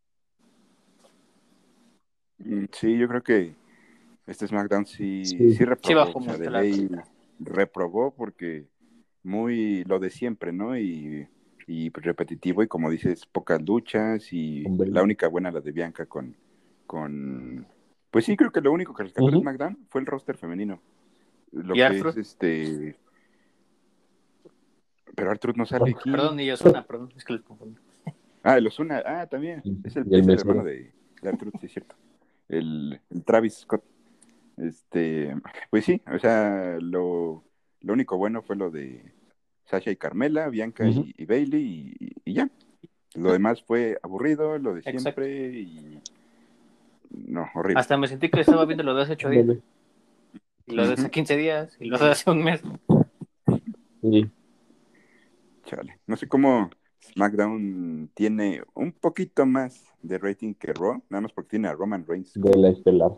Mm, 2.37 2.65
sí, 2.71 2.97
yo 2.97 3.07
creo 3.07 3.23
que 3.23 3.55
este 4.27 4.47
SmackDown 4.47 4.85
sí, 4.85 5.25
sí. 5.25 5.65
reprobó. 5.65 6.21
reprobó 7.39 8.11
porque 8.11 8.67
muy 9.23 9.83
lo 9.85 9.99
de 9.99 10.09
siempre, 10.09 10.53
¿no? 10.53 10.77
Y, 10.77 11.27
repetitivo 11.93 12.63
y 12.63 12.67
como 12.67 12.89
dices, 12.89 13.27
pocas 13.27 13.61
luchas 13.61 14.33
y 14.33 14.63
la 14.63 15.03
única 15.03 15.27
buena 15.27 15.51
la 15.51 15.61
de 15.61 15.71
Bianca 15.71 16.07
con, 16.07 16.35
con... 16.87 17.67
Pues 18.09 18.25
sí, 18.25 18.35
creo 18.35 18.51
que 18.51 18.61
lo 18.61 18.71
único 18.71 18.95
que 18.95 19.03
rescató 19.03 19.27
uh 19.27 19.39
SmackDown 19.39 19.77
fue 19.87 20.01
el 20.01 20.07
roster 20.07 20.35
femenino. 20.35 20.81
Lo 21.51 21.75
que 21.75 21.85
es 21.85 22.17
este... 22.17 22.97
Pero 25.15 25.29
Arthur 25.29 25.57
no 25.57 25.65
sale 25.67 25.91
aquí. 25.91 26.09
Perdón, 26.09 26.39
y 26.39 26.49
Osuna, 26.49 26.87
perdón, 26.87 27.11
es 27.15 27.23
que 27.23 27.33
les 27.33 27.43
confundo. 27.43 27.79
Ah, 28.43 28.57
el 28.57 28.67
Osuna, 28.67 29.03
ah, 29.05 29.27
también. 29.27 29.61
Es 29.83 29.95
el, 29.95 30.13
el 30.13 30.29
hermano 30.29 30.63
de, 30.63 30.91
de 31.21 31.29
Arthur, 31.29 31.51
sí 31.59 31.65
es 31.65 31.73
cierto. 31.73 31.95
El, 32.47 32.99
el 33.09 33.23
Travis 33.23 33.59
Scott. 33.59 33.83
Este, 34.57 35.35
pues 35.69 35.85
sí, 35.85 36.01
o 36.13 36.19
sea, 36.19 36.77
lo, 36.81 37.43
lo 37.81 37.93
único 37.93 38.17
bueno 38.17 38.41
fue 38.41 38.57
lo 38.57 38.69
de 38.69 39.13
Sasha 39.65 39.91
y 39.91 39.95
Carmela, 39.95 40.49
Bianca 40.49 40.85
y, 40.85 41.25
Bailey 41.25 41.95
y, 42.25 42.33
ya. 42.33 42.49
Lo 43.15 43.31
demás 43.31 43.63
fue 43.63 43.97
aburrido, 44.03 44.57
lo 44.59 44.75
de 44.75 44.81
siempre 44.81 45.51
y... 45.51 45.99
No, 47.09 47.47
horrible. 47.55 47.79
Hasta 47.79 47.97
me 47.97 48.07
sentí 48.07 48.29
que 48.29 48.41
estaba 48.41 48.65
viendo 48.65 48.83
lo 48.83 48.93
de 48.93 49.03
hace 49.03 49.13
ocho 49.13 49.29
días. 49.29 49.45
Y 50.67 50.75
lo 50.75 50.85
de 50.85 50.93
hace 50.93 51.09
15 51.09 51.37
días 51.37 51.75
y 51.79 51.85
lo 51.85 51.97
de 51.97 52.11
hace 52.11 52.29
un 52.29 52.43
mes. 52.43 52.61
Sí. 54.01 54.29
Chale. 55.65 55.99
No 56.05 56.17
sé 56.17 56.27
cómo 56.27 56.69
SmackDown 57.01 58.09
tiene 58.13 58.63
un 58.73 58.91
poquito 58.91 59.45
más 59.45 59.83
de 60.01 60.17
rating 60.17 60.53
que 60.53 60.73
Raw, 60.73 61.01
nada 61.09 61.21
más 61.21 61.33
porque 61.33 61.51
tiene 61.51 61.67
a 61.67 61.73
Roman 61.73 62.05
Reigns. 62.07 62.33
De 62.33 62.57
la 62.57 62.69
estelar. 62.69 63.11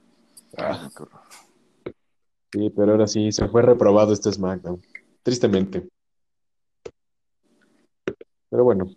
Ah, 0.58 0.90
Sí, 2.52 2.70
pero 2.76 2.92
ahora 2.92 3.08
sí, 3.08 3.32
se 3.32 3.48
fue 3.48 3.62
reprobado 3.62 4.12
este 4.12 4.32
SmackDown. 4.32 4.82
Tristemente. 5.24 5.88
Pero 8.50 8.64
bueno. 8.66 8.90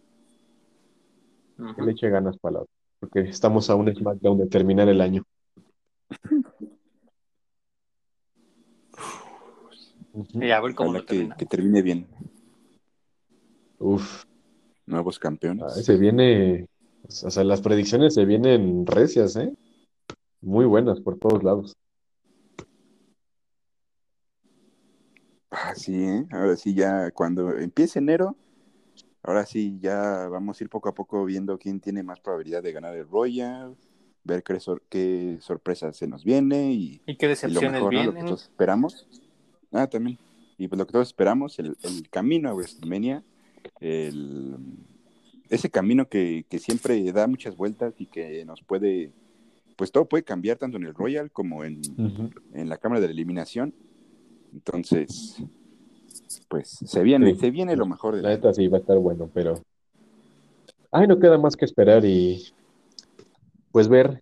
Que 1.76 1.82
le 1.82 1.92
eche 1.92 2.10
ganas 2.10 2.36
para 2.38 2.58
la 2.58 2.64
Porque 2.98 3.20
estamos 3.20 3.70
a 3.70 3.76
un 3.76 3.94
SmackDown 3.94 4.38
de 4.38 4.46
terminar 4.46 4.88
el 4.88 5.00
año. 5.00 5.22
Y 10.32 10.50
a 10.50 10.60
ver 10.60 10.74
cómo 10.74 10.92
que, 11.04 11.28
que, 11.36 11.46
termine 11.46 11.82
bien. 11.82 12.06
Uf. 13.78 14.24
Nuevos 14.86 15.18
campeones. 15.18 15.84
se 15.84 15.96
viene. 15.96 16.68
O 17.08 17.30
sea, 17.30 17.44
las 17.44 17.60
predicciones 17.60 18.14
se 18.14 18.24
vienen 18.24 18.86
recias, 18.86 19.36
¿eh? 19.36 19.52
Muy 20.40 20.64
buenas 20.64 21.00
por 21.00 21.18
todos 21.18 21.42
lados. 21.42 21.76
Ah, 25.50 25.74
sí, 25.74 26.04
¿eh? 26.04 26.26
ahora 26.32 26.56
sí, 26.56 26.74
ya 26.74 27.10
cuando 27.12 27.56
empiece 27.56 28.00
enero, 28.00 28.36
ahora 29.22 29.46
sí, 29.46 29.78
ya 29.80 30.28
vamos 30.28 30.60
a 30.60 30.64
ir 30.64 30.70
poco 30.70 30.88
a 30.88 30.94
poco 30.94 31.24
viendo 31.24 31.58
quién 31.58 31.80
tiene 31.80 32.02
más 32.02 32.20
probabilidad 32.20 32.62
de 32.62 32.72
ganar 32.72 32.96
el 32.96 33.08
Royal, 33.08 33.76
ver 34.24 34.42
qué, 34.42 34.58
qué 34.88 35.38
sorpresa 35.40 35.92
se 35.92 36.08
nos 36.08 36.24
viene 36.24 36.72
y, 36.72 36.98
qué 37.16 37.28
decepciones 37.28 37.88
vienen. 37.88 38.06
Lo 38.06 38.14
que 38.14 38.24
todos 38.24 38.42
esperamos. 38.42 39.06
Ah, 39.70 39.86
también. 39.86 40.18
Y 40.56 40.68
pues 40.68 40.78
lo 40.78 40.86
que 40.86 40.92
todos 40.92 41.08
esperamos, 41.08 41.58
el, 41.58 41.76
camino 42.10 42.48
a 42.48 42.54
WrestleMania, 42.54 43.22
el, 43.80 44.56
ese 45.50 45.70
camino 45.70 46.08
que, 46.08 46.44
siempre 46.58 47.12
da 47.12 47.26
muchas 47.26 47.56
vueltas 47.56 47.94
y 47.98 48.06
que 48.06 48.44
nos 48.44 48.62
puede, 48.62 49.12
pues 49.76 49.92
todo 49.92 50.06
puede 50.06 50.24
cambiar 50.24 50.58
tanto 50.58 50.76
en 50.76 50.84
el 50.84 50.94
Royal 50.94 51.30
como 51.30 51.64
en, 51.64 51.80
en 52.52 52.68
la 52.68 52.78
Cámara 52.78 53.00
de 53.00 53.08
la 53.08 53.12
Eliminación. 53.12 53.74
Entonces, 54.52 55.42
pues 56.48 56.78
se 56.84 57.02
viene, 57.02 57.34
se 57.34 57.50
viene 57.50 57.76
lo 57.76 57.86
mejor 57.86 58.16
de 58.16 58.22
la 58.22 58.30
neta 58.30 58.52
sí 58.52 58.68
va 58.68 58.78
a 58.78 58.80
estar 58.80 58.98
bueno, 58.98 59.28
pero 59.32 59.54
ay, 60.90 61.06
no 61.06 61.18
queda 61.18 61.38
más 61.38 61.56
que 61.56 61.64
esperar 61.64 62.04
y 62.04 62.44
pues 63.72 63.88
ver 63.88 64.20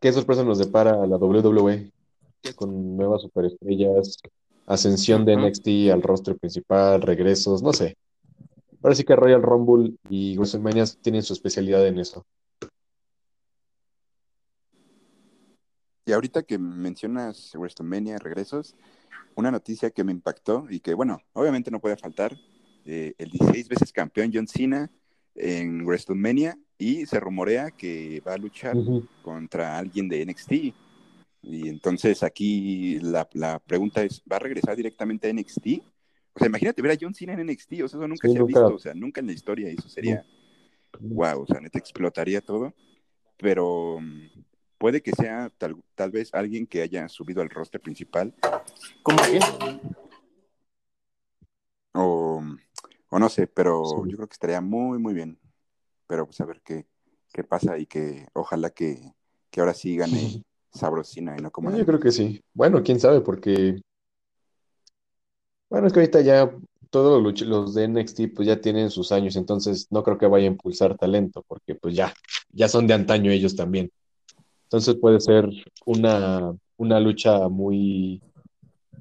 qué 0.00 0.12
sorpresa 0.12 0.42
nos 0.42 0.58
depara 0.58 1.06
la 1.06 1.16
WWE 1.16 1.92
con 2.56 2.96
nuevas 2.96 3.22
superestrellas, 3.22 4.18
ascensión 4.66 5.24
de 5.24 5.36
NXT 5.36 5.92
al 5.92 6.02
rostro 6.02 6.36
principal, 6.36 7.02
regresos, 7.02 7.62
no 7.62 7.72
sé. 7.72 7.96
Ahora 8.82 8.94
sí 8.94 9.04
que 9.04 9.16
Royal 9.16 9.42
Rumble 9.42 9.94
y 10.08 10.36
WrestleMania 10.36 10.84
tienen 11.02 11.22
su 11.22 11.32
especialidad 11.32 11.86
en 11.86 11.98
eso. 11.98 12.24
Y 16.06 16.12
ahorita 16.12 16.42
que 16.42 16.58
mencionas 16.58 17.52
WrestleMania, 17.54 18.18
regresos, 18.18 18.74
una 19.34 19.50
noticia 19.50 19.90
que 19.90 20.04
me 20.04 20.12
impactó 20.12 20.66
y 20.70 20.80
que, 20.80 20.94
bueno, 20.94 21.20
obviamente 21.34 21.70
no 21.70 21.80
puede 21.80 21.96
faltar, 21.96 22.34
eh, 22.86 23.14
el 23.18 23.30
16 23.30 23.68
veces 23.68 23.92
campeón 23.92 24.30
John 24.32 24.46
Cena 24.48 24.90
en 25.34 25.84
WrestleMania 25.84 26.58
y 26.78 27.04
se 27.04 27.20
rumorea 27.20 27.70
que 27.70 28.22
va 28.26 28.34
a 28.34 28.38
luchar 28.38 28.74
contra 29.22 29.76
alguien 29.76 30.08
de 30.08 30.24
NXT. 30.24 30.52
Y 31.42 31.68
entonces 31.68 32.22
aquí 32.22 32.98
la, 33.00 33.28
pregunta 33.66 34.02
es, 34.02 34.22
¿va 34.30 34.36
a 34.36 34.40
regresar 34.40 34.76
directamente 34.76 35.28
a 35.28 35.32
NXT? 35.32 35.82
O 36.38 36.40
sea, 36.40 36.46
imagínate 36.46 36.80
ver 36.82 36.92
a 36.92 36.98
John 37.00 37.14
Cena 37.14 37.32
en 37.32 37.44
NXT, 37.46 37.72
o 37.72 37.88
sea, 37.88 37.98
eso 37.98 38.06
nunca 38.06 38.28
se 38.28 38.38
ha 38.38 38.44
visto, 38.44 38.74
o 38.74 38.78
sea, 38.78 38.94
nunca 38.94 39.20
en 39.20 39.26
la 39.26 39.32
historia, 39.32 39.68
eso 39.68 39.88
sería, 39.88 40.24
wow, 41.00 41.42
o 41.42 41.46
sea, 41.46 41.60
neta 41.60 41.80
explotaría 41.80 42.40
todo, 42.40 42.72
pero 43.36 43.98
puede 44.78 45.02
que 45.02 45.10
sea 45.10 45.50
tal, 45.58 45.82
tal 45.96 46.12
vez 46.12 46.32
alguien 46.32 46.64
que 46.68 46.82
haya 46.82 47.08
subido 47.08 47.42
al 47.42 47.50
roster 47.50 47.80
principal. 47.80 48.32
¿Cómo 49.02 49.18
quién? 49.28 49.42
O, 51.94 52.40
o 53.10 53.18
no 53.18 53.28
sé, 53.28 53.48
pero 53.48 54.06
yo 54.06 54.16
creo 54.16 54.28
que 54.28 54.34
estaría 54.34 54.60
muy, 54.60 55.00
muy 55.00 55.12
bien. 55.12 55.40
Pero 56.06 56.24
pues 56.24 56.40
a 56.40 56.46
ver 56.46 56.62
qué, 56.64 56.86
qué 57.32 57.42
pasa 57.42 57.78
y 57.78 57.86
que 57.86 58.28
ojalá 58.32 58.70
que, 58.70 59.12
que 59.50 59.60
ahora 59.60 59.74
sí 59.74 59.96
gane 59.96 60.44
Sabrosina 60.72 61.34
y 61.36 61.42
no 61.42 61.50
como... 61.50 61.76
Yo 61.76 61.84
creo 61.84 61.98
que 61.98 62.12
sí. 62.12 62.40
Bueno, 62.54 62.82
quién 62.84 63.00
sabe, 63.00 63.20
porque... 63.22 63.80
Bueno, 65.70 65.86
es 65.86 65.92
que 65.92 66.00
ahorita 66.00 66.20
ya 66.22 66.50
todos 66.90 67.22
los, 67.22 67.40
los 67.42 67.74
de 67.74 67.88
NXT 67.88 68.34
pues 68.34 68.48
ya 68.48 68.60
tienen 68.60 68.90
sus 68.90 69.12
años, 69.12 69.36
entonces 69.36 69.86
no 69.90 70.02
creo 70.02 70.18
que 70.18 70.26
vaya 70.26 70.44
a 70.46 70.52
impulsar 70.52 70.96
talento, 70.96 71.44
porque 71.46 71.74
pues 71.74 71.94
ya, 71.94 72.14
ya 72.50 72.68
son 72.68 72.86
de 72.86 72.94
antaño 72.94 73.30
ellos 73.30 73.54
también. 73.54 73.90
Entonces 74.64 74.96
puede 74.96 75.20
ser 75.20 75.48
una, 75.86 76.54
lucha 76.78 77.48
muy, 77.48 78.22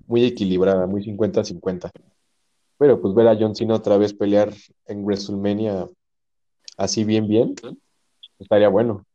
muy 0.07 0.23
equilibrada, 0.25 0.87
muy 0.87 1.03
50-50. 1.03 1.91
Pero 2.77 3.01
pues 3.01 3.13
ver 3.13 3.27
a 3.27 3.37
John 3.37 3.55
Cena 3.55 3.75
otra 3.75 3.97
vez 3.97 4.13
pelear 4.13 4.53
en 4.85 5.03
WrestleMania 5.03 5.87
así 6.77 7.03
bien, 7.03 7.27
bien, 7.27 7.55
estaría 8.39 8.69
bueno. 8.69 9.05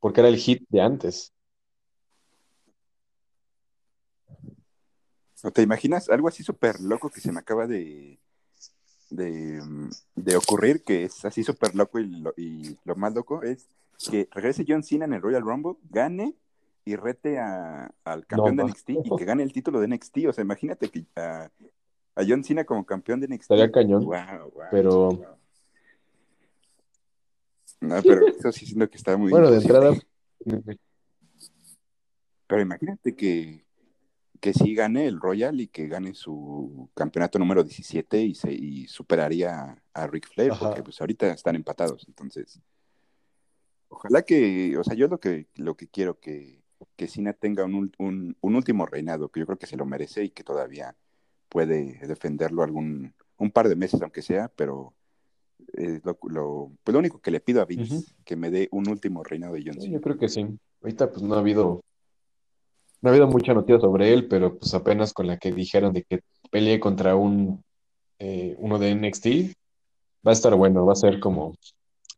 Porque 0.00 0.20
era 0.20 0.28
el 0.28 0.36
hit 0.36 0.64
de 0.68 0.82
antes. 0.82 1.32
¿No 5.44 5.50
te 5.50 5.60
imaginas? 5.60 6.08
Algo 6.08 6.28
así 6.28 6.42
súper 6.42 6.80
loco 6.80 7.10
que 7.10 7.20
se 7.20 7.30
me 7.30 7.38
acaba 7.38 7.66
de, 7.66 8.18
de, 9.10 10.36
ocurrir, 10.36 10.82
que 10.82 11.04
es 11.04 11.22
así 11.26 11.44
súper 11.44 11.74
loco 11.74 11.98
y 11.98 12.06
lo, 12.06 12.32
y 12.34 12.78
lo 12.84 12.96
más 12.96 13.14
loco 13.14 13.42
es 13.42 13.68
que 14.10 14.26
regrese 14.32 14.64
John 14.66 14.82
Cena 14.82 15.04
en 15.04 15.12
el 15.12 15.20
Royal 15.20 15.42
Rumble, 15.42 15.74
gane 15.90 16.34
y 16.86 16.96
rete 16.96 17.38
al 17.38 18.26
campeón 18.26 18.56
de 18.56 18.64
NXT 18.64 18.90
y 19.04 19.16
que 19.18 19.24
gane 19.26 19.42
el 19.42 19.52
título 19.52 19.80
de 19.80 19.88
NXT. 19.88 20.16
O 20.28 20.32
sea, 20.32 20.42
imagínate 20.42 20.88
que 20.88 21.04
a, 21.14 21.50
John 22.26 22.42
Cena 22.42 22.64
como 22.64 22.86
campeón 22.86 23.20
de 23.20 23.28
NXT. 23.28 23.42
Estaría 23.42 23.70
cañón. 23.70 24.08
pero. 24.70 25.10
No, 27.82 28.02
pero 28.02 28.28
eso 28.28 28.50
sí 28.50 28.64
siento 28.64 28.88
que 28.88 28.96
está 28.96 29.14
muy. 29.18 29.30
Bueno, 29.30 29.50
de 29.50 29.58
entrada. 29.58 29.92
Pero 32.46 32.62
imagínate 32.62 33.14
que, 33.14 33.63
que 34.40 34.52
sí 34.52 34.74
gane 34.74 35.06
el 35.06 35.20
Royal 35.20 35.60
y 35.60 35.68
que 35.68 35.88
gane 35.88 36.14
su 36.14 36.90
campeonato 36.94 37.38
número 37.38 37.62
17 37.64 38.22
y, 38.22 38.34
se, 38.34 38.52
y 38.52 38.86
superaría 38.86 39.82
a 39.92 40.06
Ric 40.06 40.28
Flair, 40.28 40.52
porque 40.58 40.82
pues 40.82 41.00
ahorita 41.00 41.32
están 41.32 41.56
empatados, 41.56 42.04
entonces 42.08 42.60
ojalá 43.88 44.22
que, 44.22 44.76
o 44.76 44.84
sea, 44.84 44.94
yo 44.94 45.08
lo 45.08 45.18
que, 45.18 45.46
lo 45.54 45.76
que 45.76 45.88
quiero 45.88 46.18
que, 46.18 46.62
que 46.96 47.08
Cena 47.08 47.32
tenga 47.32 47.64
un, 47.64 47.92
un, 47.98 48.36
último 48.42 48.86
reinado, 48.86 49.28
que 49.28 49.40
yo 49.40 49.46
creo 49.46 49.58
que 49.58 49.66
se 49.66 49.76
lo 49.76 49.86
merece 49.86 50.24
y 50.24 50.30
que 50.30 50.44
todavía 50.44 50.96
puede 51.48 51.98
defenderlo 52.06 52.62
algún, 52.62 53.14
un 53.38 53.50
par 53.50 53.68
de 53.68 53.76
meses, 53.76 54.02
aunque 54.02 54.22
sea, 54.22 54.50
pero 54.54 54.94
lo, 55.76 56.18
lo, 56.28 56.72
pues 56.82 56.92
lo 56.92 56.98
único 56.98 57.20
que 57.20 57.30
le 57.30 57.40
pido 57.40 57.62
a 57.62 57.64
Vince, 57.64 58.14
que 58.24 58.36
me 58.36 58.50
dé 58.50 58.68
un 58.72 58.88
último 58.88 59.22
reinado 59.22 59.54
de 59.54 59.62
John 59.64 59.80
Cena. 59.80 59.94
yo 59.94 60.00
creo 60.00 60.18
que 60.18 60.28
sí. 60.28 60.46
Ahorita 60.82 61.10
pues 61.10 61.22
no 61.22 61.34
ha 61.34 61.38
habido, 61.38 61.82
no 63.04 63.10
ha 63.10 63.12
habido 63.12 63.28
mucha 63.28 63.52
noticia 63.52 63.78
sobre 63.80 64.14
él, 64.14 64.28
pero 64.28 64.56
pues 64.56 64.72
apenas 64.72 65.12
con 65.12 65.26
la 65.26 65.36
que 65.36 65.52
dijeron 65.52 65.92
de 65.92 66.04
que 66.04 66.20
pelee 66.50 66.80
contra 66.80 67.14
un 67.14 67.62
eh, 68.18 68.56
uno 68.58 68.78
de 68.78 68.94
NXT, 68.94 69.54
va 70.26 70.30
a 70.30 70.32
estar 70.32 70.54
bueno, 70.54 70.86
va 70.86 70.94
a 70.94 70.96
ser 70.96 71.20
como... 71.20 71.54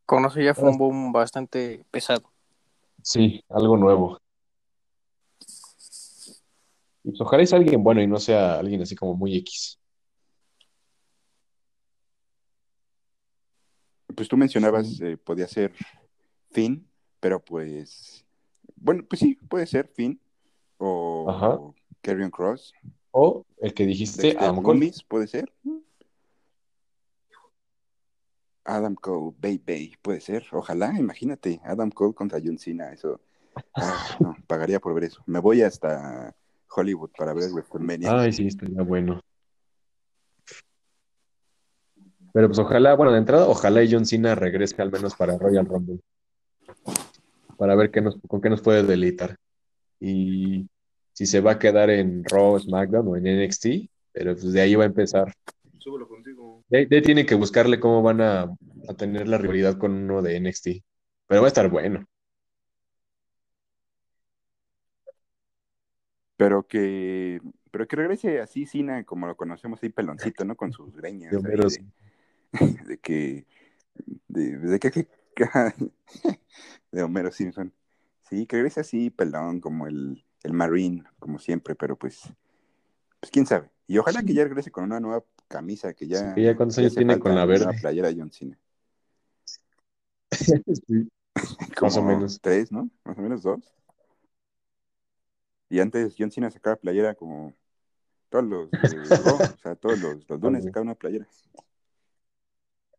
Conoce 0.05 0.45
ya 0.45 0.55
fue 0.55 0.70
un 0.70 0.78
boom 0.78 1.12
bastante 1.12 1.84
pesado. 1.91 2.30
Sí, 3.03 3.43
algo 3.49 3.76
nuevo. 3.76 4.20
Pues, 7.03 7.20
ojalá 7.20 7.45
sea 7.45 7.59
alguien 7.59 7.82
bueno 7.82 8.01
y 8.01 8.07
no 8.07 8.20
sea 8.20 8.61
alguien 8.61 8.80
así 8.80 8.95
como 8.95 9.16
muy 9.16 9.37
X. 9.39 9.80
Pues 14.14 14.28
tú 14.28 14.37
mencionabas, 14.37 15.01
eh, 15.01 15.16
podía 15.16 15.49
ser 15.49 15.72
Finn, 16.53 16.89
pero 17.18 17.45
pues, 17.45 18.24
bueno, 18.76 19.05
pues 19.09 19.18
sí, 19.18 19.34
puede 19.49 19.66
ser 19.66 19.89
Finn 19.89 20.20
o 20.78 21.74
Carrion 22.00 22.30
Cross. 22.30 22.72
O 23.10 23.44
el 23.58 23.72
que 23.72 23.86
dijiste, 23.86 24.36
Adam 24.38 24.62
Cole. 24.62 24.92
puede 25.08 25.26
ser. 25.26 25.52
Adam 28.64 28.94
Cole, 28.94 29.34
baby, 29.40 29.96
puede 30.02 30.20
ser. 30.20 30.44
Ojalá, 30.52 30.92
imagínate, 30.98 31.60
Adam 31.64 31.90
Cole 31.90 32.14
contra 32.14 32.40
John 32.44 32.58
Cena, 32.58 32.92
eso. 32.92 33.20
Ah, 33.74 34.16
no, 34.20 34.36
pagaría 34.46 34.80
por 34.80 34.92
ver 34.94 35.04
eso. 35.04 35.22
Me 35.26 35.38
voy 35.38 35.62
hasta 35.62 36.34
Hollywood 36.74 37.10
para 37.16 37.32
ver 37.32 37.50
WrestleMania. 37.50 38.20
Ay, 38.20 38.32
sí, 38.32 38.46
estaría 38.46 38.82
bueno. 38.82 39.20
Pero 42.32 42.48
pues 42.48 42.58
ojalá, 42.58 42.94
bueno, 42.94 43.12
de 43.12 43.18
entrada, 43.18 43.48
ojalá 43.48 43.82
y 43.82 43.90
John 43.90 44.04
Cena 44.04 44.34
regrese 44.34 44.82
al 44.82 44.92
menos 44.92 45.14
para 45.14 45.38
Royal 45.38 45.64
Rumble. 45.64 46.00
Para 47.56 47.74
ver 47.74 47.90
qué 47.90 48.02
nos, 48.02 48.18
con 48.28 48.42
qué 48.42 48.50
nos 48.50 48.60
puede 48.60 48.82
deleitar. 48.82 49.36
Y 50.01 50.68
si 51.12 51.26
se 51.26 51.40
va 51.40 51.53
a 51.53 51.59
quedar 51.59 51.90
en 51.90 52.24
Raw, 52.24 52.59
SmackDown 52.59 53.09
o 53.09 53.16
en 53.16 53.24
NXT, 53.24 53.66
pero 54.12 54.34
pues 54.34 54.53
de 54.53 54.61
ahí 54.61 54.74
va 54.74 54.84
a 54.84 54.88
empezar. 54.88 55.32
Súbelo 55.78 56.09
contigo. 56.09 56.64
De 56.68 56.78
ahí, 56.78 57.03
tienen 57.03 57.26
que 57.26 57.34
buscarle 57.34 57.80
cómo 57.80 58.03
van 58.03 58.20
a, 58.20 58.42
a, 58.88 58.94
tener 58.97 59.28
la 59.28 59.38
rivalidad 59.38 59.78
con 59.78 59.92
uno 59.92 60.20
de 60.20 60.40
NXT. 60.40 60.68
Pero 61.26 61.40
va 61.40 61.47
a 61.47 61.49
estar 61.49 61.70
bueno. 61.70 62.07
Pero 66.36 66.66
que, 66.66 67.40
pero 67.70 67.88
que 67.88 67.97
regrese 67.97 68.40
así, 68.40 68.66
Cena, 68.66 69.05
como 69.05 69.26
lo 69.26 69.36
conocemos 69.36 69.82
ahí, 69.82 69.88
peloncito, 69.88 70.44
¿no? 70.44 70.57
Con 70.57 70.72
sus 70.72 70.94
greñas. 70.94 71.32
De, 72.86 72.99
que, 72.99 73.44
de, 74.28 74.57
de 74.57 74.78
que, 74.78 75.09
de 76.92 77.03
Homero 77.03 77.30
Simpson. 77.30 77.72
Sí, 78.28 78.46
que 78.46 78.56
regrese 78.56 78.80
así, 78.80 79.10
pelón, 79.10 79.60
como 79.60 79.86
el, 79.86 80.24
el 80.42 80.52
Marine, 80.52 81.04
como 81.18 81.38
siempre, 81.38 81.74
pero 81.76 81.96
pues, 81.96 82.22
pues 83.20 83.30
quién 83.30 83.46
sabe. 83.46 83.70
Y 83.86 83.98
ojalá 83.98 84.22
que 84.22 84.34
ya 84.34 84.42
regrese 84.42 84.72
con 84.72 84.84
una 84.84 84.98
nueva 84.98 85.24
camisa, 85.46 85.94
que 85.94 86.08
ya... 86.08 86.34
Sí, 86.34 86.42
ya 86.42 86.56
cuántos 86.56 86.76
años 86.78 86.94
tiene 86.94 87.18
con 87.20 87.34
la 87.36 87.44
verde. 87.44 87.66
Una 87.66 87.78
playera 87.78 88.10
John 88.16 88.32
Cena. 88.32 88.58
sí. 90.86 91.08
Más 91.82 91.96
o 91.96 92.02
menos. 92.02 92.40
Tres, 92.40 92.72
¿no? 92.72 92.90
Más 93.04 93.16
o 93.16 93.22
menos 93.22 93.42
dos. 93.42 93.72
Y 95.68 95.78
antes 95.78 96.14
John 96.18 96.30
Cena 96.30 96.50
sacaba 96.50 96.76
playera 96.76 97.14
como 97.14 97.54
todos 98.28 98.44
los, 98.44 98.68
o 99.52 99.58
sea, 99.62 99.76
todos 99.76 100.00
los, 100.00 100.28
los 100.28 100.40
lunes 100.40 100.64
sacaba 100.64 100.82
una 100.82 100.94
playera. 100.94 101.28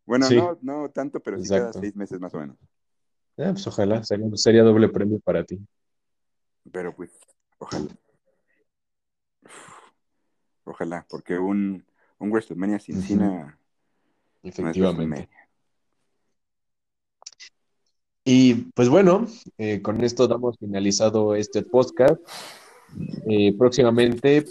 Bueno, 0.06 0.28
no, 0.30 0.58
no 0.62 0.90
tanto, 0.90 1.20
pero 1.20 1.38
sí 1.38 1.48
cada 1.48 1.72
seis 1.72 1.94
meses 1.94 2.18
más 2.18 2.32
o 2.32 2.38
menos. 2.38 2.56
Ah, 3.38 3.52
pues 3.52 3.66
ojalá, 3.68 4.02
sería, 4.02 4.62
doble 4.64 4.88
premio 4.88 5.20
para 5.20 5.44
ti. 5.44 5.60
Pero 6.72 6.94
pues, 6.94 7.12
ojalá. 7.58 7.86
Ojalá, 10.64 11.06
porque 11.08 11.38
un, 11.38 11.86
un 12.18 12.30
WrestleMania 12.30 12.80
sin 12.80 13.00
Cena. 13.00 13.56
Efectivamente. 14.42 15.28
y 18.24 18.54
pues 18.74 18.88
bueno, 18.88 19.26
eh, 19.56 19.82
con 19.82 20.02
esto 20.02 20.26
damos 20.26 20.58
finalizado 20.58 21.34
este 21.34 21.62
podcast. 21.62 22.20
Eh, 23.28 23.54
próximamente, 23.56 24.46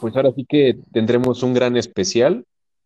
pues 0.00 0.16
ahora 0.16 0.32
sí 0.32 0.46
que 0.48 0.78
tendremos 0.92 1.42
un 1.42 1.52
gran 1.52 1.76
especial, 1.76 2.44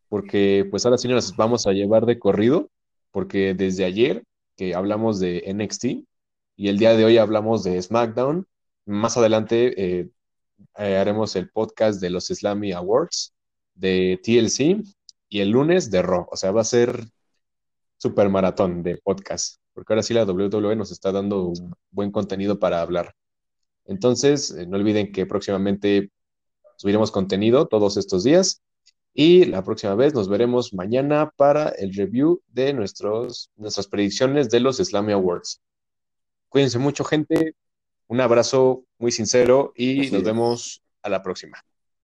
porque 0.09 0.67
pues 0.71 0.85
ahora 0.85 0.99
sí 0.99 1.07
nos 1.09 1.37
vamos 1.37 1.67
a 1.67 1.73
llevar 1.73 2.07
de 2.07 2.19
corrido, 2.19 2.71
porque 3.11 3.55
desde 3.55 3.85
ayer 3.85 4.25
que 4.57 4.75
hablamos 4.75 5.21
de 5.21 5.43
NXT 5.53 5.85
y 6.57 6.69
el 6.69 6.79
día 6.79 6.97
de 6.97 7.05
hoy 7.05 7.19
hablamos 7.19 7.65
de 7.65 7.81
SmackDown, 7.81 8.47
más 8.87 9.17
adelante 9.17 10.01
eh, 10.01 10.11
eh, 10.77 10.97
haremos 10.97 11.37
el 11.37 11.51
podcast 11.51 12.01
de 12.01 12.11
los 12.11 12.27
Slammy 12.27 12.73
Awards, 12.73 13.35
de 13.75 14.21
TLC 14.23 14.85
y 15.29 15.41
el 15.41 15.51
lunes 15.51 15.91
de 15.91 16.03
Raw. 16.03 16.27
O 16.31 16.37
sea, 16.37 16.53
va 16.53 16.61
a 16.61 16.65
ser 16.65 17.05
super 17.97 18.29
maratón 18.29 18.83
de 18.83 18.99
podcast, 18.99 19.57
porque 19.73 19.93
ahora 19.93 20.03
sí 20.03 20.15
la 20.15 20.25
WWE 20.25 20.77
nos 20.77 20.93
está 20.93 21.11
dando 21.13 21.49
un 21.49 21.75
buen 21.91 22.11
contenido 22.11 22.59
para 22.59 22.81
hablar. 22.81 23.15
Entonces, 23.87 24.51
eh, 24.53 24.67
no 24.67 24.77
olviden 24.77 25.13
que 25.13 25.27
próximamente 25.27 26.11
subiremos 26.77 27.11
contenido 27.11 27.67
todos 27.67 27.97
estos 27.97 28.25
días 28.25 28.63
y 29.15 29.45
la 29.45 29.63
próxima 29.63 29.95
vez 29.95 30.13
nos 30.13 30.29
veremos 30.29 30.75
mañana 30.75 31.31
para 31.37 31.69
el 31.69 31.95
review 31.95 32.43
de 32.49 32.73
nuestros, 32.73 33.49
nuestras 33.57 33.87
predicciones 33.87 34.51
de 34.51 34.59
los 34.59 34.79
Slammy 34.79 35.13
Awards. 35.13 35.61
Cuídense 36.49 36.81
mucho, 36.81 37.05
gente. 37.05 37.55
Un 38.09 38.21
abrazo 38.21 38.85
muy 38.99 39.13
sincero 39.13 39.73
y 39.77 40.11
nos 40.11 40.25
vemos 40.25 40.83
a 41.03 41.09
la 41.09 41.23
próxima. 41.23 41.65